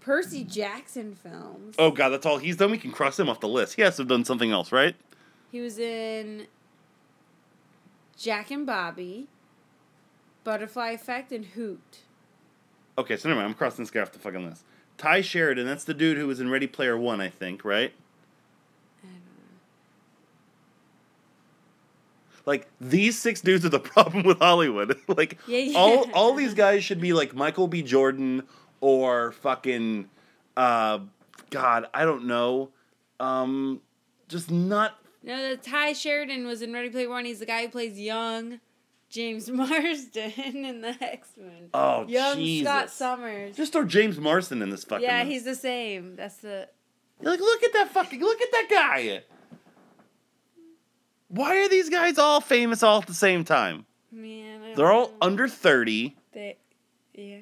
Percy 0.00 0.44
Jackson 0.44 1.16
films. 1.16 1.74
Oh 1.78 1.90
god, 1.90 2.10
that's 2.10 2.24
all 2.24 2.38
he's 2.38 2.56
done. 2.56 2.70
We 2.70 2.78
can 2.78 2.92
cross 2.92 3.18
him 3.18 3.28
off 3.28 3.40
the 3.40 3.48
list. 3.48 3.74
He 3.74 3.82
has 3.82 3.96
to 3.96 4.02
have 4.02 4.08
done 4.08 4.24
something 4.24 4.52
else, 4.52 4.70
right? 4.70 4.94
He 5.50 5.60
was 5.60 5.78
in 5.78 6.46
Jack 8.16 8.52
and 8.52 8.64
Bobby, 8.64 9.26
Butterfly 10.44 10.90
Effect, 10.90 11.32
and 11.32 11.44
Hoot. 11.46 11.98
Okay, 12.96 13.16
so 13.16 13.28
never 13.28 13.40
mind. 13.40 13.50
I'm 13.50 13.54
crossing 13.56 13.82
this 13.82 13.90
guy 13.90 14.00
off 14.02 14.12
the 14.12 14.20
fucking 14.20 14.48
list. 14.48 14.64
Tye 15.00 15.22
Sheridan, 15.22 15.64
that's 15.64 15.84
the 15.84 15.94
dude 15.94 16.18
who 16.18 16.26
was 16.26 16.40
in 16.40 16.50
Ready 16.50 16.66
Player 16.66 16.94
One, 16.94 17.22
I 17.22 17.30
think, 17.30 17.64
right? 17.64 17.90
I 19.02 19.06
don't 19.06 19.14
know. 19.14 19.20
Like 22.44 22.68
these 22.78 23.18
six 23.18 23.40
dudes 23.40 23.64
are 23.64 23.70
the 23.70 23.78
problem 23.94 24.24
with 24.24 24.40
Hollywood. 24.40 24.98
like 25.08 25.38
Yeah, 25.46 25.58
yeah. 25.58 25.78
all 25.78 26.10
all 26.12 26.34
these 26.34 26.52
guys 26.52 26.84
should 26.84 27.00
be 27.00 27.14
like 27.14 27.34
Michael 27.34 27.66
B. 27.66 27.80
Jordan 27.82 28.42
or 28.82 29.32
fucking 29.32 30.10
uh 30.58 30.98
God, 31.48 31.86
I 31.94 32.04
don't 32.04 32.26
know. 32.26 32.68
Um 33.18 33.80
just 34.28 34.50
not 34.50 34.98
No, 35.22 35.48
the 35.48 35.56
Tye 35.56 35.94
Sheridan 35.94 36.46
was 36.46 36.60
in 36.60 36.74
Ready 36.74 36.90
Player 36.90 37.08
One. 37.08 37.24
He's 37.24 37.38
the 37.40 37.46
guy 37.46 37.62
who 37.62 37.68
plays 37.70 37.98
young 37.98 38.60
James 39.10 39.50
Marsden 39.50 40.32
in 40.64 40.80
the 40.80 40.96
X 41.00 41.30
Men. 41.36 41.68
oh 41.74 42.06
young 42.06 42.36
Jesus. 42.36 42.66
Scott 42.68 42.90
Summers. 42.90 43.56
Just 43.56 43.72
throw 43.72 43.84
James 43.84 44.18
Marsden 44.18 44.62
in 44.62 44.70
this 44.70 44.84
fucking 44.84 45.04
yeah, 45.04 45.24
he's 45.24 45.44
the 45.44 45.54
same. 45.56 46.16
That's 46.16 46.36
the. 46.36 46.68
You're 47.20 47.32
like, 47.32 47.40
look 47.40 47.62
at 47.64 47.72
that 47.74 47.90
fucking 47.90 48.20
look 48.20 48.40
at 48.40 48.50
that 48.52 48.66
guy. 48.70 49.22
Why 51.28 51.56
are 51.58 51.68
these 51.68 51.90
guys 51.90 52.18
all 52.18 52.40
famous 52.40 52.82
all 52.82 53.00
at 53.02 53.06
the 53.06 53.14
same 53.14 53.44
time? 53.44 53.84
Man, 54.10 54.62
I 54.62 54.74
They're 54.74 54.90
all 54.90 55.08
know. 55.08 55.14
under 55.20 55.46
30. 55.48 56.16
They, 56.32 56.56
yeah. 57.14 57.38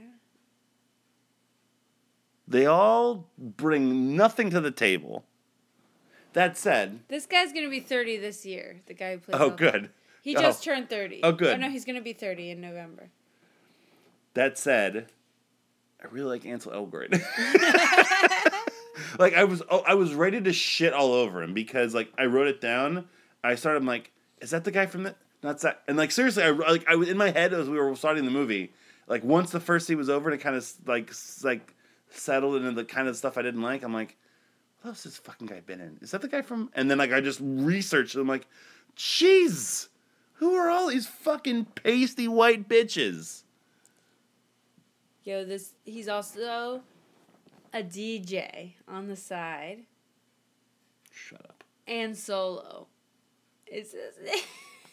They 2.46 2.66
all 2.66 3.26
bring 3.38 4.16
nothing 4.16 4.50
to 4.50 4.60
the 4.60 4.70
table. 4.70 5.24
That 6.34 6.56
said, 6.58 7.00
This 7.08 7.26
guy's 7.26 7.52
gonna 7.52 7.70
be 7.70 7.80
thirty 7.80 8.16
this 8.16 8.44
year. 8.46 8.80
The 8.86 8.94
guy 8.94 9.14
who 9.14 9.18
plays. 9.18 9.40
oh 9.40 9.50
good. 9.50 9.90
He 10.28 10.36
Oh. 10.36 10.42
just 10.42 10.62
turned 10.62 10.90
thirty. 10.90 11.20
Oh, 11.22 11.32
good. 11.32 11.54
Oh 11.54 11.56
no, 11.56 11.70
he's 11.70 11.86
gonna 11.86 12.02
be 12.02 12.12
thirty 12.12 12.50
in 12.50 12.60
November. 12.60 13.08
That 14.34 14.58
said, 14.58 15.06
I 16.02 16.06
really 16.10 16.28
like 16.28 16.44
Ansel 16.44 16.72
Elgort. 16.72 17.12
like 19.18 19.32
I 19.34 19.44
was, 19.44 19.62
oh, 19.70 19.82
I 19.86 19.94
was 19.94 20.12
ready 20.14 20.38
to 20.38 20.52
shit 20.52 20.92
all 20.92 21.14
over 21.14 21.42
him 21.42 21.54
because 21.54 21.94
like 21.94 22.12
I 22.18 22.26
wrote 22.26 22.46
it 22.46 22.60
down. 22.60 23.08
I 23.42 23.54
started 23.54 23.78
I'm 23.78 23.86
like, 23.86 24.12
is 24.42 24.50
that 24.50 24.64
the 24.64 24.70
guy 24.70 24.84
from 24.84 25.04
the? 25.04 25.14
Not 25.42 25.60
that. 25.62 25.80
And 25.88 25.96
like 25.96 26.10
seriously, 26.10 26.42
I 26.42 26.50
like 26.50 26.84
I 26.86 26.96
was 26.96 27.08
in 27.08 27.16
my 27.16 27.30
head 27.30 27.54
as 27.54 27.70
we 27.70 27.78
were 27.78 27.96
starting 27.96 28.26
the 28.26 28.30
movie. 28.30 28.74
Like 29.06 29.24
once 29.24 29.50
the 29.50 29.60
first 29.60 29.86
scene 29.86 29.96
was 29.96 30.10
over 30.10 30.28
and 30.30 30.38
it 30.38 30.42
kind 30.42 30.56
of 30.56 30.70
like 30.86 31.10
like 31.42 31.74
settled 32.10 32.56
into 32.56 32.72
the 32.72 32.84
kind 32.84 33.08
of 33.08 33.16
stuff 33.16 33.38
I 33.38 33.42
didn't 33.42 33.62
like. 33.62 33.82
I'm 33.82 33.94
like, 33.94 34.18
what 34.82 34.90
else 34.90 35.04
has 35.04 35.12
this 35.14 35.20
fucking 35.20 35.46
guy 35.46 35.60
been 35.60 35.80
in? 35.80 35.96
Is 36.02 36.10
that 36.10 36.20
the 36.20 36.28
guy 36.28 36.42
from? 36.42 36.68
And 36.74 36.90
then 36.90 36.98
like 36.98 37.12
I 37.14 37.22
just 37.22 37.40
researched. 37.42 38.14
And 38.14 38.20
I'm 38.20 38.28
like, 38.28 38.46
jeez, 38.94 39.88
who 40.38 40.54
are 40.54 40.68
all 40.70 40.88
these 40.88 41.06
fucking 41.06 41.66
pasty 41.74 42.26
white 42.28 42.68
bitches? 42.68 43.42
Yo, 45.24 45.44
this 45.44 45.74
he's 45.84 46.08
also 46.08 46.82
a 47.74 47.82
DJ 47.82 48.72
on 48.88 49.08
the 49.08 49.16
side 49.16 49.80
Shut 51.12 51.40
up. 51.40 51.64
and 51.86 52.16
solo. 52.16 52.86
It's 53.66 53.92
his 53.92 54.42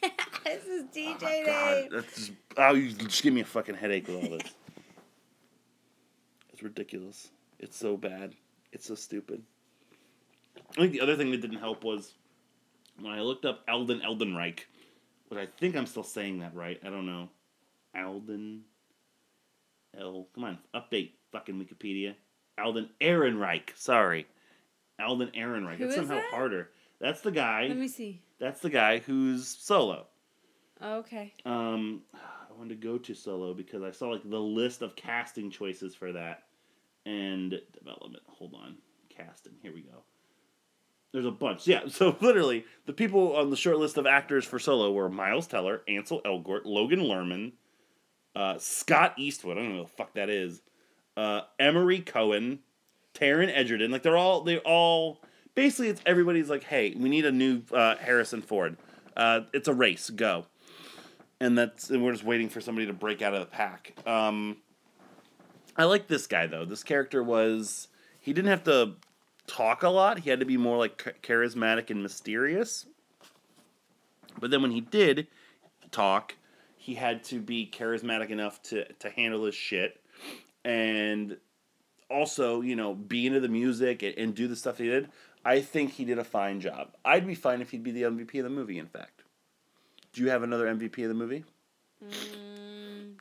It's 0.47 0.65
his 0.67 0.83
DJ 0.83 1.43
Oh 1.47 1.79
name. 1.81 1.89
that's 1.91 2.15
just, 2.15 2.31
oh, 2.57 2.73
you 2.73 2.91
just 2.91 3.23
give 3.23 3.33
me 3.33 3.41
a 3.41 3.45
fucking 3.45 3.75
headache 3.75 4.07
with 4.07 4.17
all 4.17 4.37
this. 4.37 4.51
it's 6.53 6.61
ridiculous. 6.61 7.29
It's 7.59 7.77
so 7.77 7.95
bad. 7.97 8.33
It's 8.73 8.85
so 8.85 8.95
stupid. 8.95 9.41
I 10.77 10.81
think 10.81 10.91
the 10.91 11.01
other 11.01 11.15
thing 11.15 11.31
that 11.31 11.41
didn't 11.41 11.59
help 11.59 11.83
was 11.83 12.13
when 12.99 13.11
I 13.13 13.21
looked 13.21 13.45
up 13.45 13.61
Alden 13.69 14.01
Eldenreich, 14.01 14.59
which 15.27 15.39
I 15.39 15.47
think 15.59 15.75
I'm 15.75 15.85
still 15.85 16.03
saying 16.03 16.39
that 16.39 16.55
right. 16.55 16.79
I 16.85 16.89
don't 16.89 17.05
know. 17.05 17.29
Alden 17.95 18.63
L. 19.97 20.27
Come 20.35 20.43
on, 20.43 20.57
update 20.73 21.11
fucking 21.31 21.55
Wikipedia. 21.55 22.15
Alden 22.57 22.89
Ehrenreich. 23.01 23.75
Sorry, 23.75 24.27
Alden 24.99 25.31
Ehrenreich. 25.35 25.77
Who 25.77 25.87
is 25.87 25.95
somehow 25.95 26.15
that? 26.15 26.31
harder. 26.31 26.69
That's 26.99 27.21
the 27.21 27.31
guy. 27.31 27.67
Let 27.67 27.77
me 27.77 27.87
see. 27.87 28.21
That's 28.39 28.61
the 28.61 28.69
guy 28.69 28.99
who's 28.99 29.47
solo. 29.47 30.07
Okay. 30.81 31.33
Um, 31.45 32.01
I 32.13 32.53
wanted 32.57 32.81
to 32.81 32.87
go 32.87 32.97
to 32.97 33.13
solo 33.13 33.53
because 33.53 33.81
I 33.81 33.91
saw 33.91 34.09
like 34.09 34.29
the 34.29 34.39
list 34.39 34.81
of 34.81 34.95
casting 34.95 35.49
choices 35.49 35.95
for 35.95 36.11
that 36.11 36.43
and 37.05 37.59
development. 37.77 38.23
Hold 38.27 38.55
on, 38.55 38.75
casting. 39.09 39.53
Here 39.61 39.73
we 39.73 39.81
go. 39.81 40.03
There's 41.15 41.25
a 41.25 41.31
bunch. 41.31 41.65
Yeah, 41.65 41.83
so 41.87 42.17
literally 42.19 42.65
the 42.85 42.91
people 42.91 43.37
on 43.37 43.49
the 43.49 43.55
short 43.55 43.77
list 43.77 43.97
of 43.97 44.05
actors 44.05 44.43
for 44.43 44.59
solo 44.59 44.91
were 44.91 45.09
Miles 45.09 45.47
Teller, 45.47 45.81
Ansel 45.87 46.21
Elgort, 46.25 46.65
Logan 46.65 46.99
Lerman, 46.99 47.53
uh, 48.35 48.57
Scott 48.57 49.13
Eastwood. 49.17 49.57
I 49.57 49.61
don't 49.61 49.71
know 49.71 49.81
what 49.83 49.87
the 49.87 49.95
fuck 49.95 50.13
that 50.15 50.29
is. 50.29 50.61
Uh, 51.15 51.41
Emory 51.57 52.01
Cohen, 52.01 52.59
Taron 53.13 53.49
Edgerton. 53.49 53.91
Like 53.91 54.03
they're 54.03 54.17
all 54.17 54.41
they 54.41 54.57
all 54.57 55.21
basically 55.55 55.87
it's 55.87 56.01
everybody's 56.05 56.49
like, 56.49 56.65
hey, 56.65 56.93
we 56.97 57.07
need 57.07 57.25
a 57.25 57.31
new 57.31 57.61
uh, 57.71 57.95
Harrison 57.95 58.41
Ford. 58.41 58.75
Uh, 59.15 59.41
it's 59.53 59.69
a 59.69 59.73
race. 59.73 60.09
Go 60.09 60.47
and 61.39 61.57
that's 61.57 61.89
and 61.89 62.03
we're 62.03 62.11
just 62.11 62.25
waiting 62.25 62.49
for 62.49 62.59
somebody 62.59 62.87
to 62.87 62.93
break 62.93 63.21
out 63.21 63.33
of 63.33 63.39
the 63.39 63.45
pack. 63.45 63.93
Um, 64.05 64.57
I 65.77 65.85
like 65.85 66.07
this 66.07 66.27
guy 66.27 66.47
though. 66.47 66.65
This 66.65 66.83
character 66.83 67.23
was 67.23 67.87
he 68.19 68.33
didn't 68.33 68.49
have 68.49 68.63
to 68.65 68.95
talk 69.47 69.83
a 69.83 69.89
lot. 69.89 70.19
He 70.19 70.29
had 70.29 70.39
to 70.39 70.45
be 70.45 70.57
more 70.57 70.77
like 70.77 71.21
charismatic 71.21 71.89
and 71.89 72.01
mysterious. 72.01 72.85
But 74.39 74.51
then 74.51 74.61
when 74.61 74.71
he 74.71 74.81
did 74.81 75.27
talk, 75.91 76.35
he 76.77 76.95
had 76.95 77.23
to 77.25 77.39
be 77.39 77.69
charismatic 77.71 78.29
enough 78.29 78.61
to 78.63 78.91
to 78.93 79.09
handle 79.09 79.45
his 79.45 79.55
shit, 79.55 80.01
and 80.63 81.37
also 82.09 82.61
you 82.61 82.75
know 82.75 82.93
be 82.93 83.25
into 83.25 83.39
the 83.39 83.47
music 83.47 84.03
and, 84.03 84.17
and 84.17 84.35
do 84.35 84.47
the 84.47 84.55
stuff 84.55 84.77
he 84.77 84.85
did. 84.85 85.09
I 85.43 85.61
think 85.61 85.93
he 85.93 86.05
did 86.05 86.17
a 86.17 86.23
fine 86.23 86.59
job. 86.59 86.89
I'd 87.05 87.27
be 87.27 87.35
fine 87.35 87.61
if 87.61 87.69
he'd 87.69 87.83
be 87.83 87.91
the 87.91 88.03
MVP 88.03 88.37
of 88.39 88.43
the 88.43 88.49
movie. 88.49 88.79
In 88.79 88.87
fact, 88.87 89.23
do 90.11 90.23
you 90.23 90.29
have 90.29 90.43
another 90.43 90.65
MVP 90.65 91.03
of 91.03 91.09
the 91.09 91.13
movie? 91.13 91.43
Mm, 92.03 93.13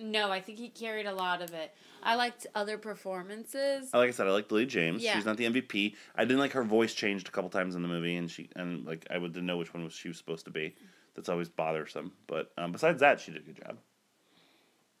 no, 0.00 0.30
I 0.30 0.40
think 0.40 0.58
he 0.58 0.68
carried 0.68 1.06
a 1.06 1.14
lot 1.14 1.42
of 1.42 1.52
it. 1.52 1.74
I 2.02 2.16
liked 2.16 2.46
other 2.54 2.78
performances. 2.78 3.92
Like 3.92 4.08
I 4.08 4.12
said, 4.12 4.26
I 4.26 4.30
liked 4.30 4.50
Lily 4.50 4.66
James. 4.66 5.02
Yeah. 5.02 5.14
She's 5.14 5.24
not 5.24 5.36
the 5.36 5.44
MVP. 5.44 5.94
I 6.16 6.24
didn't 6.24 6.38
like 6.40 6.52
her 6.52 6.64
voice 6.64 6.94
changed 6.94 7.28
a 7.28 7.30
couple 7.30 7.50
times 7.50 7.74
in 7.74 7.82
the 7.82 7.88
movie, 7.88 8.16
and 8.16 8.30
she 8.30 8.48
and 8.56 8.84
like 8.84 9.06
I 9.10 9.18
didn't 9.18 9.46
know 9.46 9.56
which 9.56 9.72
one 9.72 9.84
was 9.84 9.92
she 9.92 10.08
was 10.08 10.18
supposed 10.18 10.44
to 10.46 10.50
be. 10.50 10.74
That's 11.14 11.28
always 11.28 11.48
bothersome. 11.48 12.12
But 12.26 12.52
um, 12.58 12.72
besides 12.72 13.00
that, 13.00 13.20
she 13.20 13.32
did 13.32 13.42
a 13.42 13.44
good 13.44 13.56
job. 13.64 13.78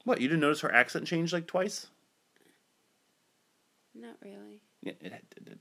What 0.04 0.20
you 0.20 0.28
didn't 0.28 0.40
notice 0.40 0.60
her 0.60 0.74
accent 0.74 1.06
changed 1.06 1.32
like 1.32 1.46
twice? 1.46 1.86
Not 3.94 4.16
really. 4.22 4.60
Yeah, 4.82 4.92
it, 5.00 5.12
it 5.36 5.44
did. 5.44 5.58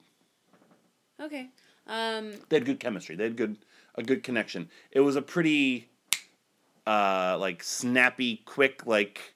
Okay. 1.21 1.49
Um, 1.87 2.33
They 2.49 2.57
had 2.57 2.65
good 2.65 2.79
chemistry. 2.79 3.15
They 3.15 3.25
had 3.25 3.35
good 3.37 3.57
a 3.95 4.03
good 4.03 4.23
connection. 4.23 4.69
It 4.91 5.01
was 5.01 5.15
a 5.15 5.21
pretty 5.21 5.89
uh 6.87 7.37
like 7.39 7.63
snappy, 7.63 8.37
quick 8.45 8.85
like 8.85 9.35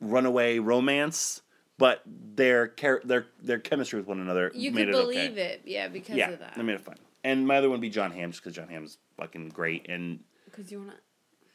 runaway 0.00 0.58
romance, 0.58 1.42
but 1.78 2.02
their 2.06 2.68
char- 2.68 3.00
their 3.04 3.26
their 3.42 3.58
chemistry 3.58 3.98
with 3.98 4.08
one 4.08 4.20
another 4.20 4.50
you 4.54 4.70
made 4.70 4.86
could 4.86 4.88
it 4.88 4.92
believe 4.92 5.32
okay. 5.32 5.42
it, 5.42 5.62
yeah, 5.64 5.88
because 5.88 6.16
yeah, 6.16 6.30
of 6.30 6.38
that. 6.40 6.54
they 6.56 6.62
made 6.62 6.74
it 6.74 6.80
fun. 6.80 6.96
And 7.24 7.46
my 7.46 7.56
other 7.56 7.68
one 7.68 7.74
would 7.78 7.80
be 7.82 7.90
Jon 7.90 8.12
Hamm, 8.12 8.30
just 8.30 8.42
because 8.42 8.54
Jon 8.56 8.68
Hamm's 8.68 8.98
fucking 9.16 9.48
great. 9.50 9.86
And 9.88 10.20
Because 10.44 10.70
you 10.70 10.78
wanna. 10.78 10.94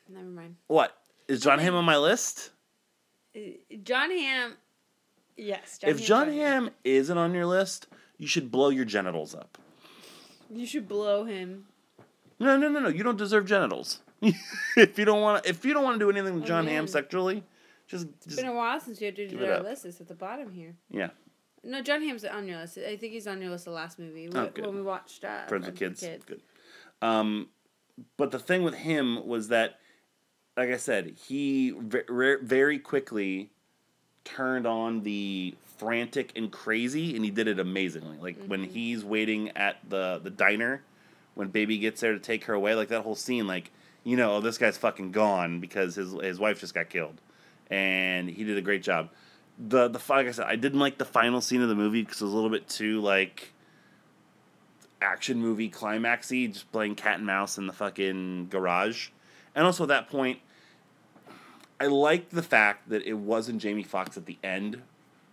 Never 0.09 0.25
mind. 0.25 0.55
what 0.67 0.97
is 1.27 1.39
Jon 1.41 1.59
Hamm 1.59 1.75
on 1.75 1.85
my 1.85 1.97
list? 1.97 2.51
Uh, 3.35 3.39
Jon 3.83 4.11
Hamm. 4.11 4.57
Yes. 5.37 5.79
if 5.81 5.87
Hamm's 5.97 6.01
John. 6.07 6.31
Hamm 6.31 6.69
isn't 6.83 7.17
on 7.17 7.33
your 7.33 7.45
list, 7.45 7.87
you 8.17 8.27
should 8.27 8.51
blow 8.51 8.69
your 8.69 8.85
genitals 8.85 9.33
up. 9.33 9.57
You 10.51 10.65
should 10.67 10.87
blow 10.87 11.23
him. 11.23 11.65
No, 12.39 12.57
no, 12.57 12.67
no, 12.67 12.79
no. 12.81 12.89
You 12.89 13.03
don't 13.03 13.17
deserve 13.17 13.45
genitals. 13.47 14.01
if 14.77 14.99
you 14.99 15.05
don't 15.05 15.21
want 15.21 15.45
if 15.45 15.65
you 15.65 15.73
don't 15.73 15.83
want 15.83 15.95
to 15.95 15.99
do 16.05 16.09
anything 16.09 16.35
with 16.35 16.43
Oh, 16.43 16.47
Jon 16.47 16.67
Hamm 16.67 16.87
sexually, 16.87 17.43
just, 17.87 18.07
It's 18.17 18.25
just 18.25 18.37
been 18.37 18.47
a 18.49 18.53
while 18.53 18.79
since 18.79 18.99
you 19.01 19.05
had 19.05 19.15
to 19.17 19.27
do 19.27 19.45
our 19.45 19.61
list. 19.61 19.85
It's 19.85 19.99
at 20.01 20.07
the 20.07 20.13
bottom 20.15 20.51
here. 20.51 20.75
yeah. 20.89 21.09
No, 21.65 21.81
Jon 21.81 22.01
Hamm's 22.01 22.25
on 22.25 22.45
your 22.45 22.57
list. 22.57 22.77
I 22.77 22.97
think 22.97 23.13
he's 23.13 23.25
on 23.25 23.41
your 23.41 23.49
list 23.49 23.63
the 23.63 23.71
last 23.71 23.97
movie 23.97 24.27
Oh, 24.35 24.49
when 24.59 24.75
we 24.75 24.81
watched 24.81 25.23
uh, 25.23 25.45
Friends 25.45 25.65
with 25.65 25.77
kids. 25.77 26.01
Good. 26.25 26.41
Um, 27.01 27.47
but 28.17 28.31
the 28.31 28.39
thing 28.39 28.63
with 28.63 28.73
him 28.75 29.25
was 29.25 29.47
that, 29.47 29.79
like 30.57 30.69
I 30.69 30.75
said, 30.75 31.15
he 31.25 31.71
re- 31.71 32.35
very 32.41 32.79
quickly 32.79 33.49
turned 34.25 34.67
on 34.67 35.03
the 35.03 35.55
frantic 35.77 36.33
and 36.35 36.51
crazy, 36.51 37.15
and 37.15 37.23
he 37.23 37.31
did 37.31 37.47
it 37.47 37.59
amazingly. 37.59 38.17
Like 38.17 38.43
when 38.45 38.63
he's 38.65 39.05
waiting 39.05 39.49
at 39.55 39.77
the 39.87 40.19
the 40.21 40.29
diner, 40.29 40.83
when 41.35 41.47
baby 41.47 41.77
gets 41.77 42.01
there 42.01 42.11
to 42.13 42.19
take 42.19 42.43
her 42.45 42.53
away, 42.53 42.75
like 42.75 42.89
that 42.89 43.03
whole 43.03 43.15
scene, 43.15 43.47
like 43.47 43.71
you 44.03 44.17
know, 44.17 44.35
oh, 44.35 44.41
this 44.41 44.57
guy's 44.57 44.77
fucking 44.77 45.11
gone 45.11 45.61
because 45.61 45.95
his 45.95 46.11
his 46.21 46.39
wife 46.39 46.59
just 46.59 46.73
got 46.73 46.89
killed, 46.89 47.21
and 47.69 48.29
he 48.29 48.43
did 48.43 48.57
a 48.57 48.61
great 48.61 48.83
job. 48.83 49.09
The 49.59 49.87
the 49.87 50.01
like 50.09 50.27
I 50.27 50.31
said, 50.31 50.45
I 50.47 50.55
didn't 50.55 50.79
like 50.79 50.97
the 50.97 51.05
final 51.05 51.41
scene 51.41 51.61
of 51.61 51.69
the 51.69 51.75
movie 51.75 52.01
because 52.01 52.21
it 52.21 52.25
was 52.25 52.33
a 52.33 52.35
little 52.35 52.49
bit 52.49 52.67
too 52.67 53.01
like 53.01 53.53
action 55.01 55.39
movie 55.39 55.69
climaxy, 55.69 56.51
just 56.51 56.71
playing 56.71 56.95
cat 56.95 57.17
and 57.17 57.25
mouse 57.25 57.57
in 57.57 57.67
the 57.67 57.73
fucking 57.73 58.47
garage. 58.49 59.09
And 59.53 59.65
also 59.65 59.83
at 59.83 59.89
that 59.89 60.09
point, 60.09 60.39
I 61.79 61.87
liked 61.87 62.31
the 62.31 62.41
fact 62.41 62.89
that 62.89 63.03
it 63.03 63.13
wasn't 63.13 63.61
Jamie 63.61 63.83
Foxx 63.83 64.17
at 64.17 64.25
the 64.25 64.37
end 64.43 64.81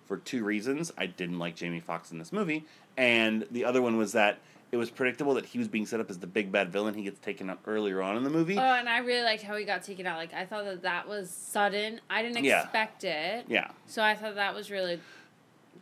for 0.04 0.16
two 0.16 0.44
reasons. 0.44 0.92
I 0.98 1.06
didn't 1.06 1.38
like 1.38 1.54
Jamie 1.54 1.80
Foxx 1.80 2.10
in 2.10 2.18
this 2.18 2.32
movie, 2.32 2.64
and 2.96 3.46
the 3.50 3.64
other 3.64 3.80
one 3.80 3.96
was 3.96 4.12
that 4.12 4.40
it 4.72 4.76
was 4.76 4.90
predictable 4.90 5.34
that 5.34 5.46
he 5.46 5.58
was 5.58 5.66
being 5.68 5.84
set 5.86 5.98
up 6.00 6.10
as 6.10 6.18
the 6.18 6.26
big 6.26 6.52
bad 6.52 6.70
villain. 6.72 6.94
He 6.94 7.02
gets 7.02 7.18
taken 7.20 7.50
out 7.50 7.58
earlier 7.66 8.00
on 8.02 8.16
in 8.16 8.22
the 8.24 8.30
movie. 8.30 8.56
Oh, 8.56 8.60
and 8.60 8.88
I 8.88 8.98
really 8.98 9.22
liked 9.24 9.42
how 9.42 9.56
he 9.56 9.64
got 9.64 9.82
taken 9.82 10.06
out. 10.06 10.16
Like 10.16 10.32
I 10.32 10.44
thought 10.46 10.64
that 10.64 10.82
that 10.82 11.08
was 11.08 11.30
sudden. 11.30 12.00
I 12.08 12.22
didn't 12.22 12.44
Yeah. 12.44 12.62
expect 12.62 13.04
it. 13.04 13.46
yeah, 13.48 13.70
So 13.86 14.02
I 14.02 14.14
thought 14.14 14.36
that 14.36 14.54
was 14.54 14.70
really 14.70 15.00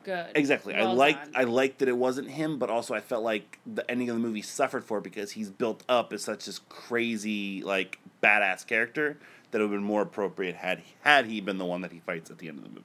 good. 0.04 0.26
exactly. 0.34 0.74
I 0.74 0.80
Well 0.82 0.94
liked 0.94 1.24
done. 1.32 1.32
I 1.36 1.44
liked 1.44 1.80
that 1.80 1.88
it 1.88 1.96
wasn't 1.98 2.30
him, 2.30 2.58
but 2.58 2.70
also 2.70 2.94
I 2.94 3.00
felt 3.00 3.22
like 3.24 3.58
the 3.66 3.88
ending 3.90 4.08
of 4.08 4.16
the 4.16 4.20
movie 4.22 4.42
suffered 4.42 4.84
for 4.84 4.98
it 4.98 5.04
because 5.04 5.32
he's 5.32 5.50
built 5.50 5.82
up 5.88 6.12
as 6.14 6.24
such 6.24 6.46
this 6.46 6.60
crazy 6.70 7.62
like 7.62 7.98
badass 8.22 8.66
character 8.66 9.18
that 9.50 9.60
it 9.60 9.64
would 9.64 9.70
have 9.72 9.80
been 9.80 9.86
more 9.86 10.02
appropriate 10.02 10.54
had 10.56 10.82
had 11.02 11.26
he 11.26 11.40
been 11.42 11.58
the 11.58 11.64
one 11.66 11.82
that 11.82 11.92
he 11.92 12.00
fights 12.00 12.30
at 12.30 12.38
the 12.38 12.48
end 12.48 12.58
of 12.58 12.64
the 12.64 12.70
movie. 12.70 12.82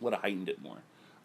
Would 0.00 0.12
have 0.12 0.22
heightened 0.22 0.48
it 0.48 0.60
more. 0.62 0.78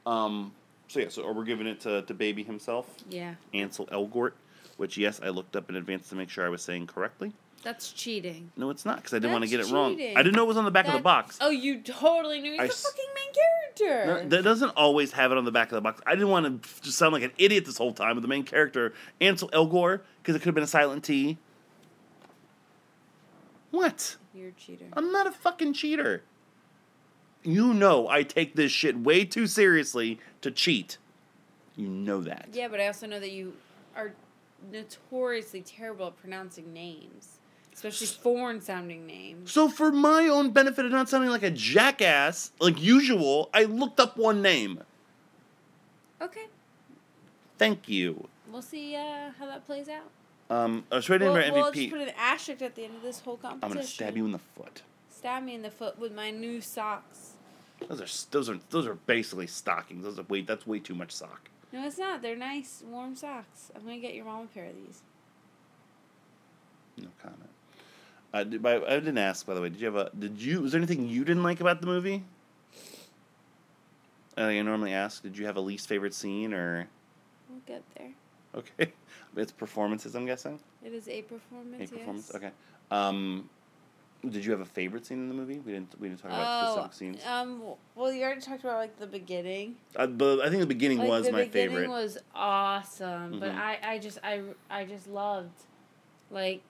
Um, 0.05 0.53
so 0.93 0.99
yeah, 0.99 1.09
so 1.09 1.31
we're 1.31 1.43
giving 1.43 1.65
it 1.65 1.79
to, 1.81 2.03
to 2.03 2.13
Baby 2.13 2.43
himself, 2.43 2.87
Yeah, 3.09 3.33
Ansel 3.53 3.87
Elgort, 3.87 4.33
which 4.77 4.95
yes, 4.95 5.19
I 5.23 5.29
looked 5.29 5.55
up 5.55 5.67
in 5.69 5.75
advance 5.75 6.07
to 6.09 6.15
make 6.15 6.29
sure 6.29 6.45
I 6.45 6.49
was 6.49 6.61
saying 6.61 6.85
correctly. 6.85 7.33
that's 7.63 7.91
cheating. 7.91 8.51
No, 8.55 8.69
it's 8.69 8.85
not 8.85 8.97
because 8.97 9.13
I 9.13 9.17
didn't 9.17 9.31
want 9.31 9.43
to 9.43 9.49
get 9.49 9.59
it 9.59 9.71
wrong. 9.71 9.97
cheating. 9.97 10.15
I 10.15 10.21
didn't 10.21 10.35
know 10.35 10.43
it 10.43 10.47
was 10.49 10.57
on 10.57 10.65
the 10.65 10.71
back 10.71 10.85
of 10.85 10.91
the 10.91 10.97
That- 10.99 11.03
box. 11.03 11.39
Oh, 11.41 11.49
you 11.49 11.81
totally 11.81 12.41
knew. 12.41 12.51
He's 12.51 12.61
I 12.61 12.67
the 12.67 12.73
s- 12.73 12.83
fucking 12.83 13.05
main 13.15 13.33
character. 13.33 14.23
No, 14.23 14.29
that 14.29 14.43
doesn't 14.43 14.69
always 14.77 15.13
have 15.13 15.31
it 15.31 15.37
on 15.39 15.45
the 15.45 15.51
back 15.51 15.69
of 15.71 15.75
the 15.75 15.81
box. 15.81 15.99
I 16.05 16.11
didn't 16.13 16.29
want 16.29 16.61
to 16.63 16.81
just 16.83 16.97
sound 16.99 17.13
like 17.13 17.23
an 17.23 17.31
idiot 17.39 17.65
this 17.65 17.77
whole 17.79 17.91
time 17.93 18.15
with 18.15 18.21
the 18.21 18.27
main 18.27 18.43
character, 18.43 18.93
Ansel 19.19 19.49
Elgort, 19.49 20.01
because 20.21 20.35
it 20.35 20.39
could 20.39 20.45
have 20.49 20.55
been 20.55 20.63
a 20.63 20.67
silent 20.67 21.03
T. 21.03 21.39
What? 23.71 24.17
You're 24.35 24.49
a 24.49 24.51
cheater. 24.51 24.85
I'm 24.93 25.11
not 25.11 25.25
a 25.25 25.31
fucking 25.31 25.73
cheater. 25.73 26.21
You 27.43 27.73
know 27.73 28.07
I 28.07 28.23
take 28.23 28.55
this 28.55 28.71
shit 28.71 28.99
way 28.99 29.25
too 29.25 29.47
seriously 29.47 30.19
to 30.41 30.51
cheat. 30.51 30.97
You 31.75 31.87
know 31.87 32.21
that. 32.21 32.49
Yeah, 32.53 32.67
but 32.67 32.79
I 32.79 32.87
also 32.87 33.07
know 33.07 33.19
that 33.19 33.31
you 33.31 33.53
are 33.95 34.13
notoriously 34.71 35.61
terrible 35.61 36.07
at 36.07 36.17
pronouncing 36.17 36.71
names, 36.71 37.39
especially 37.73 38.07
foreign-sounding 38.07 39.05
names. 39.05 39.51
So 39.51 39.67
for 39.67 39.91
my 39.91 40.27
own 40.27 40.51
benefit 40.51 40.85
of 40.85 40.91
not 40.91 41.09
sounding 41.09 41.31
like 41.31 41.43
a 41.43 41.51
jackass, 41.51 42.51
like 42.59 42.81
usual, 42.81 43.49
I 43.53 43.63
looked 43.63 43.99
up 43.99 44.17
one 44.17 44.41
name. 44.41 44.81
Okay, 46.21 46.45
Thank 47.57 47.89
you. 47.89 48.27
we'll 48.51 48.61
see 48.61 48.95
uh, 48.95 49.31
how 49.37 49.45
that 49.45 49.65
plays 49.65 49.89
out. 49.89 50.09
Um, 50.49 50.83
I 50.91 50.95
was 50.95 51.09
ready 51.09 51.25
We'll, 51.25 51.41
for 51.41 51.53
we'll 51.53 51.71
just 51.71 51.89
put 51.89 52.01
an 52.01 52.13
asterisk 52.17 52.61
at 52.61 52.75
the 52.75 52.83
end 52.83 52.95
of 52.95 53.01
this 53.01 53.19
whole 53.19 53.37
competition. 53.37 53.63
I'm 53.63 53.73
gonna 53.73 53.87
stab 53.87 54.15
you 54.15 54.25
in 54.25 54.31
the 54.31 54.39
foot. 54.39 54.83
Stab 55.09 55.43
me 55.43 55.55
in 55.55 55.61
the 55.61 55.71
foot 55.71 55.97
with 55.97 56.13
my 56.13 56.31
new 56.31 56.61
socks. 56.61 57.32
Those 57.87 58.01
are 58.01 58.29
those 58.31 58.49
are 58.49 58.59
those 58.69 58.87
are 58.87 58.95
basically 58.95 59.47
stockings. 59.47 60.03
Those 60.03 60.19
are 60.19 60.23
way 60.23 60.41
that's 60.41 60.65
way 60.65 60.79
too 60.79 60.95
much 60.95 61.11
sock. 61.11 61.49
No, 61.71 61.85
it's 61.85 61.97
not. 61.97 62.21
They're 62.21 62.35
nice, 62.35 62.83
warm 62.85 63.15
socks. 63.15 63.71
I'm 63.75 63.81
gonna 63.81 63.99
get 63.99 64.13
your 64.13 64.25
mom 64.25 64.45
a 64.45 64.47
pair 64.47 64.65
of 64.65 64.75
these. 64.75 65.01
No 66.97 67.07
comment. 67.21 67.49
Uh, 68.33 68.43
did, 68.43 68.61
by, 68.61 68.77
I 68.77 68.99
didn't 68.99 69.17
ask 69.17 69.45
by 69.45 69.53
the 69.53 69.61
way. 69.61 69.69
Did 69.69 69.79
you 69.79 69.85
have 69.87 69.95
a? 69.95 70.11
Did 70.17 70.41
you? 70.41 70.61
Was 70.61 70.71
there 70.71 70.79
anything 70.79 71.07
you 71.07 71.23
didn't 71.23 71.43
like 71.43 71.61
about 71.61 71.81
the 71.81 71.87
movie? 71.87 72.23
Uh, 74.37 74.41
I 74.41 74.61
normally 74.61 74.93
ask. 74.93 75.21
Did 75.21 75.37
you 75.37 75.45
have 75.45 75.57
a 75.57 75.61
least 75.61 75.87
favorite 75.87 76.13
scene 76.13 76.53
or? 76.53 76.87
We'll 77.49 77.59
get 77.67 77.83
there. 77.97 78.11
Okay, 78.55 78.93
it's 79.37 79.51
performances. 79.51 80.15
I'm 80.15 80.25
guessing. 80.25 80.59
It 80.83 80.93
is 80.93 81.07
a 81.07 81.21
performance. 81.23 81.77
A 81.77 81.81
yes. 81.81 81.89
performance. 81.89 82.35
Okay. 82.35 82.51
Um, 82.91 83.49
did 84.29 84.45
you 84.45 84.51
have 84.51 84.61
a 84.61 84.65
favorite 84.65 85.05
scene 85.05 85.17
in 85.19 85.27
the 85.27 85.33
movie? 85.35 85.59
We 85.59 85.73
didn't. 85.73 85.99
We 85.99 86.07
didn't 86.09 86.21
talk 86.21 86.31
about 86.31 86.63
Oh, 86.63 86.67
specific 86.89 86.93
scenes. 86.93 87.25
um. 87.27 87.61
Well, 87.95 88.11
you 88.11 88.23
already 88.23 88.41
talked 88.41 88.63
about 88.63 88.77
like 88.77 88.97
the 88.97 89.07
beginning. 89.07 89.75
Uh, 89.95 90.07
but 90.07 90.39
I 90.39 90.49
think 90.49 90.61
the 90.61 90.67
beginning 90.67 90.99
Like, 90.99 91.09
was 91.09 91.25
the 91.25 91.31
my 91.33 91.43
beginning 91.45 91.69
favorite. 91.71 91.89
was 91.89 92.17
awesome, 92.33 93.39
but 93.39 93.51
Mhm. 93.51 93.57
I, 93.57 93.79
I 93.83 93.99
just 93.99 94.19
I, 94.23 94.41
I 94.69 94.85
just 94.85 95.07
loved 95.07 95.63
like 96.31 96.63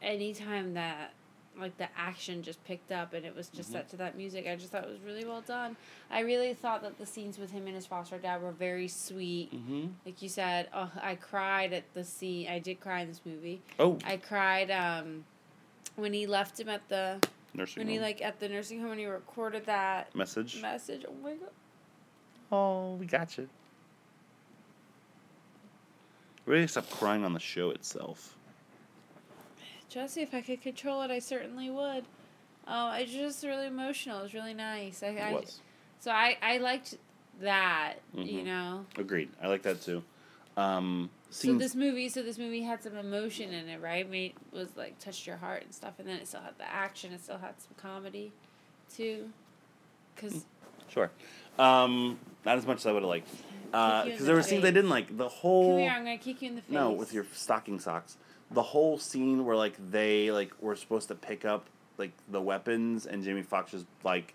anytime 0.00 0.74
that 0.74 1.12
like 1.58 1.76
the 1.76 1.86
action 1.96 2.42
just 2.42 2.64
picked 2.64 2.90
up 2.90 3.12
and 3.12 3.26
it 3.26 3.36
was 3.36 3.48
just 3.50 3.68
Mhm. 3.68 3.72
set 3.74 3.88
to 3.90 3.96
that 3.98 4.16
music 4.16 4.46
i 4.48 4.56
just 4.56 4.72
thought 4.72 4.84
it 4.84 4.88
was 4.88 5.00
really 5.00 5.24
well 5.24 5.42
done 5.42 5.76
i 6.10 6.20
really 6.20 6.54
thought 6.54 6.80
that 6.82 6.96
the 6.98 7.04
scenes 7.04 7.38
with 7.38 7.50
him 7.50 7.66
and 7.66 7.74
his 7.76 7.84
foster 7.84 8.16
dad 8.18 8.40
were 8.42 8.52
very 8.52 8.88
sweet 8.88 9.52
mm-hmm. 9.54 9.88
like 10.06 10.22
you 10.22 10.30
said 10.30 10.66
oh 10.72 10.90
i 11.02 11.14
cried 11.14 11.74
at 11.74 11.84
the 11.92 12.02
scene 12.02 12.48
i 12.48 12.58
did 12.58 12.80
cry 12.80 13.02
in 13.02 13.08
this 13.08 13.20
movie 13.26 13.60
Oh, 13.78 13.98
i 14.04 14.16
cried 14.16 14.70
um 14.70 15.24
when 15.96 16.12
he 16.12 16.26
left 16.26 16.58
him 16.58 16.68
at 16.68 16.88
the 16.88 17.18
nursing 17.54 17.82
when 17.82 17.88
he 17.88 18.00
like 18.00 18.22
at 18.22 18.40
the 18.40 18.48
nursing 18.48 18.80
home 18.80 18.90
when 18.90 18.98
he 18.98 19.06
recorded 19.06 19.66
that 19.66 20.14
message. 20.14 20.60
message 20.62 21.04
oh 21.08 21.14
my 21.22 21.34
god 21.34 21.50
Oh, 22.54 22.96
we 22.96 23.06
got 23.06 23.38
you. 23.38 23.48
Really 26.44 26.66
stop 26.66 26.90
crying 26.90 27.24
on 27.24 27.32
the 27.32 27.40
show 27.40 27.70
itself. 27.70 28.36
Jesse, 29.88 30.20
if 30.20 30.34
I 30.34 30.42
could 30.42 30.60
control 30.60 31.00
it, 31.02 31.10
I 31.10 31.18
certainly 31.18 31.70
would. 31.70 32.04
Oh, 32.68 32.92
it's 32.92 33.10
just 33.12 33.42
really 33.44 33.66
emotional. 33.68 34.18
It 34.20 34.22
was 34.24 34.34
really 34.34 34.52
nice. 34.52 35.02
I, 35.02 35.06
It 35.08 35.20
I 35.20 35.32
was. 35.32 35.60
so 36.00 36.10
I 36.10 36.36
I 36.42 36.58
liked 36.58 36.96
that. 37.40 37.94
You 38.14 38.40
Mhm. 38.40 38.44
know. 38.44 38.86
Agreed. 38.98 39.30
I 39.42 39.48
like 39.48 39.62
that 39.62 39.80
too. 39.80 40.02
Um, 40.56 41.08
So 41.32 41.54
this 41.54 41.74
movie, 41.74 42.08
so 42.08 42.22
this 42.22 42.38
movie 42.38 42.62
had 42.62 42.82
some 42.82 42.96
emotion 42.96 43.52
in 43.52 43.68
it, 43.68 43.80
right? 43.80 44.08
Made 44.08 44.34
was 44.52 44.68
like 44.76 44.98
touched 44.98 45.26
your 45.26 45.36
heart 45.38 45.62
and 45.62 45.74
stuff, 45.74 45.94
and 45.98 46.06
then 46.06 46.16
it 46.16 46.28
still 46.28 46.42
had 46.42 46.58
the 46.58 46.70
action. 46.70 47.12
It 47.12 47.22
still 47.22 47.38
had 47.38 47.54
some 47.60 47.74
comedy, 47.76 48.32
too. 48.94 49.30
Cause 50.16 50.44
Sure. 50.92 51.10
Um, 51.58 52.18
not 52.44 52.58
as 52.58 52.66
much 52.66 52.78
as 52.78 52.86
I 52.86 52.92
would 52.92 53.02
have 53.02 53.08
liked. 53.08 53.28
Because 53.66 54.04
in 54.04 54.10
there 54.18 54.26
the 54.26 54.34
were 54.34 54.42
scenes 54.42 54.64
I 54.64 54.70
didn't 54.70 54.90
like. 54.90 55.16
The 55.16 55.28
whole. 55.28 55.70
come 55.70 55.78
here, 55.78 55.90
I'm 55.90 56.04
gonna 56.04 56.18
kick 56.18 56.42
you 56.42 56.48
in 56.48 56.56
the 56.56 56.62
face. 56.62 56.70
No, 56.70 56.90
with 56.90 57.14
your 57.14 57.24
stocking 57.32 57.78
socks. 57.78 58.18
The 58.50 58.62
whole 58.62 58.98
scene 58.98 59.46
where 59.46 59.56
like 59.56 59.74
they 59.90 60.30
like 60.30 60.52
were 60.60 60.76
supposed 60.76 61.08
to 61.08 61.14
pick 61.14 61.44
up 61.46 61.66
like 61.96 62.12
the 62.28 62.40
weapons 62.40 63.06
and 63.06 63.24
Jamie 63.24 63.42
Foxx 63.42 63.70
just 63.72 63.86
like 64.04 64.34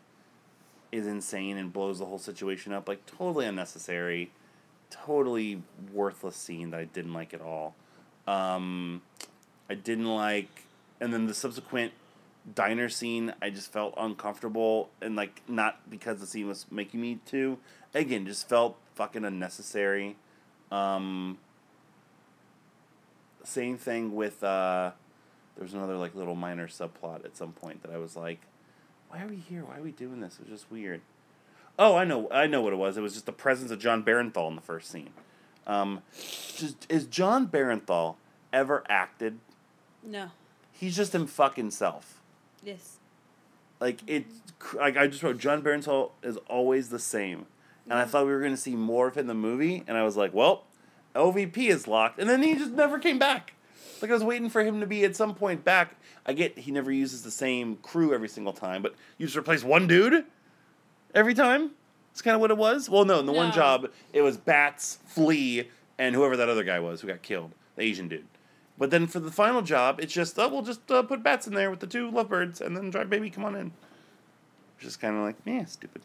is 0.91 1.05
insane 1.05 1.57
and 1.57 1.71
blows 1.71 1.99
the 1.99 2.05
whole 2.05 2.17
situation 2.17 2.73
up. 2.73 2.87
Like 2.87 3.05
totally 3.05 3.45
unnecessary, 3.45 4.31
totally 4.89 5.61
worthless 5.93 6.35
scene 6.35 6.71
that 6.71 6.79
I 6.79 6.85
didn't 6.85 7.13
like 7.13 7.33
at 7.33 7.41
all. 7.41 7.75
Um, 8.27 9.01
I 9.69 9.75
didn't 9.75 10.07
like, 10.07 10.65
and 10.99 11.13
then 11.13 11.27
the 11.27 11.33
subsequent 11.33 11.93
diner 12.55 12.87
scene 12.87 13.33
I 13.41 13.49
just 13.49 13.73
felt 13.73 13.93
uncomfortable 13.97 14.89
and 15.01 15.17
like 15.17 15.41
not 15.49 15.89
because 15.89 16.19
the 16.19 16.27
scene 16.27 16.47
was 16.47 16.65
making 16.71 17.01
me 17.01 17.19
to. 17.27 17.57
Again, 17.93 18.25
just 18.25 18.47
felt 18.47 18.77
fucking 18.95 19.25
unnecessary. 19.25 20.15
Um, 20.71 21.37
same 23.43 23.77
thing 23.77 24.15
with 24.15 24.43
uh, 24.43 24.91
there 25.55 25.63
was 25.63 25.73
another 25.73 25.95
like 25.95 26.15
little 26.15 26.35
minor 26.35 26.67
subplot 26.67 27.25
at 27.25 27.37
some 27.37 27.53
point 27.53 27.81
that 27.83 27.91
I 27.91 27.97
was 27.97 28.15
like, 28.15 28.41
why 29.09 29.21
are 29.21 29.27
we 29.27 29.37
here? 29.37 29.63
Why 29.63 29.77
are 29.77 29.81
we 29.81 29.91
doing 29.91 30.19
this? 30.19 30.35
It 30.39 30.49
was 30.49 30.59
just 30.59 30.71
weird. 30.71 31.01
Oh, 31.79 31.95
I 31.95 32.05
know, 32.05 32.27
I 32.31 32.47
know 32.47 32.61
what 32.61 32.73
it 32.73 32.77
was. 32.77 32.97
It 32.97 33.01
was 33.01 33.13
just 33.13 33.25
the 33.25 33.31
presence 33.31 33.71
of 33.71 33.79
John 33.79 34.03
Barenthal 34.03 34.49
in 34.49 34.55
the 34.55 34.61
first 34.61 34.89
scene. 34.91 35.09
Um, 35.67 36.01
just, 36.15 36.87
is 36.89 37.05
John 37.05 37.47
Barenthal 37.47 38.15
ever 38.51 38.83
acted? 38.89 39.39
No. 40.03 40.31
He's 40.71 40.95
just 40.95 41.13
him 41.13 41.27
fucking 41.27 41.71
self. 41.71 42.21
Yes. 42.63 42.97
Like 43.79 43.99
it, 44.07 44.25
like 44.75 44.97
I 44.97 45.07
just 45.07 45.21
wrote, 45.21 45.37
John 45.37 45.61
Barenthal 45.61 46.11
is 46.23 46.37
always 46.47 46.89
the 46.89 46.99
same, 46.99 47.45
and 47.85 47.93
I 47.93 48.05
thought 48.05 48.25
we 48.25 48.31
were 48.31 48.41
gonna 48.41 48.57
see 48.57 48.75
more 48.75 49.07
of 49.07 49.15
him 49.15 49.21
in 49.21 49.27
the 49.27 49.33
movie, 49.35 49.83
and 49.87 49.97
I 49.97 50.03
was 50.03 50.17
like, 50.17 50.33
well, 50.33 50.63
LVP 51.15 51.57
is 51.69 51.87
locked, 51.87 52.19
and 52.19 52.27
then 52.29 52.41
he 52.41 52.55
just 52.55 52.71
never 52.71 52.97
came 52.97 53.19
back. 53.19 53.53
Like 54.01 54.09
I 54.09 54.13
was 54.13 54.23
waiting 54.23 54.49
for 54.49 54.63
him 54.63 54.79
to 54.79 54.87
be 54.87 55.03
at 55.03 55.15
some 55.15 55.35
point 55.35 55.63
back. 55.63 55.95
I 56.25 56.33
get 56.33 56.57
he 56.57 56.71
never 56.71 56.91
uses 56.91 57.21
the 57.23 57.31
same 57.31 57.77
crew 57.77 58.13
every 58.13 58.29
single 58.29 58.53
time, 58.53 58.81
but 58.81 58.95
you 59.17 59.27
just 59.27 59.37
replace 59.37 59.63
one 59.63 59.85
dude 59.87 60.25
every 61.13 61.33
time. 61.33 61.71
It's 62.11 62.21
kind 62.23 62.33
of 62.33 62.41
what 62.41 62.49
it 62.49 62.57
was. 62.57 62.89
Well, 62.89 63.05
no, 63.05 63.19
in 63.19 63.27
the 63.27 63.31
one 63.31 63.51
job 63.51 63.91
it 64.11 64.21
was 64.23 64.37
Bats, 64.37 64.97
Flea, 65.05 65.69
and 65.99 66.15
whoever 66.15 66.35
that 66.35 66.49
other 66.49 66.63
guy 66.63 66.79
was 66.79 67.01
who 67.01 67.07
got 67.07 67.21
killed, 67.21 67.51
the 67.75 67.83
Asian 67.83 68.07
dude. 68.07 68.25
But 68.75 68.89
then 68.89 69.05
for 69.05 69.19
the 69.19 69.31
final 69.31 69.61
job, 69.61 69.99
it's 69.99 70.13
just 70.13 70.37
oh, 70.39 70.47
we'll 70.47 70.63
just 70.63 70.89
uh, 70.89 71.03
put 71.03 71.21
Bats 71.21 71.45
in 71.45 71.53
there 71.53 71.69
with 71.69 71.79
the 71.79 71.87
two 71.87 72.09
lovebirds, 72.09 72.59
and 72.59 72.75
then 72.75 72.89
Drive 72.89 73.09
Baby, 73.09 73.29
come 73.29 73.45
on 73.45 73.55
in. 73.55 73.71
Just 74.79 74.99
kind 74.99 75.15
of 75.15 75.23
like 75.23 75.35
yeah, 75.45 75.65
stupid. 75.65 76.01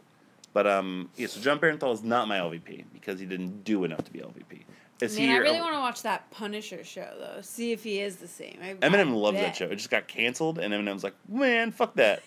But 0.53 0.67
um, 0.67 1.11
yeah. 1.17 1.27
So 1.29 1.41
John 1.41 1.59
Barenthal 1.59 1.93
is 1.95 2.03
not 2.03 2.29
my 2.29 2.39
LVP 2.39 2.85
because 2.93 3.19
he 3.19 3.27
didn't 3.27 3.65
do 3.65 3.85
enough 3.85 4.05
to 4.05 4.13
be 4.13 4.21
LVP. 4.21 4.65
Is 5.01 5.19
Man, 5.19 5.29
he 5.29 5.35
I 5.35 5.39
really 5.39 5.57
L- 5.57 5.65
want 5.65 5.75
to 5.75 5.81
watch 5.81 6.03
that 6.03 6.31
Punisher 6.31 6.85
show 6.85 7.09
though. 7.19 7.41
See 7.41 7.73
if 7.73 7.83
he 7.83 8.01
is 8.01 8.17
the 8.17 8.29
same. 8.29 8.59
I, 8.63 8.75
Eminem 8.75 9.15
loves 9.15 9.39
that 9.39 9.57
show. 9.57 9.67
It 9.67 9.77
just 9.77 9.91
got 9.91 10.07
canceled, 10.07 10.59
and 10.59 10.73
Eminem's 10.73 11.03
like, 11.03 11.15
man, 11.29 11.73
fuck 11.73 11.95
that. 11.95 12.23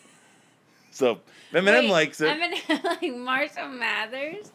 So 0.96 1.20
Eminem 1.52 1.82
Wait, 1.82 1.90
likes 1.90 2.22
it. 2.22 2.30
Eminem, 2.30 2.84
like 3.02 3.16
Marshall 3.16 3.68
Mathers. 3.68 4.50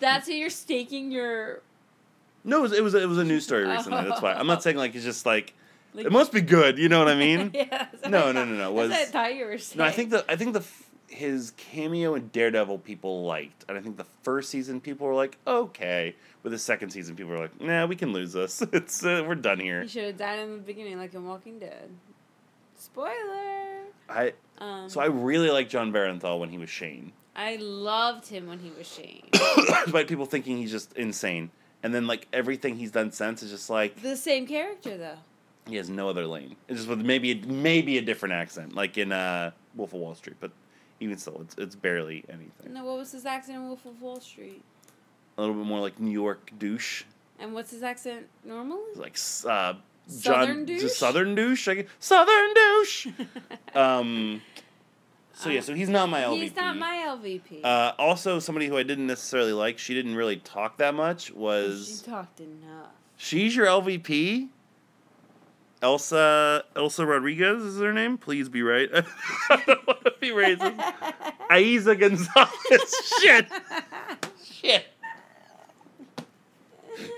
That's 0.00 0.26
who 0.26 0.34
you're 0.34 0.50
staking 0.50 1.12
your. 1.12 1.62
No, 2.42 2.58
it 2.58 2.62
was, 2.62 2.72
it 2.72 2.82
was 2.82 2.94
it 2.94 3.08
was 3.08 3.18
a 3.18 3.24
news 3.24 3.44
story 3.44 3.64
recently. 3.66 4.02
That's 4.08 4.20
why 4.20 4.32
I'm 4.32 4.48
not 4.48 4.64
saying 4.64 4.76
like 4.76 4.96
it's 4.96 5.04
just 5.04 5.24
like, 5.26 5.54
Like, 5.94 6.06
it 6.06 6.12
must 6.12 6.32
be 6.32 6.40
good. 6.40 6.78
You 6.78 6.88
know 6.88 6.98
what 7.00 7.08
I 7.08 7.16
mean? 7.16 7.50
yeah. 7.54 7.88
No, 8.08 8.30
no, 8.32 8.44
no, 8.44 8.54
no, 8.54 8.72
was- 8.72 8.90
I 8.92 9.04
thought 9.04 9.34
you 9.34 9.44
were 9.44 9.58
saying. 9.58 9.78
No, 9.78 9.84
I 9.84 9.90
think 9.90 10.10
the 10.10 10.24
I 10.28 10.36
think 10.36 10.54
the 10.54 10.64
his 11.08 11.52
cameo 11.56 12.14
in 12.14 12.28
Daredevil 12.28 12.78
people 12.78 13.24
liked, 13.24 13.64
and 13.68 13.76
I 13.78 13.80
think 13.80 13.96
the 13.96 14.06
first 14.22 14.50
season 14.50 14.80
people 14.80 15.06
were 15.06 15.14
like 15.14 15.36
okay. 15.46 16.16
but 16.42 16.50
the 16.50 16.58
second 16.58 16.90
season, 16.90 17.14
people 17.16 17.32
were 17.32 17.40
like, 17.40 17.60
nah, 17.60 17.86
we 17.86 17.96
can 17.96 18.12
lose 18.12 18.32
this. 18.32 18.62
It's 18.72 19.04
uh, 19.04 19.24
we're 19.26 19.34
done 19.36 19.60
here. 19.60 19.82
he 19.82 19.88
should 19.88 20.04
have 20.04 20.16
died 20.16 20.40
in 20.40 20.52
the 20.52 20.58
beginning, 20.58 20.98
like 20.98 21.14
in 21.14 21.26
Walking 21.26 21.58
Dead. 21.60 21.90
Spoiler. 22.76 23.79
I 24.10 24.32
Um, 24.58 24.88
so 24.88 25.00
I 25.00 25.06
really 25.06 25.50
like 25.50 25.68
John 25.68 25.92
Barenthal 25.92 26.38
when 26.38 26.50
he 26.50 26.58
was 26.58 26.68
Shane, 26.68 27.12
I 27.34 27.56
loved 27.56 28.26
him 28.26 28.46
when 28.46 28.58
he 28.58 28.70
was 28.76 28.86
Shane. 28.86 29.22
despite 29.32 30.08
people 30.08 30.26
thinking 30.26 30.58
he's 30.58 30.70
just 30.70 30.92
insane. 30.94 31.50
And 31.82 31.94
then 31.94 32.06
like 32.06 32.28
everything 32.32 32.76
he's 32.76 32.90
done 32.90 33.12
since 33.12 33.42
is 33.42 33.50
just 33.50 33.70
like 33.70 34.02
the 34.02 34.16
same 34.16 34.46
character 34.46 34.98
though. 34.98 35.18
He 35.66 35.76
has 35.76 35.88
no 35.88 36.08
other 36.08 36.26
lane. 36.26 36.56
It's 36.68 36.80
just 36.80 36.88
with 36.88 37.00
maybe 37.00 37.34
maybe 37.34 37.96
a 37.98 38.02
different 38.02 38.34
accent, 38.34 38.74
like 38.74 38.98
in 38.98 39.12
uh, 39.12 39.52
Wolf 39.74 39.94
of 39.94 40.00
Wall 40.00 40.14
Street. 40.14 40.36
But 40.40 40.50
even 41.00 41.16
still, 41.16 41.40
it's 41.40 41.54
it's 41.56 41.76
barely 41.76 42.24
anything. 42.28 42.74
No, 42.74 42.84
what 42.84 42.98
was 42.98 43.12
his 43.12 43.24
accent 43.24 43.58
in 43.58 43.66
Wolf 43.68 43.86
of 43.86 44.02
Wall 44.02 44.20
Street? 44.20 44.62
A 45.38 45.40
little 45.40 45.56
bit 45.56 45.64
more 45.64 45.80
like 45.80 45.98
New 45.98 46.10
York 46.10 46.50
douche, 46.58 47.04
And 47.38 47.54
what's 47.54 47.70
his 47.70 47.82
accent 47.82 48.26
normally? 48.44 48.82
Like 48.96 49.16
uh, 49.48 49.74
Southern 50.10 50.66
John, 50.66 50.76
douche? 50.78 50.92
Southern 50.92 51.34
douche, 51.34 51.68
I 51.68 51.74
guess. 51.74 51.86
Southern 51.98 52.54
douche. 52.54 53.06
um, 53.74 54.42
so 55.32 55.48
yeah, 55.48 55.60
so 55.60 55.74
he's 55.74 55.88
not 55.88 56.08
my 56.08 56.20
LVP. 56.20 56.42
He's 56.42 56.56
not 56.56 56.76
my 56.76 57.04
LVP. 57.06 57.64
Uh, 57.64 57.92
also, 57.98 58.38
somebody 58.38 58.66
who 58.66 58.76
I 58.76 58.82
didn't 58.82 59.06
necessarily 59.06 59.52
like, 59.52 59.78
she 59.78 59.94
didn't 59.94 60.14
really 60.14 60.36
talk 60.36 60.78
that 60.78 60.94
much. 60.94 61.32
Was 61.32 62.02
she 62.04 62.10
talked 62.10 62.40
enough. 62.40 62.88
she's 63.16 63.56
your 63.56 63.66
LVP? 63.66 64.48
Elsa 65.82 66.64
Elsa 66.76 67.06
Rodriguez 67.06 67.62
is 67.62 67.80
her 67.80 67.92
name. 67.92 68.18
Please 68.18 68.48
be 68.48 68.62
right. 68.62 68.90
I 69.50 69.62
don't 69.66 69.86
want 69.86 70.04
to 70.04 70.12
be 70.20 70.28
racist. 70.28 70.76
Eiza 71.50 71.98
Gonzalez. 71.98 72.94
Shit. 73.20 73.46
Shit. 74.44 74.86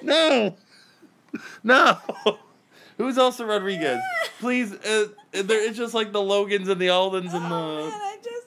No. 0.02 0.56
No. 1.64 1.98
Who's 3.02 3.18
Elsa 3.18 3.44
Rodriguez? 3.46 4.00
Please. 4.40 4.72
Uh, 4.72 5.06
there, 5.32 5.66
it's 5.68 5.76
just 5.76 5.94
like 5.94 6.12
the 6.12 6.20
Logans 6.22 6.68
and 6.68 6.80
the 6.80 6.86
Aldens 6.88 7.32
and 7.34 7.44
the. 7.44 7.54
oh 7.54 7.90
man. 7.90 7.92
I 7.92 8.16
just. 8.22 8.46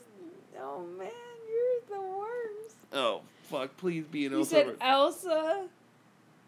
Oh 0.59 0.85
man, 0.97 1.09
you're 1.49 1.99
the 1.99 2.05
worst. 2.17 2.75
Oh 2.93 3.21
fuck! 3.43 3.75
Please 3.77 4.05
be 4.05 4.25
an 4.25 4.31
You 4.33 4.39
Elsa. 4.39 4.49
said 4.51 4.67
Rod- 4.67 4.77
Elsa 4.81 5.67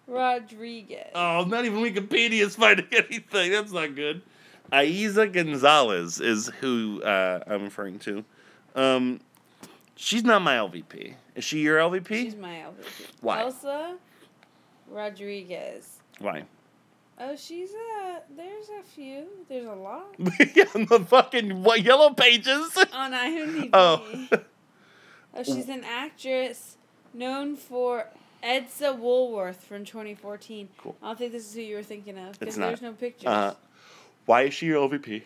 Rodriguez. 0.08 1.08
Oh, 1.16 1.44
not 1.48 1.66
even 1.66 1.80
Wikipedia 1.80 2.42
is 2.42 2.56
finding 2.56 2.88
anything. 2.92 3.52
That's 3.52 3.72
not 3.72 3.96
good. 3.96 4.22
Eiza 4.72 5.32
Gonzalez 5.32 6.20
is 6.20 6.48
who 6.62 7.02
uh, 7.04 7.40
I'm 7.48 7.64
referring 7.64 8.00
to. 8.00 8.24
Um, 8.76 9.20
she's 9.96 10.24
not 10.24 10.42
my 10.42 10.56
LVP. 10.56 11.14
Is 11.36 11.44
she 11.44 11.60
your 11.60 11.78
LVP? 11.80 12.08
She's 12.10 12.36
my 12.36 12.64
LVP. 12.66 13.08
Why? 13.22 13.42
Elsa 13.42 13.96
Rodriguez. 14.90 16.00
Why? 16.20 16.44
Oh, 17.20 17.36
she's 17.36 17.72
a. 17.72 18.22
There's 18.36 18.70
a 18.80 18.84
few. 18.84 19.26
There's 19.50 19.66
a 19.66 19.74
lot 19.74 20.14
yeah, 20.56 20.66
on 20.76 20.86
the 20.86 21.00
fucking 21.00 21.64
what, 21.64 21.82
yellow 21.82 22.12
pages. 22.14 22.78
on 22.94 23.12
IMDb. 23.12 23.70
Oh. 23.74 24.28
oh, 25.34 25.44
she's 25.44 25.68
an 25.70 25.84
actress 25.84 26.78
known 27.14 27.56
for 27.56 28.08
Edsa 28.44 28.98
Woolworth 28.98 29.64
from 29.64 29.84
2014. 29.84 30.70
Cool. 30.78 30.96
I 31.02 31.08
don't 31.08 31.18
think 31.18 31.32
this 31.32 31.48
is 31.48 31.56
who 31.56 31.62
you 31.62 31.76
were 31.76 31.84
thinking 31.84 32.20
of 32.20 32.38
because 32.38 32.56
there's 32.56 32.82
no 32.84 32.94
pictures. 32.94 33.28
Uh, 33.28 33.56
why 34.26 34.44
is 34.44 34.54
she 34.54 34.68
your 34.68 34.88
LVP? 34.88 35.24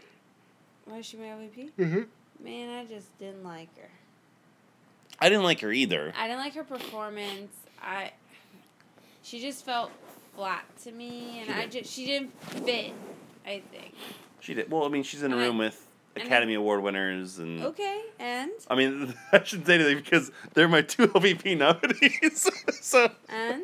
Why 0.85 0.97
is 0.97 1.05
she 1.05 1.17
my 1.17 1.25
LVP? 1.25 1.71
Mm-hmm. 1.77 2.43
Man, 2.43 2.69
I 2.69 2.85
just 2.85 3.17
didn't 3.19 3.43
like 3.43 3.75
her. 3.77 3.89
I 5.19 5.27
didn't 5.27 5.43
like 5.43 5.59
her 5.59 5.71
either. 5.71 6.13
I 6.17 6.27
didn't 6.27 6.39
like 6.39 6.55
her 6.55 6.63
performance. 6.63 7.53
I. 7.83 8.11
She 9.23 9.39
just 9.39 9.65
felt 9.65 9.91
flat 10.35 10.63
to 10.83 10.91
me, 10.91 11.39
and 11.41 11.51
I 11.53 11.67
just 11.67 11.91
she 11.91 12.05
didn't 12.05 12.31
fit. 12.65 12.93
I 13.45 13.61
think. 13.71 13.93
She 14.39 14.53
did. 14.53 14.69
Well, 14.71 14.83
I 14.85 14.89
mean, 14.89 15.03
she's 15.03 15.23
in 15.23 15.33
a 15.33 15.37
I- 15.37 15.45
room 15.45 15.57
with 15.57 15.87
and 16.15 16.23
I- 16.23 16.25
Academy 16.25 16.53
Award 16.55 16.81
winners 16.83 17.39
and. 17.39 17.61
Okay, 17.61 18.01
and 18.19 18.51
I 18.69 18.75
mean, 18.75 19.13
I 19.31 19.43
shouldn't 19.43 19.67
say 19.67 19.75
anything 19.75 19.97
because 19.97 20.31
they're 20.53 20.67
my 20.67 20.81
two 20.81 21.07
LVP 21.09 21.57
nominees. 21.57 22.49
so. 22.85 23.09
and 23.29 23.63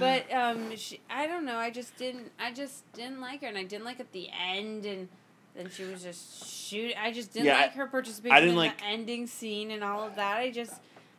but 0.00 0.32
um 0.32 0.74
she 0.74 0.98
i 1.10 1.26
don't 1.26 1.44
know 1.44 1.56
i 1.58 1.68
just 1.70 1.94
didn't 1.98 2.32
i 2.40 2.50
just 2.50 2.90
didn't 2.94 3.20
like 3.20 3.42
her 3.42 3.46
and 3.46 3.58
i 3.58 3.62
didn't 3.62 3.84
like 3.84 4.00
at 4.00 4.10
the 4.12 4.26
end 4.50 4.86
and 4.86 5.06
then 5.54 5.68
she 5.70 5.84
was 5.84 6.02
just 6.02 6.46
shoot 6.50 6.94
i 6.98 7.12
just 7.12 7.30
didn't 7.34 7.44
Yeah, 7.44 7.58
like 7.60 7.74
her 7.74 7.86
participation 7.86 8.34
I 8.34 8.40
didn't 8.40 8.52
in 8.54 8.56
like- 8.56 8.78
the 8.78 8.84
ending 8.86 9.26
scene 9.26 9.70
and 9.70 9.84
all 9.84 10.02
of 10.02 10.16
that 10.16 10.38
i 10.38 10.50
just 10.50 10.72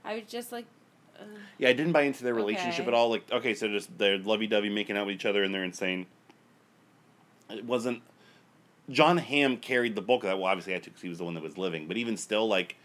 i 0.03 0.15
was 0.15 0.23
just 0.27 0.51
like 0.51 0.65
Yeah, 1.57 1.69
I 1.69 1.73
didn't 1.73 1.91
buy 1.93 2.03
into 2.03 2.23
their 2.23 2.33
relationship 2.35 2.81
Okay. 2.81 2.89
at 2.89 2.93
all. 2.93 3.09
Like, 3.09 3.31
okay, 3.31 3.53
so 3.53 3.67
just 3.67 3.97
they're 3.97 4.17
lovey 4.17 4.47
dovey 4.47 4.69
making 4.69 4.95
out 4.97 5.07
with 5.07 5.15
each 5.15 5.25
other 5.25 5.43
and 5.43 5.53
they're 5.53 5.63
insane. 5.63 6.05
It 7.49 7.65
wasn't. 7.65 8.01
Jon 8.89 9.17
Hamm 9.17 9.57
carried 9.57 9.95
the 9.95 10.01
bulk 10.01 10.23
of 10.23 10.29
that. 10.29 10.37
Well, 10.37 10.47
obviously, 10.47 10.73
I 10.73 10.75
had 10.75 10.83
to 10.83 10.89
because 10.89 11.01
he 11.01 11.09
was 11.09 11.17
the 11.17 11.23
one 11.25 11.33
that 11.33 11.43
was 11.43 11.57
living. 11.57 11.87
But 11.87 11.97
even 11.97 12.15
still, 12.15 12.47
like, 12.47 12.77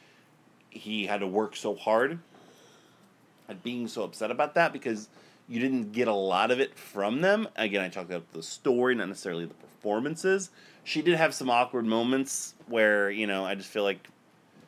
he 0.70 1.06
had 1.06 1.20
to 1.20 1.26
work 1.26 1.54
so 1.54 1.74
hard 1.74 2.18
at 3.48 3.62
being 3.62 3.86
so 3.88 4.02
upset 4.02 4.30
about 4.30 4.54
that 4.54 4.72
because 4.72 5.08
you 5.48 5.60
didn't 5.60 5.92
get 5.92 6.08
a 6.08 6.14
lot 6.14 6.50
of 6.50 6.60
it 6.60 6.76
from 6.76 7.20
them. 7.20 7.48
Again, 7.56 7.82
I 7.82 7.88
talked 7.88 8.10
about 8.10 8.32
the 8.32 8.42
story, 8.42 8.94
not 8.94 9.08
necessarily 9.08 9.44
the 9.44 9.54
performances. 9.54 10.50
She 10.84 11.02
did 11.02 11.14
have 11.16 11.34
some 11.34 11.50
awkward 11.50 11.84
moments 11.84 12.54
where 12.66 13.10
you 13.10 13.26
know 13.26 13.44
I 13.44 13.54
just 13.54 13.68
feel 13.68 13.82
like 13.84 14.08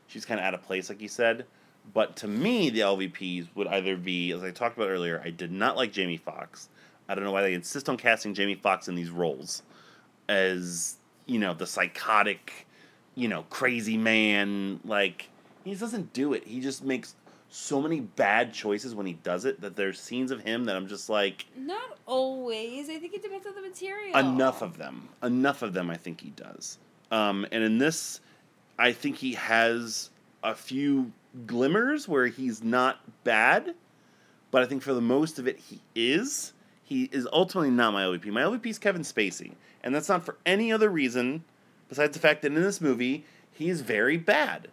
she's 0.07 0.25
kind 0.25 0.39
of 0.39 0.47
out 0.47 0.55
of 0.55 0.63
place, 0.63 0.89
like 0.89 1.01
you 1.01 1.09
said. 1.09 1.47
But 1.93 2.17
to 2.17 2.29
me, 2.29 2.71
the 2.71 2.81
LVPs 2.81 3.49
would 3.55 3.67
either 3.69 3.97
be, 3.97 4.33
as 4.33 4.43
I 4.43 4.51
talked 4.51 4.77
about 4.77 4.89
earlier, 4.89 5.21
I 5.25 5.31
did 5.31 5.53
not 5.53 5.77
like 5.77 5.93
Jamie 5.93 6.17
Foxx. 6.17 6.69
I 7.09 7.15
don't 7.15 7.25
know 7.25 7.33
why 7.33 7.43
they 7.43 7.55
insist 7.55 7.89
on 7.89 7.97
casting 7.97 8.35
Jamie 8.35 8.55
Foxx 8.55 8.89
in 8.89 8.95
these 8.95 9.11
roles 9.11 9.63
as 10.29 10.97
you 11.27 11.39
know 11.39 11.53
the 11.55 11.67
psychotic, 11.67 12.67
you 13.15 13.29
know, 13.29 13.45
crazy 13.51 13.97
man. 13.97 14.81
Like 14.85 15.29
he 15.65 15.71
just 15.71 15.83
doesn't 15.83 16.13
do 16.13 16.33
it. 16.33 16.47
He 16.47 16.61
just 16.61 16.83
makes 16.83 17.15
so 17.51 17.81
many 17.81 18.01
bad 18.01 18.53
choices 18.53 18.95
when 18.95 19.07
he 19.07 19.13
does 19.23 19.45
it 19.45 19.61
that 19.61 19.77
there's 19.77 20.01
scenes 20.01 20.31
of 20.31 20.41
him 20.41 20.65
that 20.65 20.75
I'm 20.77 20.89
just 20.89 21.09
like 21.09 21.47
Not 21.57 21.99
always. 22.07 22.89
I 22.89 22.99
think 22.99 23.15
it 23.15 23.23
depends 23.23 23.47
on 23.47 23.55
the 23.55 23.63
material. 23.63 24.17
enough 24.17 24.63
of 24.63 24.77
them. 24.79 25.09
Enough 25.23 25.63
of 25.63 25.73
them. 25.73 25.91
I 25.91 25.97
think 25.97 26.21
he 26.21 26.31
does. 26.31 26.79
Um, 27.11 27.47
and 27.53 27.63
in 27.63 27.79
this, 27.79 28.21
I 28.79 28.93
think 28.93 29.17
he 29.17 29.35
has 29.35 30.11
a 30.43 30.55
few 30.55 31.13
glimmers 31.47 32.09
where 32.09 32.27
he's 32.27 32.63
not 32.63 33.01
bad, 33.25 33.75
but 34.51 34.63
I 34.63 34.67
think 34.67 34.83
for 34.83 34.95
the 34.95 35.01
most 35.01 35.39
of 35.39 35.47
it 35.47 35.59
he 35.59 35.81
is. 35.95 36.53
He 36.83 37.05
is 37.13 37.27
ultimately 37.33 37.71
not 37.71 37.93
my 37.93 38.03
LVP. 38.03 38.27
My 38.27 38.43
LVP 38.43 38.67
is 38.67 38.79
Kevin 38.79 39.03
Spacey, 39.03 39.53
and 39.83 39.95
that's 39.95 40.09
not 40.09 40.25
for 40.25 40.37
any 40.45 40.73
other 40.73 40.91
reason 40.91 41.45
besides 41.89 42.15
the 42.15 42.21
fact 42.21 42.43
that 42.43 42.53
in 42.53 42.63
this 42.63 42.81
movie 42.81 43.25
he 43.51 43.69
is 43.69 43.81
very 43.81 44.17
bad. 44.17 44.69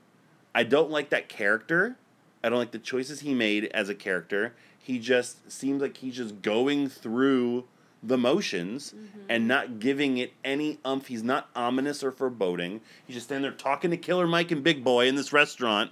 I 0.54 0.64
don't 0.64 0.92
like 0.92 1.10
that 1.10 1.30
character. 1.30 1.98
I 2.44 2.50
don't 2.50 2.58
like 2.58 2.72
the 2.72 2.80
choices 2.80 3.22
he 3.22 3.34
made 3.34 3.66
as 3.66 3.90
a 3.90 3.96
character. 3.96 4.54
He 4.78 5.00
just 5.00 5.52
seems 5.52 5.82
like 5.82 5.98
he's 5.98 6.16
just 6.16 6.42
going 6.42 6.90
through 6.90 7.66
the 8.04 8.18
motions 8.18 8.94
mm-hmm. 8.96 9.20
and 9.30 9.48
not 9.48 9.80
giving 9.80 10.18
it 10.18 10.34
any 10.44 10.80
umph. 10.84 11.08
He's 11.08 11.24
not 11.24 11.50
ominous 11.56 12.04
or 12.04 12.12
foreboding. 12.12 12.82
He's 13.06 13.16
just 13.16 13.28
standing 13.28 13.44
there 13.44 13.52
talking 13.52 13.92
to 13.92 13.98
Killer 13.98 14.28
Mike 14.28 14.52
and 14.52 14.64
Big 14.64 14.84
Boy 14.84 15.08
in 15.08 15.16
this 15.16 15.32
restaurant 15.32 15.92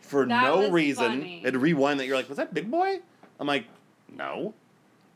for 0.00 0.26
That 0.26 0.42
no 0.44 0.70
reason. 0.70 1.04
funny. 1.20 1.42
And 1.44 1.56
rewind 1.56 2.00
that, 2.00 2.06
you're 2.06 2.16
like, 2.16 2.28
was 2.28 2.38
that 2.38 2.54
Big 2.54 2.70
Boy? 2.70 3.00
I'm 3.40 3.46
like, 3.46 3.66
no. 4.14 4.54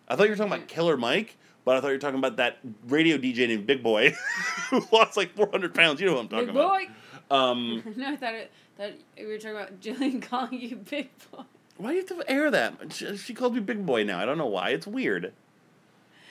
I 0.08 0.16
thought 0.16 0.24
you 0.24 0.30
were 0.30 0.36
talking 0.36 0.52
about 0.52 0.68
Killer 0.68 0.96
Mike, 0.96 1.36
but 1.64 1.76
I 1.76 1.80
thought 1.80 1.88
you 1.88 1.94
were 1.94 1.98
talking 1.98 2.18
about 2.18 2.36
that 2.36 2.58
radio 2.88 3.16
DJ 3.16 3.48
named 3.48 3.66
Big 3.66 3.82
Boy 3.82 4.14
who 4.70 4.82
lost 4.92 5.16
like 5.16 5.34
400 5.34 5.74
pounds. 5.74 6.00
You 6.00 6.06
know 6.06 6.14
what 6.14 6.20
I'm 6.22 6.28
talking 6.28 6.46
Big 6.46 6.56
about. 6.56 6.70
boy. 6.70 6.88
Um, 7.34 7.82
no, 7.96 8.08
I 8.12 8.16
thought 8.16 8.34
it. 8.34 8.50
Thought 8.76 8.92
we 9.18 9.26
were 9.26 9.38
talking 9.38 9.56
about 9.56 9.80
Jillian 9.80 10.22
calling 10.22 10.60
you 10.60 10.76
big 10.76 11.08
boy. 11.30 11.42
why 11.76 11.90
do 11.90 11.96
you 11.96 12.06
have 12.06 12.18
to 12.18 12.30
air 12.30 12.50
that? 12.50 12.92
She, 12.92 13.16
she 13.16 13.34
calls 13.34 13.52
me 13.52 13.60
Big 13.60 13.84
Boy 13.84 14.02
now. 14.02 14.18
I 14.18 14.24
don't 14.24 14.38
know 14.38 14.46
why. 14.46 14.70
It's 14.70 14.86
weird. 14.86 15.32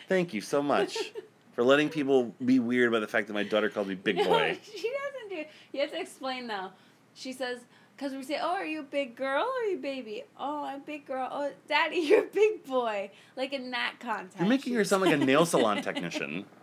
Thank 0.08 0.34
you 0.34 0.42
so 0.42 0.62
much 0.62 0.98
for 1.54 1.64
letting 1.64 1.90
people 1.90 2.34
be 2.44 2.60
weird 2.60 2.90
about 2.90 3.00
the 3.02 3.08
fact 3.08 3.28
that 3.28 3.34
my 3.34 3.44
daughter 3.44 3.70
calls 3.70 3.88
me 3.88 3.96
Big 3.96 4.18
No, 4.18 4.26
Boy. 4.26 4.58
she 4.64 4.92
doesn't 4.92 5.30
do. 5.30 5.44
You 5.72 5.82
have 5.82 5.92
to 5.92 6.00
explain 6.02 6.48
though. 6.48 6.70
She 7.14 7.32
says, 7.32 7.60
because 8.02 8.16
we 8.16 8.24
say, 8.24 8.40
"Oh, 8.42 8.54
are 8.54 8.66
you 8.66 8.80
a 8.80 8.84
big 8.84 9.16
girl 9.16 9.44
or 9.44 9.64
are 9.64 9.70
you 9.70 9.78
a 9.78 9.82
baby?" 9.82 10.24
Oh, 10.40 10.64
I'm 10.64 10.82
a 10.82 10.84
big 10.84 11.06
girl. 11.06 11.30
Oh, 11.32 11.52
daddy, 11.68 11.98
you're 12.00 12.24
a 12.24 12.28
big 12.28 12.66
boy. 12.66 13.12
Like 13.36 13.54
in 13.54 13.72
that 13.72 13.96
context. 14.00 14.40
You're 14.40 14.50
making 14.50 14.74
her 14.74 14.84
sound 14.84 15.04
like 15.04 15.14
a 15.14 15.18
nail 15.18 15.46
salon 15.46 15.82
technician. 15.82 16.46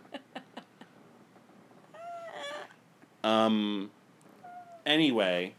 Um. 3.21 3.91
Anyway, 4.85 5.53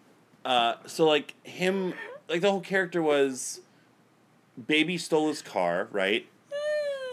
uh, 0.47 0.77
so 0.87 1.07
like 1.07 1.35
him, 1.47 1.93
like 2.27 2.41
the 2.41 2.51
whole 2.51 2.63
character 2.63 3.03
was, 3.03 3.61
baby 4.67 4.97
stole 4.97 5.29
his 5.29 5.43
car, 5.43 5.87
right? 5.93 6.27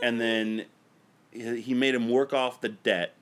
And 0.02 0.22
then 0.22 0.64
he 1.32 1.60
he 1.60 1.74
made 1.74 1.94
him 1.94 2.08
work 2.08 2.32
off 2.32 2.62
the 2.62 2.70
debt. 2.70 3.14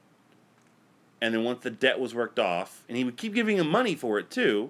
And 1.19 1.33
then 1.33 1.43
once 1.43 1.63
the 1.63 1.71
debt 1.71 1.99
was 1.99 2.13
worked 2.13 2.37
off, 2.37 2.83
and 2.87 2.95
he 2.95 3.03
would 3.03 3.17
keep 3.17 3.33
giving 3.33 3.57
him 3.57 3.69
money 3.69 3.95
for 3.95 4.19
it 4.19 4.29
too. 4.29 4.69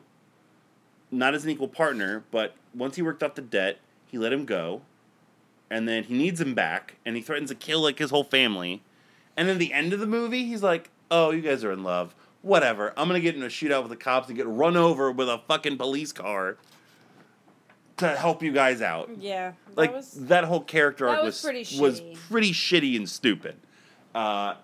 Not 1.16 1.34
as 1.34 1.46
an 1.46 1.50
equal 1.50 1.70
partner, 1.70 2.24
but 2.30 2.56
once 2.74 2.98
he 2.98 3.02
worked 3.02 3.24
off 3.24 3.36
the 3.36 3.42
debt, 3.42 3.80
he 4.12 4.18
let 4.18 4.34
him 4.34 4.46
go. 4.46 4.82
And 5.70 5.88
then 5.88 6.04
he 6.04 6.14
needs 6.14 6.42
him 6.42 6.54
back, 6.54 6.96
and 7.06 7.16
he 7.16 7.22
threatens 7.22 7.50
to 7.50 7.56
kill 7.56 7.82
like 7.82 7.98
his 8.00 8.12
whole 8.12 8.24
family. 8.26 8.82
And 9.38 9.48
then 9.48 9.58
the 9.58 9.74
end 9.74 9.94
of 9.94 10.00
the 10.00 10.06
movie, 10.06 10.46
he's 10.46 10.62
like, 10.62 10.90
"Oh, 11.10 11.32
you 11.32 11.42
guys 11.42 11.64
are 11.64 11.72
in 11.72 11.84
love. 11.84 12.14
Whatever. 12.42 12.94
I'm 12.98 13.08
gonna 13.08 13.20
get 13.22 13.36
in 13.36 13.42
a 13.44 13.48
shootout 13.48 13.82
with 13.82 13.90
the 13.90 13.96
cops 13.96 14.28
and 14.28 14.38
get 14.38 14.46
run 14.46 14.78
over 14.78 15.12
with 15.12 15.30
a 15.30 15.40
fucking 15.48 15.78
police 15.78 16.12
car 16.12 16.58
to 17.98 18.10
help 18.10 18.44
you 18.44 18.52
guys 18.52 18.82
out." 18.82 19.10
Yeah, 19.18 19.54
that 19.70 19.78
like 19.78 19.94
was. 19.94 20.12
that 20.28 20.44
whole 20.44 20.62
character 20.62 21.08
arc 21.08 21.24
was 21.24 21.36
was 21.36 21.42
pretty 21.42 21.80
was 21.82 22.02
shitty. 22.02 22.16
pretty 22.30 22.52
shitty 22.52 22.96
and 22.98 23.10
stupid. 23.10 23.56
Uh, 24.14 24.56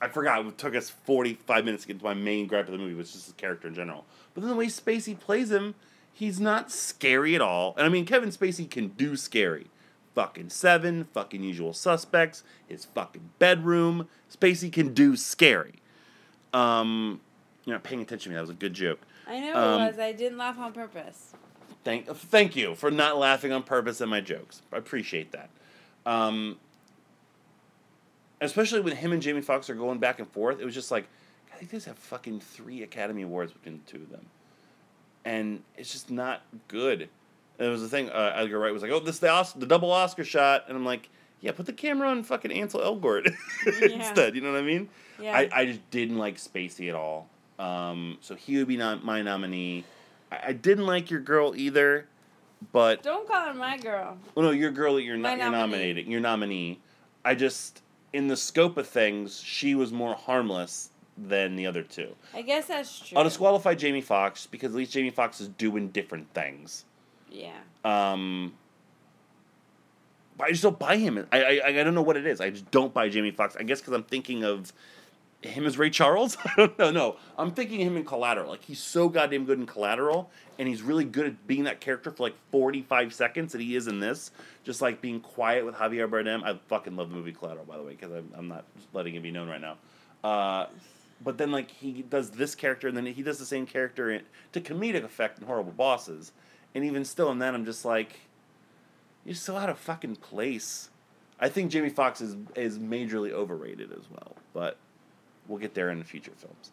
I 0.00 0.08
forgot 0.08 0.44
it 0.44 0.58
took 0.58 0.74
us 0.74 0.90
forty 0.90 1.34
five 1.34 1.64
minutes 1.64 1.84
to 1.84 1.88
get 1.88 1.98
to 1.98 2.04
my 2.04 2.14
main 2.14 2.46
gripe 2.48 2.66
of 2.66 2.72
the 2.72 2.78
movie, 2.78 2.94
which 2.94 3.14
is 3.14 3.26
his 3.26 3.34
character 3.34 3.68
in 3.68 3.74
general. 3.74 4.04
But 4.34 4.42
then 4.42 4.50
the 4.50 4.56
way 4.56 4.66
Spacey 4.66 5.18
plays 5.18 5.50
him, 5.50 5.74
he's 6.12 6.40
not 6.40 6.70
scary 6.70 7.34
at 7.34 7.40
all. 7.40 7.74
And 7.76 7.86
I 7.86 7.88
mean, 7.88 8.06
Kevin 8.06 8.30
Spacey 8.30 8.68
can 8.68 8.88
do 8.88 9.16
scary. 9.16 9.66
Fucking 10.14 10.50
Seven, 10.50 11.04
fucking 11.14 11.42
Usual 11.42 11.72
Suspects, 11.72 12.42
his 12.68 12.84
fucking 12.84 13.30
bedroom. 13.38 14.08
Spacey 14.30 14.70
can 14.70 14.92
do 14.92 15.16
scary. 15.16 15.74
Um, 16.52 17.20
you're 17.64 17.76
not 17.76 17.82
paying 17.82 18.02
attention 18.02 18.24
to 18.24 18.28
me. 18.30 18.34
That 18.34 18.42
was 18.42 18.50
a 18.50 18.54
good 18.54 18.74
joke. 18.74 19.00
I 19.26 19.40
know 19.40 19.54
um, 19.54 19.80
it 19.80 19.86
was. 19.86 19.98
I 19.98 20.12
didn't 20.12 20.38
laugh 20.38 20.58
on 20.58 20.72
purpose. 20.72 21.32
Thank, 21.84 22.06
thank 22.06 22.56
you 22.56 22.74
for 22.74 22.90
not 22.90 23.16
laughing 23.18 23.52
on 23.52 23.62
purpose 23.62 24.00
at 24.00 24.08
my 24.08 24.20
jokes. 24.20 24.62
I 24.72 24.76
appreciate 24.76 25.32
that. 25.32 25.50
Um, 26.04 26.58
especially 28.40 28.80
when 28.80 28.96
him 28.96 29.12
and 29.12 29.22
Jamie 29.22 29.40
Foxx 29.40 29.70
are 29.70 29.74
going 29.74 29.98
back 29.98 30.18
and 30.18 30.28
forth, 30.30 30.60
it 30.60 30.64
was 30.64 30.74
just 30.74 30.90
like, 30.90 31.06
Think 31.62 31.70
these 31.70 31.84
have 31.84 31.96
fucking 31.96 32.40
three 32.40 32.82
Academy 32.82 33.22
Awards 33.22 33.52
between 33.52 33.80
the 33.84 33.88
two 33.92 34.02
of 34.02 34.10
them, 34.10 34.26
and 35.24 35.62
it's 35.76 35.92
just 35.92 36.10
not 36.10 36.42
good. 36.66 37.08
And 37.56 37.68
it 37.68 37.70
was 37.70 37.82
the 37.82 37.88
thing. 37.88 38.10
Uh, 38.10 38.32
Edgar 38.34 38.58
Wright 38.58 38.72
was 38.72 38.82
like, 38.82 38.90
"Oh, 38.90 38.98
this 38.98 39.14
is 39.14 39.20
the 39.20 39.28
Os- 39.28 39.52
the 39.52 39.66
double 39.66 39.92
Oscar 39.92 40.24
shot," 40.24 40.64
and 40.66 40.76
I'm 40.76 40.84
like, 40.84 41.08
"Yeah, 41.40 41.52
put 41.52 41.66
the 41.66 41.72
camera 41.72 42.08
on 42.08 42.24
fucking 42.24 42.50
Ansel 42.50 42.80
Elgort 42.80 43.32
instead." 43.80 44.34
You 44.34 44.40
know 44.40 44.50
what 44.50 44.58
I 44.58 44.62
mean? 44.62 44.88
Yeah. 45.20 45.36
I, 45.36 45.50
I 45.52 45.66
just 45.66 45.88
didn't 45.92 46.18
like 46.18 46.36
Spacey 46.36 46.88
at 46.88 46.96
all. 46.96 47.28
Um, 47.60 48.18
so 48.22 48.34
he 48.34 48.56
would 48.58 48.66
be 48.66 48.76
not 48.76 49.04
my 49.04 49.22
nominee. 49.22 49.84
I, 50.32 50.40
I 50.48 50.52
didn't 50.54 50.86
like 50.86 51.12
your 51.12 51.20
girl 51.20 51.54
either, 51.54 52.08
but 52.72 53.04
Don't 53.04 53.28
call 53.28 53.46
her 53.46 53.54
my 53.54 53.78
girl. 53.78 54.18
well, 54.34 54.46
no, 54.46 54.50
your 54.50 54.72
girl 54.72 54.96
that 54.96 55.02
you're 55.02 55.16
not 55.16 55.38
you're 55.38 55.48
nominating, 55.48 56.10
your 56.10 56.20
nominee. 56.20 56.80
I 57.24 57.36
just 57.36 57.82
in 58.12 58.26
the 58.26 58.36
scope 58.36 58.76
of 58.78 58.88
things, 58.88 59.40
she 59.40 59.76
was 59.76 59.92
more 59.92 60.16
harmless 60.16 60.88
than 61.28 61.56
the 61.56 61.66
other 61.66 61.82
two. 61.82 62.14
I 62.34 62.42
guess 62.42 62.66
that's 62.66 63.08
true. 63.08 63.18
I'll 63.18 63.24
disqualify 63.24 63.74
Jamie 63.74 64.00
Foxx 64.00 64.46
because 64.46 64.72
at 64.72 64.76
least 64.76 64.92
Jamie 64.92 65.10
Foxx 65.10 65.40
is 65.40 65.48
doing 65.48 65.88
different 65.88 66.32
things. 66.34 66.84
Yeah. 67.30 67.52
Um, 67.84 68.54
but 70.36 70.48
I 70.48 70.50
just 70.50 70.62
don't 70.62 70.78
buy 70.78 70.96
him. 70.96 71.26
I, 71.32 71.42
I 71.42 71.66
I 71.66 71.84
don't 71.84 71.94
know 71.94 72.02
what 72.02 72.16
it 72.16 72.26
is. 72.26 72.40
I 72.40 72.50
just 72.50 72.70
don't 72.70 72.92
buy 72.92 73.08
Jamie 73.08 73.30
Foxx. 73.30 73.56
I 73.56 73.62
guess 73.62 73.80
because 73.80 73.94
I'm 73.94 74.04
thinking 74.04 74.44
of 74.44 74.72
him 75.42 75.66
as 75.66 75.78
Ray 75.78 75.90
Charles. 75.90 76.36
I 76.44 76.54
don't 76.56 76.78
know. 76.78 76.90
No, 76.90 77.16
I'm 77.36 77.52
thinking 77.52 77.82
of 77.82 77.88
him 77.88 77.96
in 77.96 78.04
Collateral. 78.04 78.50
Like 78.50 78.64
he's 78.64 78.78
so 78.78 79.08
goddamn 79.08 79.44
good 79.44 79.58
in 79.58 79.66
Collateral, 79.66 80.30
and 80.58 80.68
he's 80.68 80.82
really 80.82 81.04
good 81.04 81.26
at 81.26 81.46
being 81.46 81.64
that 81.64 81.80
character 81.80 82.10
for 82.10 82.22
like 82.22 82.34
45 82.50 83.12
seconds 83.12 83.52
that 83.52 83.60
he 83.60 83.76
is 83.76 83.86
in 83.86 84.00
this. 84.00 84.30
Just 84.64 84.80
like 84.80 85.00
being 85.00 85.20
quiet 85.20 85.64
with 85.64 85.74
Javier 85.74 86.08
Bardem. 86.08 86.44
I 86.44 86.58
fucking 86.68 86.96
love 86.96 87.10
the 87.10 87.16
movie 87.16 87.32
Collateral, 87.32 87.64
by 87.64 87.76
the 87.76 87.82
way, 87.82 87.92
because 87.92 88.12
I'm, 88.12 88.32
I'm 88.36 88.48
not 88.48 88.64
letting 88.92 89.14
it 89.14 89.22
be 89.22 89.30
known 89.30 89.48
right 89.48 89.60
now. 89.60 89.76
Uh, 90.22 90.66
but 91.22 91.38
then 91.38 91.50
like 91.50 91.70
he 91.70 92.02
does 92.02 92.30
this 92.30 92.54
character, 92.54 92.88
and 92.88 92.96
then 92.96 93.06
he 93.06 93.22
does 93.22 93.38
the 93.38 93.46
same 93.46 93.66
character 93.66 94.10
in, 94.10 94.22
to 94.52 94.60
comedic 94.60 95.04
effect 95.04 95.38
in 95.38 95.46
Horrible 95.46 95.72
Bosses, 95.72 96.32
and 96.74 96.84
even 96.84 97.04
still 97.04 97.30
in 97.30 97.38
that, 97.40 97.54
I'm 97.54 97.64
just 97.64 97.84
like, 97.84 98.20
you're 99.24 99.34
so 99.34 99.56
out 99.56 99.68
of 99.68 99.78
fucking 99.78 100.16
place. 100.16 100.90
I 101.38 101.48
think 101.48 101.70
Jamie 101.70 101.90
Foxx 101.90 102.20
is 102.20 102.36
is 102.54 102.78
majorly 102.78 103.32
overrated 103.32 103.92
as 103.92 104.08
well, 104.10 104.36
but 104.52 104.76
we'll 105.48 105.58
get 105.58 105.74
there 105.74 105.90
in 105.90 105.98
the 105.98 106.04
future 106.04 106.32
films. 106.36 106.72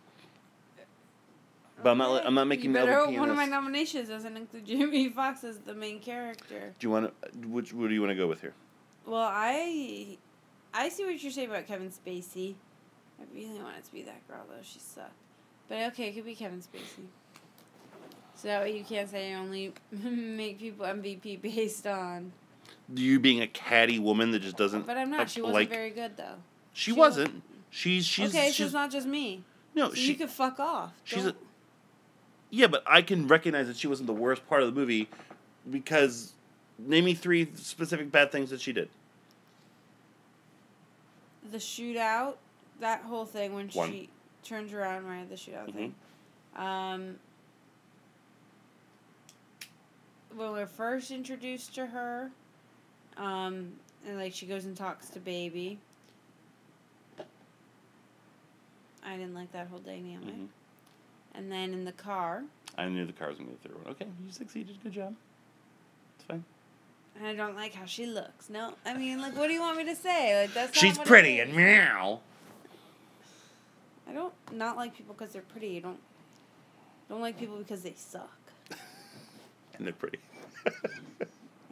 But 1.81 1.91
I'm 1.91 1.97
not. 1.97 2.25
I'm 2.25 2.33
not 2.33 2.47
making 2.47 2.71
you 2.71 2.73
better 2.73 2.93
hope 2.93 3.15
one 3.15 3.29
of 3.29 3.35
my 3.35 3.45
nominations 3.45 4.09
doesn't 4.09 4.35
include 4.35 4.65
Jamie 4.65 5.09
Fox 5.15 5.43
as 5.43 5.59
the 5.59 5.73
main 5.73 5.99
character. 5.99 6.73
Do 6.77 6.87
you 6.87 6.91
want 6.91 7.13
to? 7.21 7.47
Which? 7.47 7.73
What 7.73 7.87
do 7.87 7.93
you 7.93 8.01
want 8.01 8.11
to 8.11 8.15
go 8.15 8.27
with 8.27 8.41
here? 8.41 8.53
Well, 9.05 9.27
I 9.31 10.17
I 10.73 10.89
see 10.89 11.05
what 11.05 11.21
you're 11.21 11.31
saying 11.31 11.49
about 11.49 11.67
Kevin 11.67 11.89
Spacey. 11.89 12.55
I 13.19 13.23
really 13.35 13.59
wanted 13.61 13.79
it 13.79 13.85
to 13.85 13.91
be 13.91 14.03
that 14.03 14.27
girl 14.27 14.45
though. 14.47 14.55
She 14.63 14.79
sucked. 14.79 15.11
But 15.67 15.79
okay, 15.91 16.09
it 16.09 16.13
could 16.15 16.25
be 16.25 16.35
Kevin 16.35 16.59
Spacey. 16.59 17.05
So 18.35 18.47
that 18.47 18.61
way 18.63 18.77
you 18.77 18.83
can't 18.83 19.09
say 19.09 19.31
you 19.31 19.37
only 19.37 19.73
make 19.91 20.59
people 20.59 20.85
MVP 20.85 21.41
based 21.41 21.85
on. 21.85 22.31
You 22.93 23.19
being 23.19 23.41
a 23.41 23.47
catty 23.47 23.99
woman 23.99 24.31
that 24.31 24.39
just 24.39 24.57
doesn't. 24.57 24.87
But 24.87 24.97
I'm 24.97 25.11
not. 25.11 25.29
She 25.29 25.41
wasn't 25.41 25.55
like, 25.55 25.69
very 25.69 25.89
good 25.89 26.17
though. 26.17 26.35
She, 26.73 26.91
she 26.91 26.97
wasn't. 26.97 27.43
She's 27.69 28.05
she's 28.05 28.29
okay, 28.29 28.47
so 28.47 28.53
she's 28.53 28.65
it's 28.67 28.73
not 28.73 28.91
just 28.91 29.07
me. 29.07 29.43
no. 29.75 29.89
So 29.89 29.95
she 29.95 30.11
you 30.11 30.15
could 30.15 30.29
fuck 30.29 30.59
off. 30.59 30.93
she's 31.03 31.23
Don't- 31.23 31.35
a, 31.35 31.39
yeah, 32.49 32.67
but 32.67 32.83
I 32.87 33.01
can 33.01 33.27
recognize 33.27 33.67
that 33.67 33.77
she 33.77 33.87
wasn't 33.87 34.07
the 34.07 34.13
worst 34.13 34.47
part 34.47 34.63
of 34.63 34.73
the 34.73 34.79
movie 34.79 35.07
because 35.69 36.33
name 36.79 37.05
me 37.05 37.13
three 37.13 37.49
specific 37.55 38.11
bad 38.11 38.31
things 38.31 38.49
that 38.49 38.61
she 38.61 38.73
did. 38.73 38.89
The 41.51 41.57
shootout, 41.57 42.35
that 42.79 43.01
whole 43.01 43.25
thing 43.25 43.53
when 43.53 43.69
One. 43.69 43.91
she 43.91 44.09
turns 44.43 44.73
around 44.73 45.05
right 45.05 45.27
the 45.29 45.35
shootout 45.35 45.69
Mhm. 45.69 45.73
thing. 45.73 45.95
Um, 46.55 47.19
when 50.35 50.51
we're 50.51 50.65
first 50.67 51.11
introduced 51.11 51.73
to 51.75 51.87
her, 51.87 52.31
um, 53.17 53.73
and 54.05 54.17
like 54.17 54.33
she 54.33 54.45
goes 54.45 54.65
and 54.65 54.75
talks 54.77 55.09
to 55.09 55.19
baby. 55.19 55.79
I 59.03 59.15
didn't 59.17 59.33
like 59.33 59.51
that 59.53 59.67
whole 59.67 59.79
dynamic. 59.79 60.35
Mhm. 60.35 60.47
And 61.33 61.51
then 61.51 61.73
in 61.73 61.85
the 61.85 61.91
car, 61.93 62.43
I 62.77 62.87
knew 62.87 63.05
the 63.05 63.13
car 63.13 63.29
was 63.29 63.37
gonna 63.37 63.49
be 63.51 63.57
the 63.63 63.69
third 63.69 63.77
one. 63.83 63.87
Okay, 63.93 64.07
you 64.25 64.31
succeeded. 64.31 64.77
Good 64.83 64.93
job. 64.93 65.15
It's 66.15 66.25
fine. 66.25 66.43
and 67.15 67.27
I 67.27 67.35
don't 67.35 67.55
like 67.55 67.73
how 67.73 67.85
she 67.85 68.05
looks. 68.05 68.49
No, 68.49 68.75
I 68.85 68.93
mean, 68.93 69.19
like, 69.19 69.35
what 69.35 69.47
do 69.47 69.53
you 69.53 69.59
want 69.59 69.77
me 69.77 69.83
to 69.85 69.95
say? 69.95 70.41
Like, 70.43 70.53
that's 70.53 70.73
not 70.73 70.79
She's 70.79 70.97
what 70.97 71.05
it 71.05 71.09
pretty 71.09 71.39
is. 71.39 71.47
and 71.49 71.57
meow. 71.57 72.21
I 74.09 74.13
don't 74.13 74.33
not 74.51 74.75
like 74.75 74.95
people 74.95 75.13
because 75.13 75.31
they're 75.31 75.41
pretty. 75.43 75.77
I 75.77 75.81
don't 75.81 75.99
don't 77.09 77.21
like 77.21 77.39
people 77.39 77.57
because 77.57 77.81
they 77.81 77.93
suck 77.95 78.39
And 79.77 79.85
they're 79.85 79.93
pretty. 79.93 80.19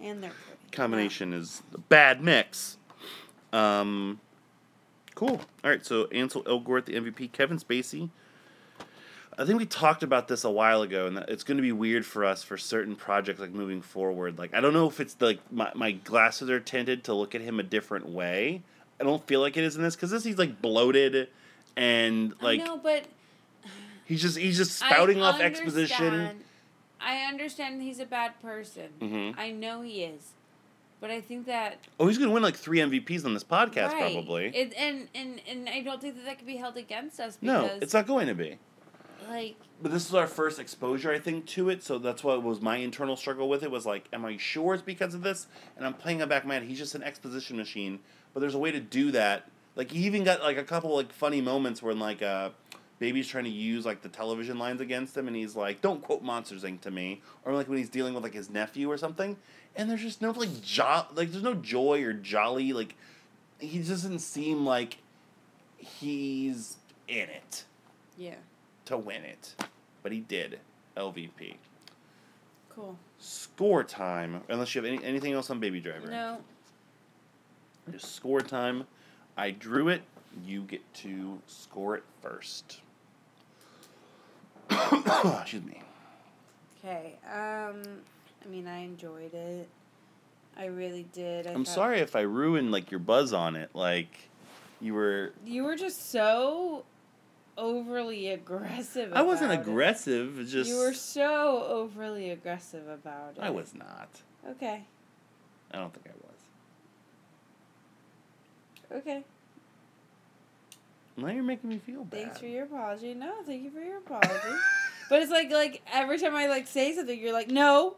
and 0.02 0.24
they're 0.24 0.32
pretty. 0.32 0.72
Combination 0.72 1.34
is 1.34 1.62
a 1.74 1.80
bad 1.80 2.24
mix. 2.24 2.78
Um, 3.52 4.20
cool. 5.16 5.42
All 5.64 5.70
right, 5.70 5.86
so 5.86 6.06
Ansel 6.08 6.44
Elgort, 6.44 6.86
the 6.86 6.94
MVP, 6.94 7.32
Kevin 7.32 7.58
Spacey. 7.58 8.10
I 9.40 9.46
think 9.46 9.60
we 9.60 9.66
talked 9.68 10.02
about 10.02 10.28
this 10.28 10.44
a 10.44 10.50
while 10.50 10.82
ago, 10.82 11.06
and 11.06 11.18
that 11.18 11.30
it's 11.30 11.44
going 11.44 11.58
to 11.58 11.62
be 11.62 11.72
weird 11.72 12.06
for 12.06 12.26
us 12.26 12.44
for 12.44 12.58
certain 12.58 12.96
projects, 12.96 13.40
like 13.40 13.52
moving 13.52 13.82
forward. 13.82 14.40
Like 14.40 14.54
I 14.54 14.62
don't 14.62 14.74
know 14.74 14.88
if 14.88 15.00
it's 15.00 15.16
like 15.20 15.40
my 15.52 15.72
my 15.76 15.92
glasses 15.92 16.50
are 16.50 16.60
tinted 16.60 17.04
to 17.06 17.14
look 17.14 17.36
at 17.36 17.42
him 17.42 17.60
a 17.60 17.64
different 17.64 18.10
way. 18.10 18.64
I 19.00 19.04
don't 19.04 19.26
feel 19.28 19.42
like 19.42 19.56
it 19.58 19.64
is 19.64 19.76
in 19.76 19.84
this 19.84 19.96
because 19.96 20.10
this 20.10 20.24
he's 20.24 20.40
like 20.40 20.62
bloated, 20.62 21.30
and 21.78 22.34
like 22.42 22.62
I 22.62 22.66
know, 22.66 22.78
but 22.78 23.06
he's 24.06 24.22
just 24.22 24.38
he's 24.38 24.58
just 24.58 24.82
I 24.84 24.90
spouting 24.92 25.22
off 25.22 25.40
exposition. 25.40 26.44
I 27.00 27.20
understand 27.28 27.82
he's 27.82 28.00
a 28.00 28.06
bad 28.06 28.42
person. 28.42 28.90
Mhm. 29.00 29.36
I 29.38 29.52
know 29.52 29.82
he 29.82 30.04
is, 30.04 30.32
but 31.00 31.12
I 31.12 31.22
think 31.22 31.46
that 31.46 31.78
Oh, 32.00 32.08
he's 32.08 32.18
going 32.18 32.30
to 32.30 32.34
win 32.34 32.42
like 32.44 32.56
three 32.56 32.80
MVPs 32.80 33.24
on 33.24 33.34
this 33.34 33.44
podcast, 33.44 33.92
right. 33.94 34.12
probably. 34.14 34.48
It, 34.48 34.74
and 34.76 35.08
and 35.14 35.40
and 35.48 35.70
I 35.70 35.82
don't 35.82 36.02
think 36.02 36.16
that 36.16 36.26
that 36.26 36.40
can 36.40 36.48
be 36.48 36.58
held 36.58 36.76
against 36.78 37.20
us 37.20 37.38
no, 37.42 37.70
it's 37.82 37.94
not 37.94 38.08
going 38.08 38.28
to 38.28 38.34
be. 38.34 38.58
like 39.30 39.56
But 39.82 39.92
this 39.92 40.08
is 40.10 40.16
our 40.16 40.26
first 40.28 40.60
exposure, 40.60 41.12
I 41.12 41.20
think, 41.20 41.46
to 41.48 41.70
it. 41.70 41.84
So 41.84 42.00
that's 42.00 42.24
what 42.24 42.42
was 42.42 42.62
my 42.62 42.78
internal 42.78 43.16
struggle 43.16 43.48
with 43.48 43.62
it. 43.62 43.70
Was 43.70 43.86
like, 43.86 44.08
am 44.12 44.26
I 44.26 44.38
sure 44.38 44.74
it's 44.74 44.82
because 44.84 45.14
of 45.14 45.22
this? 45.22 45.46
And 45.78 45.86
I'm 45.86 45.94
playing 45.94 46.22
it 46.22 46.30
back 46.30 46.46
head. 46.48 46.64
He's 46.64 46.80
just 46.80 46.96
an 46.96 47.04
exposition 47.04 47.58
machine. 47.58 48.00
But 48.34 48.40
there's 48.40 48.56
a 48.56 48.60
way 48.60 48.72
to 48.72 48.80
do 48.80 49.12
that. 49.12 49.50
Like 49.78 49.92
he 49.92 50.00
even 50.08 50.24
got 50.24 50.42
like 50.42 50.58
a 50.58 50.64
couple 50.64 50.94
like 50.96 51.14
funny 51.14 51.40
moments 51.40 51.84
when 51.84 52.00
like 52.00 52.24
uh, 52.24 52.50
baby's 52.98 53.28
trying 53.28 53.44
to 53.44 53.50
use 53.52 53.86
like 53.86 54.02
the 54.02 54.10
television 54.10 54.58
lines 54.58 54.82
against 54.82 55.16
him, 55.16 55.28
and 55.28 55.36
he's 55.36 55.56
like, 55.56 55.82
"Don't 55.82 56.02
quote 56.02 56.24
Monsters 56.24 56.64
Inc. 56.64 56.82
to 56.82 56.92
me," 56.92 57.22
or 57.46 57.54
like 57.54 57.70
when 57.70 57.78
he's 57.78 57.90
dealing 57.90 58.16
with 58.16 58.24
like 58.24 58.34
his 58.34 58.50
nephew 58.50 58.92
or 58.92 58.98
something. 58.98 59.38
And 59.76 59.88
there's 59.88 60.02
just 60.02 60.20
no 60.20 60.32
like 60.32 60.62
jo- 60.64 61.06
like 61.14 61.32
there's 61.32 61.44
no 61.44 61.54
joy 61.54 62.04
or 62.04 62.12
jolly 62.12 62.74
like 62.74 62.96
he 63.60 63.78
doesn't 63.78 64.20
seem 64.20 64.66
like 64.66 64.98
he's 65.78 66.78
in 67.08 67.30
it 67.30 67.64
yeah, 68.18 68.36
to 68.86 68.98
win 68.98 69.24
it, 69.24 69.54
but 70.02 70.12
he 70.12 70.20
did. 70.20 70.60
LVP. 70.98 71.54
cool. 72.70 72.98
Score 73.20 73.84
time. 73.84 74.42
Unless 74.50 74.74
you 74.74 74.82
have 74.82 74.92
any, 74.92 75.04
anything 75.04 75.34
else 75.34 75.52
on 75.52 75.60
Baby 75.60 75.80
Driver. 75.80 76.08
No, 76.08 76.40
Just 77.92 78.16
score 78.16 78.42
time. 78.42 78.86
I 79.38 79.52
drew 79.52 79.88
it. 79.90 80.02
You 80.46 80.62
get 80.64 80.82
to 80.96 81.40
score 81.48 81.96
it 81.96 82.04
first. 82.22 82.82
Excuse 84.70 85.64
me. 85.64 85.82
okay. 86.84 87.14
Um, 87.26 87.82
I 88.44 88.48
mean, 88.50 88.68
I 88.68 88.80
enjoyed 88.80 89.34
it. 89.34 89.70
I 90.58 90.66
really 90.66 91.06
did. 91.14 91.48
I 91.48 91.52
I'm 91.52 91.64
thought- 91.66 91.74
sorry 91.74 92.00
if 92.00 92.16
I 92.16 92.22
ruined 92.22 92.72
like 92.72 92.92
your 92.92 93.00
buzz 93.00 93.32
on 93.34 93.56
it. 93.56 93.70
Like 93.74 94.30
you 94.82 94.94
were. 94.94 95.34
You 95.46 95.64
were 95.64 95.76
just 95.76 96.12
so 96.12 96.84
overly 97.58 98.30
aggressive. 98.30 99.12
I 99.14 99.22
wasn't 99.22 99.52
about 99.52 99.66
it. 99.66 99.70
aggressive. 99.70 100.48
Just 100.48 100.70
You 100.70 100.78
were 100.78 100.94
so 100.94 101.64
overly 101.68 102.32
aggressive 102.32 102.88
about 102.88 103.36
it. 103.38 103.42
I 103.44 103.50
was 103.52 103.74
not. 103.76 104.10
Okay. 104.50 104.84
I 105.72 105.78
don't 105.78 105.94
think 105.94 106.08
I 106.08 106.12
was. 106.26 106.27
Okay. 108.92 109.24
Now 111.18 111.30
you're 111.30 111.44
making 111.44 111.70
me 111.70 111.80
feel 111.80 112.04
bad. 112.04 112.22
Thanks 112.22 112.40
for 112.40 112.46
your 112.46 112.66
apology. 112.66 113.14
No, 113.14 113.34
thank 113.46 113.64
you 113.64 113.72
for 113.72 113.80
your 113.80 113.98
apology. 113.98 114.56
but 115.10 115.22
it's 115.22 115.32
like 115.32 115.52
like 115.52 115.82
every 115.92 116.20
time 116.20 116.36
I 116.36 116.48
like 116.48 116.68
say 116.68 116.94
something, 116.96 117.20
you're 117.20 117.34
like, 117.34 117.50
no, 117.50 117.96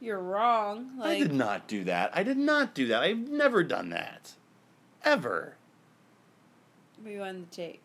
you're 0.00 0.18
wrong. 0.18 0.90
I 1.00 1.18
did 1.18 1.32
not 1.32 1.68
do 1.68 1.84
that. 1.84 2.10
I 2.12 2.22
did 2.22 2.38
not 2.38 2.74
do 2.74 2.88
that. 2.88 3.02
I've 3.02 3.28
never 3.28 3.62
done 3.62 3.90
that. 3.90 4.32
Ever. 5.04 5.54
we 7.04 7.18
won 7.18 7.46
the 7.48 7.56
tape. 7.56 7.80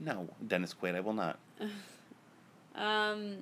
No, 0.00 0.28
Dennis 0.46 0.74
Quaid, 0.80 0.94
I 0.94 1.00
will 1.00 1.12
not. 1.14 1.38
Um, 2.74 3.38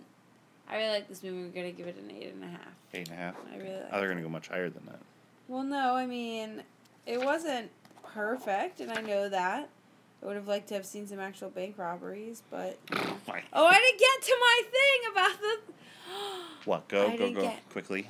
I 0.66 0.78
really 0.78 0.88
like 0.90 1.08
this 1.08 1.22
movie. 1.22 1.42
We're 1.42 1.54
gonna 1.54 1.72
give 1.72 1.86
it 1.86 1.96
an 1.98 2.10
eight 2.10 2.32
and 2.32 2.42
a 2.42 2.46
half. 2.46 2.60
Eight 2.94 3.08
and 3.10 3.18
a 3.18 3.20
half. 3.20 3.34
I 3.52 3.56
really 3.58 3.74
like 3.74 3.88
Oh, 3.92 4.00
they're 4.00 4.08
gonna 4.08 4.22
go 4.22 4.30
much 4.30 4.48
higher 4.48 4.70
than 4.70 4.84
that. 4.86 4.98
Well, 5.46 5.62
no, 5.62 5.94
I 5.94 6.06
mean, 6.06 6.62
it 7.04 7.22
wasn't 7.22 7.70
perfect, 8.16 8.80
and 8.80 8.90
I 8.90 9.02
know 9.02 9.28
that. 9.28 9.68
I 10.22 10.26
would 10.26 10.36
have 10.36 10.48
liked 10.48 10.68
to 10.68 10.74
have 10.74 10.86
seen 10.86 11.06
some 11.06 11.20
actual 11.20 11.50
bank 11.50 11.76
robberies, 11.76 12.42
but 12.50 12.78
oh 12.92 12.98
you 12.98 13.34
oh, 13.52 13.66
I 13.66 13.78
didn't 13.78 14.00
get 14.00 14.22
to 14.22 14.36
my 14.40 14.62
thing 14.72 15.12
about 15.12 15.40
the. 15.40 15.58
What? 16.64 16.88
Go, 16.88 17.06
I 17.06 17.16
go, 17.16 17.30
go 17.32 17.42
get- 17.42 17.68
quickly. 17.70 18.08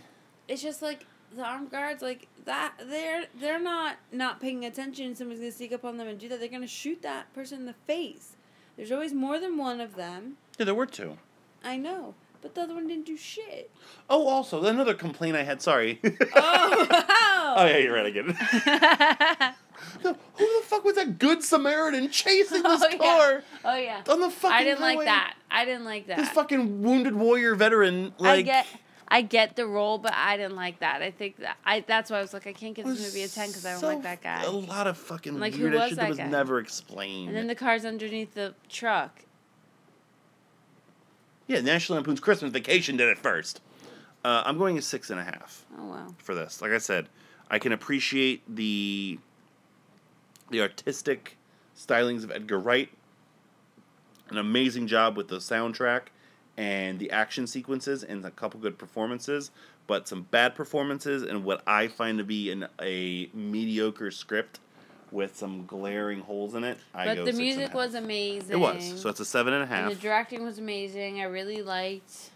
It's 0.49 0.63
just 0.63 0.81
like 0.81 1.05
the 1.35 1.45
armed 1.45 1.71
guards, 1.71 2.01
like 2.01 2.29
that. 2.47 2.73
They're 2.89 3.25
they're 3.39 3.61
not 3.61 3.97
not 4.13 4.41
paying 4.41 4.65
attention. 4.65 5.15
Somebody's 5.15 5.41
gonna 5.41 5.53
sneak 5.53 5.73
up 5.73 5.85
on 5.85 5.99
them 5.99 6.09
and 6.09 6.19
do 6.19 6.29
that. 6.29 6.41
They're 6.41 6.49
gonna 6.49 6.67
shoot 6.67 7.03
that 7.03 7.35
person 7.35 7.61
in 7.61 7.67
the 7.67 7.75
face. 7.87 8.37
There's 8.77 8.93
always 8.93 9.13
more 9.13 9.39
than 9.39 9.59
one 9.59 9.81
of 9.81 9.97
them. 9.97 10.37
Yeah, 10.59 10.67
there 10.67 10.75
were 10.75 10.87
two. 10.87 11.19
I 11.65 11.77
know, 11.77 12.15
but 12.41 12.55
the 12.55 12.63
other 12.63 12.75
one 12.75 12.87
didn't 12.87 13.07
do 13.07 13.17
shit. 13.17 13.71
Oh, 14.09 14.27
also 14.27 14.65
another 14.65 14.95
complaint 14.95 15.37
I 15.37 15.43
had. 15.43 15.61
Sorry. 15.61 16.01
Oh, 16.05 16.87
oh 17.57 17.67
yeah, 17.67 17.77
you're 17.79 17.95
right. 17.95 18.07
I 18.07 18.11
get 18.11 18.25
it. 18.29 19.55
Who 20.03 20.12
the 20.39 20.62
fuck 20.64 20.84
was 20.84 20.97
that 20.97 21.18
good 21.18 21.43
Samaritan 21.43 22.11
chasing 22.11 22.62
this 22.62 22.82
oh, 22.93 22.99
car 22.99 23.32
Yeah. 23.32 23.41
Oh 23.64 23.76
yeah. 23.76 24.03
on 24.09 24.20
the 24.20 24.30
fucking 24.30 24.55
I 24.57 24.64
didn't 24.64 24.78
highway? 24.80 24.97
like 24.97 25.05
that. 25.07 25.34
I 25.51 25.64
didn't 25.64 25.84
like 25.84 26.07
that. 26.09 26.18
This 26.18 26.28
fucking 26.30 26.82
wounded 26.82 27.14
warrior 27.14 27.55
veteran, 27.55 28.12
like 28.18 28.39
I 28.39 28.43
get 28.43 28.66
I 29.09 29.22
get 29.22 29.55
the 29.57 29.66
role, 29.66 29.99
but 29.99 30.12
I 30.14 30.37
didn't 30.37 30.57
like 30.57 30.80
that. 30.80 31.01
I 31.03 31.11
think 31.12 31.37
that 31.39 31.57
I 31.64 31.80
that's 31.80 32.11
why 32.11 32.18
I 32.18 32.20
was 32.22 32.32
like 32.32 32.47
I 32.47 32.53
can't 32.53 32.74
give 32.74 32.87
this 32.87 33.01
movie 33.01 33.22
a 33.22 33.28
ten 33.28 33.49
because 33.49 33.64
I 33.64 33.70
don't 33.72 33.80
so 33.80 33.87
like 33.89 34.03
that 34.03 34.22
guy. 34.22 34.43
A 34.43 34.51
lot 34.51 34.87
of 34.87 34.99
fucking 34.99 35.39
Like, 35.39 35.55
who 35.55 35.62
weird 35.64 35.74
was 35.74 35.89
shit 35.91 35.97
that 35.97 36.03
that 36.03 36.09
was 36.09 36.18
guy? 36.18 36.26
never 36.28 36.59
explained. 36.59 37.28
And 37.28 37.37
then 37.37 37.47
the 37.47 37.55
car's 37.55 37.84
underneath 37.84 38.34
the 38.34 38.55
truck. 38.68 39.22
yeah, 41.47 41.61
National 41.61 41.97
Lampoon's 41.97 42.20
Christmas 42.20 42.51
Vacation 42.53 42.97
did 42.97 43.09
it 43.09 43.18
first. 43.18 43.61
Uh, 44.24 44.43
I'm 44.45 44.59
going 44.59 44.76
a 44.76 44.82
six 44.82 45.11
and 45.11 45.20
a 45.20 45.24
half. 45.24 45.64
Oh 45.78 45.87
wow. 45.87 46.14
for 46.18 46.34
this. 46.34 46.61
Like 46.61 46.72
I 46.72 46.78
said, 46.78 47.09
I 47.49 47.61
can 47.61 47.70
appreciate 47.72 48.43
the 48.53 49.18
the 50.51 50.61
artistic 50.61 51.36
stylings 51.76 52.24
of 52.24 52.30
Edgar 52.30 52.59
Wright. 52.59 52.88
An 54.28 54.38
amazing 54.38 54.86
job 54.86 55.16
with 55.16 55.28
the 55.28 55.36
soundtrack 55.36 56.03
and 56.57 56.99
the 56.99 57.11
action 57.11 57.47
sequences 57.47 58.03
and 58.03 58.24
a 58.24 58.30
couple 58.30 58.59
good 58.59 58.78
performances, 58.78 59.51
but 59.86 60.09
some 60.09 60.22
bad 60.30 60.55
performances 60.55 61.22
and 61.22 61.44
what 61.44 61.62
I 61.66 61.86
find 61.88 62.18
to 62.18 62.24
be 62.24 62.51
an, 62.51 62.66
a 62.80 63.28
mediocre 63.32 64.11
script 64.11 64.59
with 65.12 65.36
some 65.36 65.64
glaring 65.66 66.20
holes 66.20 66.55
in 66.55 66.64
it. 66.64 66.78
I 66.92 67.07
But 67.07 67.16
the 67.18 67.26
six 67.26 67.38
and 67.38 67.40
a 67.40 67.42
music 67.42 67.74
was 67.74 67.94
amazing. 67.94 68.51
It 68.51 68.59
was. 68.59 69.01
So 69.01 69.09
it's 69.09 69.20
a 69.20 69.24
seven 69.24 69.53
and 69.53 69.62
a 69.62 69.66
half. 69.66 69.88
And 69.88 69.97
the 69.97 70.01
directing 70.01 70.44
was 70.44 70.59
amazing. 70.59 71.20
I 71.20 71.24
really 71.24 71.62
liked. 71.62 72.30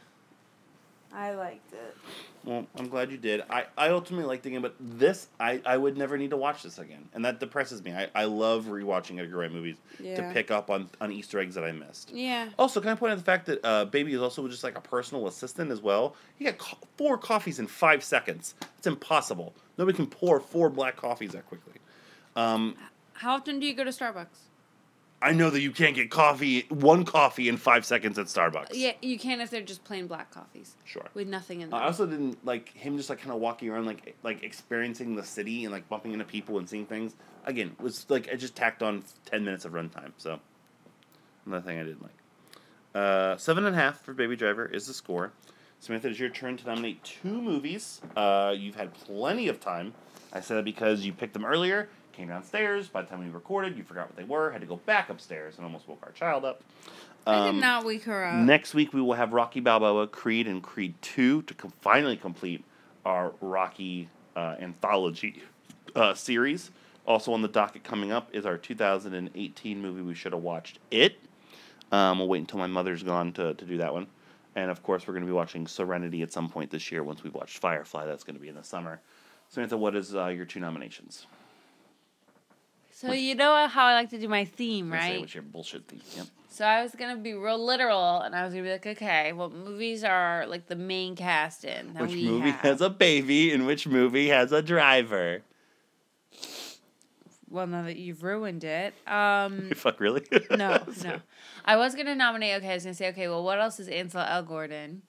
I 1.13 1.35
liked 1.35 1.73
it. 1.73 1.97
Well, 2.45 2.67
I'm 2.79 2.89
glad 2.89 3.11
you 3.11 3.19
did. 3.19 3.43
I, 3.51 3.67
I 3.77 3.89
ultimately 3.89 4.27
liked 4.27 4.45
the 4.45 4.51
game, 4.51 4.63
but 4.63 4.75
this 4.79 5.29
I, 5.39 5.61
I 5.67 5.77
would 5.77 5.97
never 5.99 6.17
need 6.17 6.31
to 6.31 6.37
watch 6.37 6.63
this 6.63 6.79
again, 6.79 7.09
and 7.13 7.25
that 7.25 7.41
depresses 7.41 7.83
me. 7.83 7.93
I, 7.93 8.09
I 8.15 8.25
love 8.25 8.67
rewatching 8.67 9.19
Edgar 9.21 9.39
Wright 9.39 9.53
movies 9.53 9.77
to 9.99 10.31
pick 10.33 10.51
up 10.51 10.71
on, 10.71 10.89
on 11.01 11.11
Easter 11.13 11.39
eggs 11.41 11.55
that 11.57 11.65
I 11.65 11.73
missed. 11.73 12.13
Yeah. 12.13 12.49
Also, 12.59 12.81
can 12.81 12.91
I 12.91 12.95
point 12.95 13.13
out 13.13 13.19
the 13.19 13.25
fact 13.25 13.47
that 13.47 13.65
uh, 13.65 13.85
Baby 13.87 14.15
is 14.15 14.23
also 14.23 14.47
just 14.49 14.63
like 14.65 14.79
a 14.79 14.81
personal 14.81 15.27
assistant 15.27 15.71
as 15.71 15.83
well? 15.83 16.15
He 16.37 16.45
got 16.45 16.59
co- 16.59 16.79
four 16.97 17.19
coffees 17.19 17.59
in 17.59 17.67
five 17.67 18.03
seconds. 18.05 18.55
It's 18.79 18.87
impossible. 18.87 19.53
Nobody 19.77 19.97
can 19.97 20.07
pour 20.07 20.39
four 20.41 20.71
black 20.71 20.97
coffees 20.97 21.33
that 21.33 21.47
quickly. 21.47 21.75
Um, 22.37 22.77
How 23.15 23.35
often 23.35 23.59
do 23.61 23.67
you 23.67 23.75
go 23.75 23.85
to 23.85 23.91
Starbucks? 23.91 24.27
I 25.23 25.33
know 25.33 25.51
that 25.51 25.61
you 25.61 25.71
can't 25.71 25.95
get 25.95 26.11
coffee, 26.11 26.65
one 26.71 27.05
coffee 27.05 27.49
in 27.51 27.59
five 27.59 27.85
seconds 27.85 28.19
at 28.19 28.27
Starbucks. 28.27 28.69
Yeah, 28.73 28.93
you 29.03 29.19
can 29.19 29.41
if 29.43 29.51
they're 29.51 29.61
just 29.61 29.85
plain 29.85 30.07
black 30.07 30.31
coffees 30.31 30.77
Sure. 30.85 31.07
with 31.13 31.29
nothing 31.29 31.61
in 31.61 31.69
them. 31.69 31.79
I 31.79 31.85
also 31.85 32.07
didn't 32.07 32.45
like 32.47 32.73
him 32.75 32.97
just 32.97 33.11
like 33.11 33.19
kind 33.19 33.31
of 33.33 33.39
walking 33.41 33.69
around 33.69 33.85
like 33.87 34.17
like 34.23 34.43
experiencing 34.43 35.15
the 35.17 35.25
city 35.25 35.65
and 35.65 35.73
like 35.73 35.89
bumping 35.91 36.13
into 36.13 36.25
people 36.25 36.59
and 36.59 36.69
seeing 36.69 36.87
things. 36.87 37.15
Again, 37.45 37.77
was 37.79 38.07
like 38.09 38.31
I 38.33 38.37
just 38.37 38.57
tacked 38.57 38.83
on 38.83 39.05
ten 39.27 39.45
minutes 39.45 39.65
of 39.67 39.73
runtime. 39.73 40.13
So 40.17 40.41
another 41.45 41.67
thing 41.67 41.79
I 41.79 41.83
didn't 41.85 42.03
like. 42.03 42.13
Uh, 42.95 43.37
seven 43.37 43.67
and 43.67 43.77
a 43.77 43.79
half 43.79 44.01
for 44.01 44.15
Baby 44.15 44.37
Driver 44.37 44.65
is 44.67 44.87
the 44.87 44.95
score. 44.95 45.33
Samantha, 45.81 46.09
it's 46.09 46.19
your 46.19 46.29
turn 46.31 46.57
to 46.59 46.67
nominate 46.67 47.03
two 47.05 47.41
movies. 47.41 48.01
Uh, 48.17 48.55
you've 48.57 48.75
had 48.75 48.93
plenty 48.95 49.49
of 49.49 49.61
time. 49.61 49.95
I 50.33 50.41
said 50.41 50.57
that 50.59 50.65
because 50.65 51.05
you 51.05 51.13
picked 51.13 51.33
them 51.33 51.45
earlier, 51.45 51.89
came 52.21 52.29
downstairs. 52.29 52.87
By 52.89 53.01
the 53.03 53.09
time 53.09 53.21
we 53.25 53.31
recorded, 53.31 53.77
you 53.79 53.83
forgot 53.83 54.07
what 54.09 54.17
they 54.17 54.25
were, 54.25 54.51
had 54.51 54.61
to 54.61 54.67
go 54.67 54.77
back 54.77 55.09
upstairs, 55.09 55.57
and 55.57 55.65
almost 55.65 55.89
woke 55.89 56.01
our 56.05 56.13
child 56.13 56.45
up. 56.45 56.63
I 57.27 57.49
Um, 57.49 57.55
did 57.57 57.61
not 57.63 57.85
wake 57.85 58.05
her 58.05 58.25
up. 58.27 58.35
Next 58.45 58.75
week 58.75 58.93
we 58.93 59.01
will 59.01 59.15
have 59.15 59.33
Rocky 59.33 59.61
Balboa, 59.61 60.07
Creed, 60.07 60.47
and 60.47 60.63
Creed 60.63 60.95
Two 61.01 61.43
to 61.43 61.55
com- 61.55 61.73
finally 61.81 62.17
complete 62.17 62.63
our 63.07 63.33
Rocky 63.41 64.09
uh, 64.37 64.57
anthology 64.61 65.43
uh, 65.97 66.13
series. 66.15 66.71
Also 67.07 67.33
on 67.33 67.41
the 67.41 67.49
docket 67.49 67.83
coming 67.85 68.13
up 68.13 68.29
is 68.35 68.45
our 68.45 68.59
2018 68.59 69.81
movie 69.81 70.03
we 70.03 70.15
should 70.15 70.33
have 70.33 70.43
watched. 70.43 70.79
It. 70.91 71.19
Um, 71.91 72.19
we'll 72.19 72.29
wait 72.29 72.41
until 72.41 72.59
my 72.59 72.67
mother's 72.69 73.03
gone 73.03 73.33
to, 73.33 73.55
to 73.55 73.65
do 73.65 73.79
that 73.79 73.93
one. 73.93 74.07
And 74.55 74.71
of 74.71 74.83
course, 74.83 75.07
we're 75.07 75.15
going 75.15 75.25
to 75.25 75.27
be 75.27 75.33
watching 75.33 75.67
Serenity 75.67 76.21
at 76.23 76.33
some 76.33 76.49
point 76.51 76.71
this 76.71 76.93
year 76.93 77.03
once 77.03 77.25
we've 77.25 77.35
watched 77.35 77.59
Firefly. 77.59 78.05
That's 78.07 78.25
going 78.25 78.37
to 78.37 78.41
be 78.41 78.49
in 78.49 78.55
the 78.55 78.63
summer. 78.63 79.01
Samantha, 79.49 79.77
what 79.77 79.97
is 79.97 80.15
uh, 80.15 80.27
your 80.27 80.45
two 80.45 80.61
nominations? 80.61 81.27
So 83.01 83.13
you 83.13 83.35
know 83.35 83.67
how 83.69 83.87
I 83.87 83.95
like 83.95 84.11
to 84.11 84.19
do 84.19 84.29
my 84.29 84.45
theme, 84.45 84.91
say 84.91 84.97
right? 84.97 85.21
What's 85.21 85.35
your 85.35 85.43
bullshit 85.43 85.87
theme? 85.89 86.01
Yep. 86.17 86.27
So 86.51 86.65
I 86.67 86.83
was 86.83 86.95
gonna 86.95 87.17
be 87.17 87.33
real 87.33 87.65
literal, 87.65 88.21
and 88.21 88.35
I 88.35 88.45
was 88.45 88.53
gonna 88.53 88.65
be 88.65 88.71
like, 88.73 88.87
okay, 88.87 89.33
what 89.33 89.53
movies 89.53 90.05
are 90.05 90.45
like 90.47 90.67
the 90.67 90.77
main 90.77 91.17
cast 91.17 91.65
in? 91.65 91.95
that 91.95 92.03
Which 92.03 92.13
movie 92.13 92.51
have? 92.51 92.61
has 92.61 92.81
a 92.81 92.91
baby 92.91 93.53
and 93.53 93.67
which 93.67 93.87
movie 93.87 94.29
has 94.29 94.53
a 94.53 94.61
driver? 94.61 95.43
Well, 97.49 97.67
now 97.67 97.83
that 97.83 97.97
you've 97.97 98.23
ruined 98.23 98.63
it, 98.63 98.95
um, 99.09 99.71
Fuck, 99.75 99.99
really? 100.01 100.25
no, 100.51 100.83
no. 101.05 101.21
I 101.65 101.77
was 101.77 101.95
gonna 101.95 102.15
nominate. 102.15 102.57
Okay, 102.59 102.71
I 102.71 102.75
was 102.75 102.85
gonna 102.85 102.95
say, 102.95 103.09
okay, 103.09 103.29
well, 103.29 103.43
what 103.43 103.59
else 103.61 103.81
is 103.81 103.89
Ansel 103.89 104.23
Elgort 104.23 104.71
in 104.71 105.03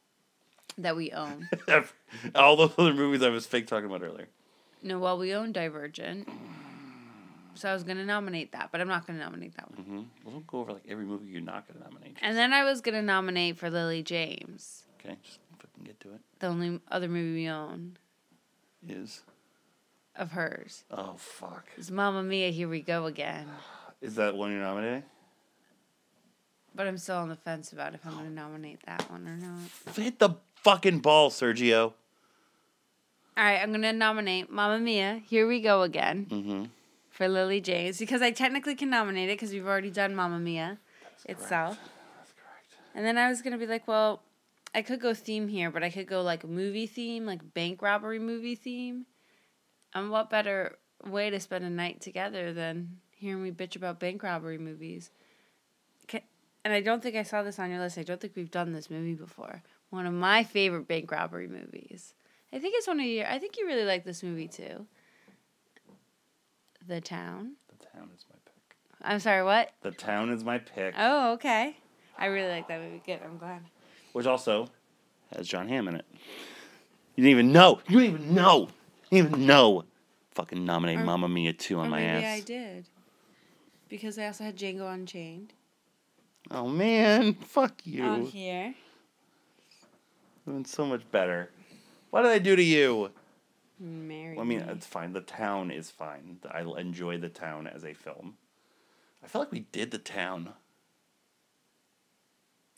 that 0.78 0.96
we 0.96 1.12
own? 1.12 1.50
All 2.34 2.56
those 2.56 2.74
other 2.78 2.94
movies 2.94 3.22
I 3.22 3.30
was 3.30 3.46
fake 3.46 3.68
talking 3.68 3.86
about 3.86 4.02
earlier. 4.02 4.28
no, 4.82 4.98
well, 5.00 5.18
we 5.18 5.34
own 5.34 5.52
Divergent. 5.52 6.28
So 7.54 7.70
I 7.70 7.74
was 7.74 7.84
gonna 7.84 8.06
nominate 8.06 8.52
that, 8.54 8.70
but 8.72 8.82
I'm 8.82 8.88
not 8.88 9.06
gonna 9.06 9.20
nominate 9.20 9.56
that 9.56 9.70
one. 9.72 9.80
Mm-hmm. 9.82 9.96
Well, 10.24 10.34
don't 10.34 10.48
go 10.48 10.60
over 10.60 10.74
like 10.74 10.84
every 10.90 11.06
movie 11.06 11.28
you're 11.28 11.42
not 11.42 11.68
going 11.68 11.80
to 11.80 11.90
nominate. 11.90 12.18
And 12.22 12.36
then 12.38 12.54
I 12.54 12.64
was 12.64 12.82
gonna 12.82 13.02
nominate 13.02 13.58
for 13.58 13.70
Lily 13.70 14.04
James, 14.04 14.86
Okay, 15.04 15.18
just 15.24 15.40
fucking 15.60 15.84
get 15.84 16.00
to 16.02 16.14
it. 16.14 16.22
the 16.40 16.48
only 16.48 16.80
other 16.90 17.08
movie 17.08 17.34
we 17.44 17.50
own 17.50 17.98
Is 18.88 19.22
of 20.16 20.32
hers. 20.32 20.84
oh 20.92 21.14
fuck, 21.18 21.66
It's 21.78 21.92
Mamma 21.92 22.24
Mia, 22.24 22.50
Here 22.52 22.68
We 22.70 22.82
Go 22.82 23.06
Again. 23.06 23.48
is 24.02 24.16
that 24.16 24.36
one 24.36 24.52
you're 24.52 24.62
nominating? 24.62 25.04
But 26.74 26.88
I'm 26.88 26.98
still 26.98 27.18
on 27.18 27.28
the 27.30 27.36
fence 27.36 27.74
about 27.74 27.94
if 27.96 28.06
I'm 28.06 28.14
gonna 28.14 28.30
nominate 28.30 28.80
that 28.86 29.10
one 29.12 29.28
or 29.28 29.36
not. 29.36 29.96
Hit 29.96 30.20
the 30.20 30.36
fucking 30.64 31.00
ball, 31.00 31.30
Sergio. 31.30 31.94
All 33.38 33.44
right, 33.46 33.58
I'm 33.62 33.72
gonna 33.72 33.92
nominate 33.94 34.50
Mamma 34.50 34.80
Mia, 34.80 35.22
Here 35.28 35.48
We 35.48 35.60
Go 35.62 35.82
Again 35.82 36.28
Mm-hmm. 36.30 36.64
For 37.12 37.28
Lily 37.28 37.62
James 37.62 38.00
because 38.00 38.24
I 38.24 38.32
technically 38.32 38.74
can 38.74 38.90
nominate 38.90 39.30
it 39.30 39.34
because 39.34 39.52
we've 39.52 39.68
already 39.68 39.92
done 39.92 40.16
Mamma 40.16 40.40
Mia 40.40 40.80
itself. 41.26 41.78
That's 42.18 42.34
correct. 42.34 42.74
And 42.96 43.06
then 43.06 43.20
I 43.20 43.30
was 43.30 43.44
gonna 43.44 43.60
be 43.60 43.68
like, 43.68 43.88
well, 43.88 44.24
I 44.74 44.82
could 44.82 45.00
go 45.00 45.14
theme 45.14 45.48
here, 45.48 45.70
but 45.70 45.84
I 45.84 45.92
could 45.92 46.08
go 46.08 46.24
like 46.24 46.48
movie 46.48 46.88
theme, 46.88 47.26
like 47.28 47.54
bank 47.54 47.82
robbery 47.84 48.18
movie 48.18 48.56
theme. 48.56 49.06
And 49.94 50.10
what 50.10 50.30
better 50.30 50.80
way 51.06 51.30
to 51.30 51.40
spend 51.40 51.66
a 51.66 51.70
night 51.70 52.02
together 52.02 52.54
than 52.54 52.98
hearing 53.12 53.44
me 53.44 53.52
bitch 53.52 53.76
about 53.76 54.00
bank 54.00 54.24
robbery 54.24 54.58
movies? 54.58 55.12
And 56.64 56.74
I 56.74 56.82
don't 56.82 57.02
think 57.02 57.16
I 57.16 57.24
saw 57.24 57.42
this 57.42 57.58
on 57.58 57.72
your 57.72 57.80
list. 57.80 57.98
I 57.98 58.04
don't 58.04 58.22
think 58.22 58.36
we've 58.36 58.52
done 58.52 58.72
this 58.72 58.90
movie 58.90 59.16
before. 59.16 59.64
One 59.90 60.06
of 60.06 60.14
my 60.14 60.44
favorite 60.44 60.88
bank 60.88 61.12
robbery 61.12 61.48
movies. 61.48 62.14
I 62.54 62.60
think 62.60 62.76
it's 62.78 62.88
one 62.88 63.00
of 63.00 63.06
your. 63.06 63.26
I 63.28 63.40
think 63.40 63.58
you 63.58 63.66
really 63.66 63.84
like 63.84 64.06
this 64.06 64.22
movie 64.22 64.48
too. 64.48 64.86
The 66.88 67.02
Town. 67.02 67.54
The 67.70 67.86
town 67.86 68.10
is 68.16 68.26
my 68.30 68.36
pick. 68.46 68.76
I'm 69.02 69.20
sorry, 69.20 69.44
what? 69.44 69.72
The 69.82 69.92
town 69.92 70.30
is 70.30 70.44
my 70.44 70.58
pick. 70.58 70.94
Oh, 70.98 71.34
okay. 71.34 71.78
I 72.18 72.26
really 72.28 72.50
like 72.50 72.68
that 72.68 72.82
movie. 72.82 73.02
Good. 73.06 73.20
I'm 73.24 73.38
glad. 73.38 73.62
Which 74.14 74.26
also 74.26 74.68
has 75.36 75.48
Jon 75.48 75.68
Hamm 75.68 75.88
in 75.88 75.96
it. 75.96 76.06
You 77.16 77.24
didn't 77.24 77.32
even 77.32 77.52
know. 77.52 77.80
You 77.88 78.00
didn't 78.00 78.16
even 78.22 78.36
know. 78.36 78.70
You 79.10 79.22
didn't 79.24 79.34
even 79.36 79.46
know. 79.48 79.86
Fucking 80.32 80.64
nominate 80.66 81.00
Or- 81.00 81.04
Mamma 81.04 81.28
Mia 81.30 81.54
2 81.54 81.80
on 81.80 81.90
my 81.90 82.00
maybe 82.00 82.26
ass. 82.26 82.38
I 82.38 82.40
did. 82.42 82.86
Because 83.90 84.18
I 84.18 84.28
also 84.28 84.44
had 84.46 84.58
Django 84.58 84.92
Unchained 84.94 85.54
Oh 86.50 86.68
man, 86.68 87.34
fuck 87.34 87.82
you. 87.86 88.04
on 88.04 88.26
here. 88.26 88.74
Doing 90.48 90.66
so 90.66 90.86
much 90.86 91.02
better. 91.12 91.50
What 92.10 92.24
did 92.24 92.32
I 92.32 92.40
do 92.40 92.56
to 92.56 92.64
you? 92.64 93.12
Marry 93.82 94.36
Well, 94.36 94.46
I 94.46 94.48
mean, 94.48 94.60
Me. 94.60 94.66
it's 94.74 94.86
fine. 94.86 95.14
The 95.14 95.22
town 95.22 95.72
is 95.72 95.90
fine. 95.90 96.38
I 96.50 96.62
enjoy 96.62 97.18
the 97.18 97.30
town 97.30 97.66
as 97.68 97.84
a 97.84 97.94
film. 97.94 98.36
I 99.24 99.28
feel 99.28 99.42
like 99.42 99.52
we 99.52 99.62
did 99.72 99.92
the 99.92 99.98
town. 99.98 100.54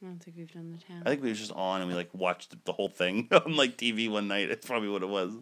I 0.02 0.06
don't 0.06 0.20
think 0.24 0.38
we've 0.38 0.52
done 0.52 0.72
the 0.72 0.84
town. 0.84 1.04
I 1.06 1.10
think 1.10 1.24
we 1.24 1.30
was 1.30 1.40
just 1.40 1.52
on 1.54 1.82
and 1.82 1.90
we 1.90 1.96
like 1.96 2.10
watched 2.14 2.56
the 2.66 2.74
whole 2.74 2.90
thing 2.90 3.28
on 3.46 3.56
like 3.56 3.78
TV 3.78 4.10
one 4.10 4.28
night. 4.28 4.50
It's 4.50 4.66
probably 4.66 4.90
what 4.90 5.04
it 5.04 5.10
was. 5.10 5.34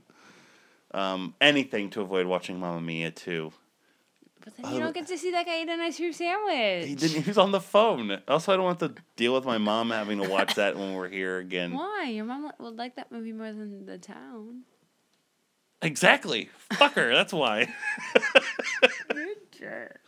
Um, 0.93 1.35
anything 1.39 1.89
to 1.91 2.01
avoid 2.01 2.25
watching 2.25 2.59
Mamma 2.59 2.81
Mia 2.81 3.11
too. 3.11 3.53
but 4.43 4.55
then 4.57 4.73
you 4.73 4.79
don't 4.79 4.93
get 4.93 5.07
to 5.07 5.17
see 5.17 5.31
that 5.31 5.45
guy 5.45 5.61
eat 5.61 5.69
an 5.69 5.79
ice 5.79 5.97
cream 5.97 6.11
sandwich. 6.13 6.85
He 6.87 6.95
didn't. 6.95 7.23
He 7.23 7.29
was 7.29 7.37
on 7.37 7.51
the 7.51 7.61
phone. 7.61 8.19
Also, 8.27 8.51
I 8.51 8.55
don't 8.57 8.65
want 8.65 8.79
to 8.79 8.93
deal 9.15 9.33
with 9.33 9.45
my 9.45 9.57
mom 9.57 9.89
having 9.91 10.21
to 10.21 10.27
watch 10.29 10.55
that 10.55 10.75
when 10.77 10.93
we're 10.93 11.07
here 11.09 11.37
again. 11.37 11.73
Why? 11.73 12.09
Your 12.11 12.25
mom 12.25 12.51
would 12.59 12.77
like 12.77 12.95
that 12.97 13.11
movie 13.11 13.31
more 13.31 13.47
than 13.53 13.85
the 13.85 13.97
town. 13.97 14.63
Exactly. 15.81 16.49
Fuck 16.73 16.93
her. 16.93 17.13
That's 17.13 17.33
why. 17.33 17.73
You're 19.15 19.23
a 19.23 19.35
jerk. 19.51 20.01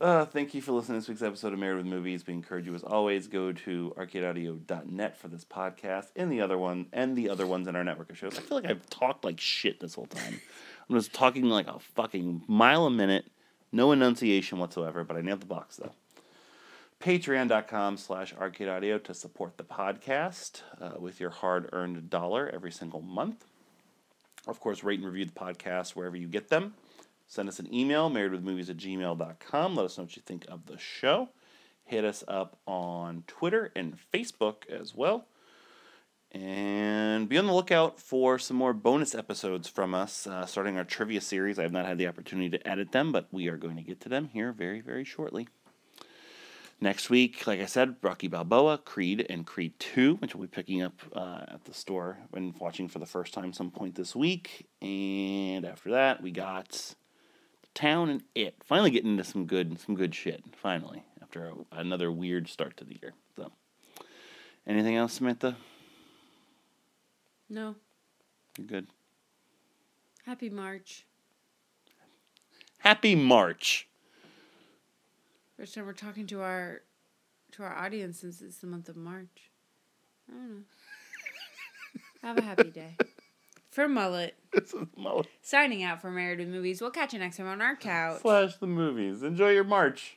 Uh, 0.00 0.24
thank 0.24 0.54
you 0.54 0.62
for 0.62 0.72
listening 0.72 0.94
to 0.96 1.00
this 1.00 1.08
week's 1.08 1.22
episode 1.22 1.52
of 1.52 1.58
Married 1.58 1.78
with 1.78 1.86
Movies. 1.86 2.24
We 2.24 2.32
encourage 2.32 2.66
you, 2.66 2.74
as 2.74 2.84
always, 2.84 3.26
go 3.26 3.52
to 3.52 3.92
arcadeaudio.net 3.98 5.16
for 5.16 5.26
this 5.26 5.44
podcast 5.44 6.06
and 6.14 6.30
the 6.30 6.40
other 6.40 6.56
one 6.56 6.86
and 6.92 7.16
the 7.18 7.28
other 7.28 7.46
ones 7.46 7.66
in 7.66 7.74
our 7.74 7.82
network 7.82 8.10
of 8.10 8.16
shows. 8.16 8.38
I 8.38 8.42
feel 8.42 8.58
like 8.58 8.70
I've 8.70 8.88
talked 8.88 9.24
like 9.24 9.40
shit 9.40 9.80
this 9.80 9.94
whole 9.94 10.06
time. 10.06 10.40
I'm 10.88 10.94
just 10.96 11.12
talking 11.12 11.46
like 11.46 11.66
a 11.66 11.80
fucking 11.80 12.44
mile 12.46 12.86
a 12.86 12.90
minute, 12.90 13.26
no 13.72 13.90
enunciation 13.90 14.58
whatsoever, 14.58 15.02
but 15.02 15.16
I 15.16 15.20
nailed 15.20 15.40
the 15.40 15.46
box 15.46 15.76
though. 15.76 15.92
Patreon.com 17.00 17.96
slash 17.96 18.32
arcade 18.34 18.68
audio 18.68 18.98
to 18.98 19.14
support 19.14 19.56
the 19.56 19.64
podcast 19.64 20.62
uh, 20.80 20.92
with 20.98 21.18
your 21.20 21.30
hard 21.30 21.68
earned 21.72 22.08
dollar 22.08 22.48
every 22.54 22.72
single 22.72 23.02
month. 23.02 23.44
Of 24.48 24.60
course, 24.60 24.82
rate 24.82 24.98
and 24.98 25.06
review 25.06 25.26
the 25.26 25.32
podcast 25.32 25.90
wherever 25.90 26.16
you 26.16 26.26
get 26.26 26.48
them. 26.48 26.74
Send 27.26 27.50
us 27.50 27.58
an 27.58 27.72
email, 27.72 28.10
marriedwithmovies 28.10 28.70
at 28.70 28.78
gmail.com. 28.78 29.76
Let 29.76 29.84
us 29.84 29.98
know 29.98 30.04
what 30.04 30.16
you 30.16 30.22
think 30.24 30.46
of 30.48 30.64
the 30.64 30.78
show. 30.78 31.28
Hit 31.84 32.04
us 32.04 32.24
up 32.26 32.58
on 32.66 33.24
Twitter 33.26 33.70
and 33.76 33.98
Facebook 34.12 34.66
as 34.70 34.94
well. 34.94 35.26
And 36.32 37.28
be 37.28 37.36
on 37.36 37.46
the 37.46 37.54
lookout 37.54 38.00
for 38.00 38.38
some 38.38 38.56
more 38.56 38.72
bonus 38.72 39.14
episodes 39.14 39.68
from 39.68 39.94
us, 39.94 40.26
uh, 40.26 40.46
starting 40.46 40.78
our 40.78 40.84
trivia 40.84 41.20
series. 41.20 41.58
I 41.58 41.62
have 41.62 41.72
not 41.72 41.86
had 41.86 41.98
the 41.98 42.06
opportunity 42.06 42.50
to 42.50 42.68
edit 42.68 42.92
them, 42.92 43.12
but 43.12 43.28
we 43.30 43.48
are 43.48 43.56
going 43.58 43.76
to 43.76 43.82
get 43.82 44.00
to 44.02 44.08
them 44.08 44.30
here 44.32 44.52
very, 44.52 44.80
very 44.80 45.04
shortly. 45.04 45.48
Next 46.80 47.10
week, 47.10 47.44
like 47.48 47.60
I 47.60 47.66
said, 47.66 47.96
Rocky 48.02 48.28
Balboa, 48.28 48.78
Creed, 48.78 49.26
and 49.28 49.44
Creed 49.44 49.72
2, 49.80 50.16
which 50.16 50.36
we'll 50.36 50.46
be 50.46 50.48
picking 50.48 50.80
up 50.80 50.94
uh, 51.12 51.40
at 51.48 51.64
the 51.64 51.74
store 51.74 52.18
and 52.32 52.54
watching 52.60 52.86
for 52.86 53.00
the 53.00 53.06
first 53.06 53.34
time 53.34 53.52
some 53.52 53.72
point 53.72 53.96
this 53.96 54.14
week. 54.14 54.68
And 54.80 55.64
after 55.64 55.90
that, 55.90 56.22
we 56.22 56.30
got 56.30 56.94
Town 57.74 58.10
and 58.10 58.22
It. 58.36 58.62
Finally 58.64 58.92
getting 58.92 59.10
into 59.10 59.24
some 59.24 59.46
good 59.46 59.80
some 59.80 59.96
good 59.96 60.14
shit. 60.14 60.44
Finally, 60.54 61.02
after 61.20 61.48
a, 61.48 61.54
another 61.72 62.12
weird 62.12 62.46
start 62.46 62.76
to 62.76 62.84
the 62.84 62.96
year. 63.02 63.12
So, 63.34 63.50
anything 64.64 64.94
else, 64.94 65.14
Samantha? 65.14 65.56
No. 67.50 67.74
You're 68.56 68.68
good. 68.68 68.86
Happy 70.26 70.48
March. 70.48 71.06
Happy 72.78 73.16
March. 73.16 73.87
First 75.58 75.74
time 75.74 75.86
we're 75.86 75.92
talking 75.92 76.26
to 76.28 76.40
our 76.42 76.82
to 77.52 77.62
our 77.62 77.74
audience 77.76 78.20
since 78.20 78.40
it's 78.40 78.58
the 78.58 78.66
month 78.66 78.88
of 78.88 78.96
March. 78.96 79.50
I 80.30 80.34
don't 80.34 80.48
know. 80.50 80.62
Have 82.22 82.38
a 82.38 82.42
happy 82.42 82.70
day. 82.70 82.96
For 83.70 83.88
Mullet, 83.88 84.34
This 84.52 84.72
is 84.74 84.86
Mo- 84.96 85.24
signing 85.42 85.82
out 85.82 86.00
for 86.00 86.10
Married 86.10 86.38
with 86.38 86.48
Movies. 86.48 86.80
We'll 86.80 86.90
catch 86.90 87.12
you 87.12 87.18
next 87.18 87.36
time 87.36 87.46
on 87.46 87.60
our 87.60 87.76
couch. 87.76 88.20
Slash 88.22 88.56
the 88.56 88.66
movies. 88.66 89.22
Enjoy 89.22 89.50
your 89.50 89.64
March. 89.64 90.16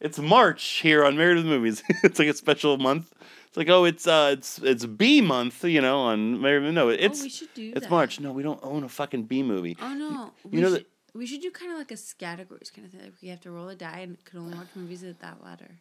It's 0.00 0.18
March 0.18 0.64
here 0.82 1.04
on 1.04 1.16
Married 1.16 1.36
with 1.36 1.46
Movies. 1.46 1.82
it's 2.02 2.18
like 2.18 2.28
a 2.28 2.34
special 2.34 2.78
month. 2.78 3.12
It's 3.48 3.56
like 3.56 3.68
oh, 3.68 3.84
it's 3.84 4.06
uh, 4.06 4.30
it's 4.38 4.58
it's 4.60 4.86
B 4.86 5.20
month, 5.20 5.64
you 5.64 5.80
know, 5.80 5.98
on 6.00 6.40
Married. 6.40 6.64
with- 6.64 6.74
No, 6.74 6.88
it's 6.90 7.20
Oh, 7.20 7.24
we 7.24 7.28
should 7.30 7.52
do 7.54 7.72
it's 7.74 7.82
that. 7.86 7.90
March. 7.90 8.20
No, 8.20 8.32
we 8.32 8.42
don't 8.44 8.60
own 8.62 8.84
a 8.84 8.88
fucking 8.88 9.24
B 9.24 9.42
movie. 9.42 9.76
Oh 9.80 9.94
no, 9.94 10.32
You 10.44 10.50
we 10.50 10.60
know 10.60 10.68
should, 10.68 10.80
that- 10.80 10.86
we 11.14 11.26
should 11.26 11.40
do 11.40 11.50
kind 11.50 11.72
of 11.72 11.78
like 11.78 11.90
a 11.92 11.96
categories 12.18 12.70
kind 12.74 12.86
of 12.86 12.92
thing. 12.92 13.02
Like 13.02 13.14
we 13.22 13.28
have 13.28 13.40
to 13.42 13.50
roll 13.50 13.68
a 13.68 13.74
die 13.74 14.00
and 14.00 14.22
could 14.24 14.38
only 14.38 14.56
watch 14.56 14.68
movies 14.74 15.02
at 15.04 15.20
that 15.20 15.42
ladder 15.44 15.76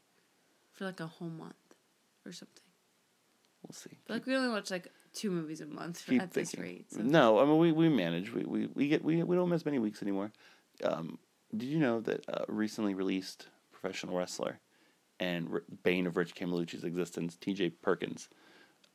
for 0.74 0.86
like 0.86 1.00
a 1.00 1.08
whole 1.08 1.30
month 1.30 1.56
or 2.26 2.32
something. 2.32 2.64
We'll 3.64 3.74
see. 3.74 3.98
But 4.08 4.14
like 4.16 4.26
we 4.26 4.36
only 4.36 4.50
watch 4.50 4.72
like 4.72 4.88
two 5.14 5.32
movies 5.32 5.62
a 5.62 5.66
month 5.66 6.02
for, 6.02 6.12
Keep 6.12 6.22
at 6.22 6.32
this 6.32 6.52
thinking. 6.52 6.72
rate. 6.76 6.92
So. 6.92 7.02
No, 7.02 7.40
I 7.40 7.46
mean 7.46 7.58
we, 7.58 7.72
we 7.72 7.90
manage. 7.90 8.32
We, 8.34 8.44
we, 8.46 8.68
we 8.74 8.88
get 8.88 9.04
we, 9.04 9.22
we 9.24 9.36
don't 9.36 9.50
miss 9.50 9.66
many 9.66 9.80
weeks 9.80 10.02
anymore. 10.02 10.32
Um, 10.84 11.18
did 11.56 11.68
you 11.68 11.80
know 11.80 12.00
that 12.02 12.24
uh, 12.30 12.46
recently 12.48 12.94
released 12.94 13.48
professional 13.72 14.16
wrestler 14.18 14.60
and 15.20 15.50
r- 15.52 15.64
bane 15.84 16.08
of 16.08 16.16
Rich 16.16 16.36
Camelucci's 16.36 16.84
existence, 16.84 17.36
T.J. 17.36 17.72
Perkins? 17.72 18.30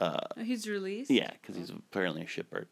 Oh, 0.01 0.17
He's 0.43 0.67
released. 0.69 1.11
Yeah, 1.11 1.31
because 1.33 1.57
he's 1.57 1.71
apparently 1.71 2.23
a 2.23 2.27
shitbird. 2.27 2.67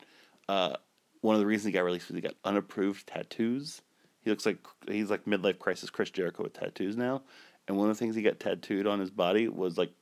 Uh, 0.49 0.77
one 1.23 1.35
of 1.35 1.41
the 1.41 1.47
reasons 1.47 1.67
he 1.67 1.73
got 1.73 1.85
released 1.85 2.09
was 2.09 2.17
he 2.17 2.21
got 2.21 2.35
unapproved 2.45 3.07
tattoos. 3.07 3.81
He 4.23 4.31
looks 4.31 4.47
like 4.47 4.59
he's 4.87 5.11
like 5.11 5.25
midlife 5.25 5.59
crisis 5.59 5.91
Chris 5.91 6.11
Jericho 6.11 6.45
with 6.45 6.53
tattoos 6.53 6.97
now. 6.97 7.23
And 7.67 7.77
one 7.77 7.91
of 7.91 7.97
the 7.97 7.99
things 7.99 8.15
he 8.15 8.23
got 8.23 8.41
tattooed 8.41 8.87
on 8.87 9.01
his 9.01 9.11
body 9.11 9.49
was 9.49 9.79
like 9.79 9.93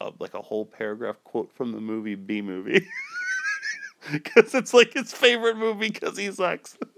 a, 0.00 0.12
like 0.18 0.34
a 0.34 0.42
whole 0.42 0.66
paragraph 0.66 1.16
quote 1.24 1.52
from 1.52 1.72
the 1.72 1.80
movie 1.80 2.14
Bee 2.16 2.42
Movie. 2.42 2.86
Because 4.12 4.54
it's 4.54 4.72
like 4.72 4.94
his 4.94 5.12
favorite 5.12 5.56
movie 5.56 5.90
because 5.90 6.16
he 6.16 6.30
sucks. 6.30 6.78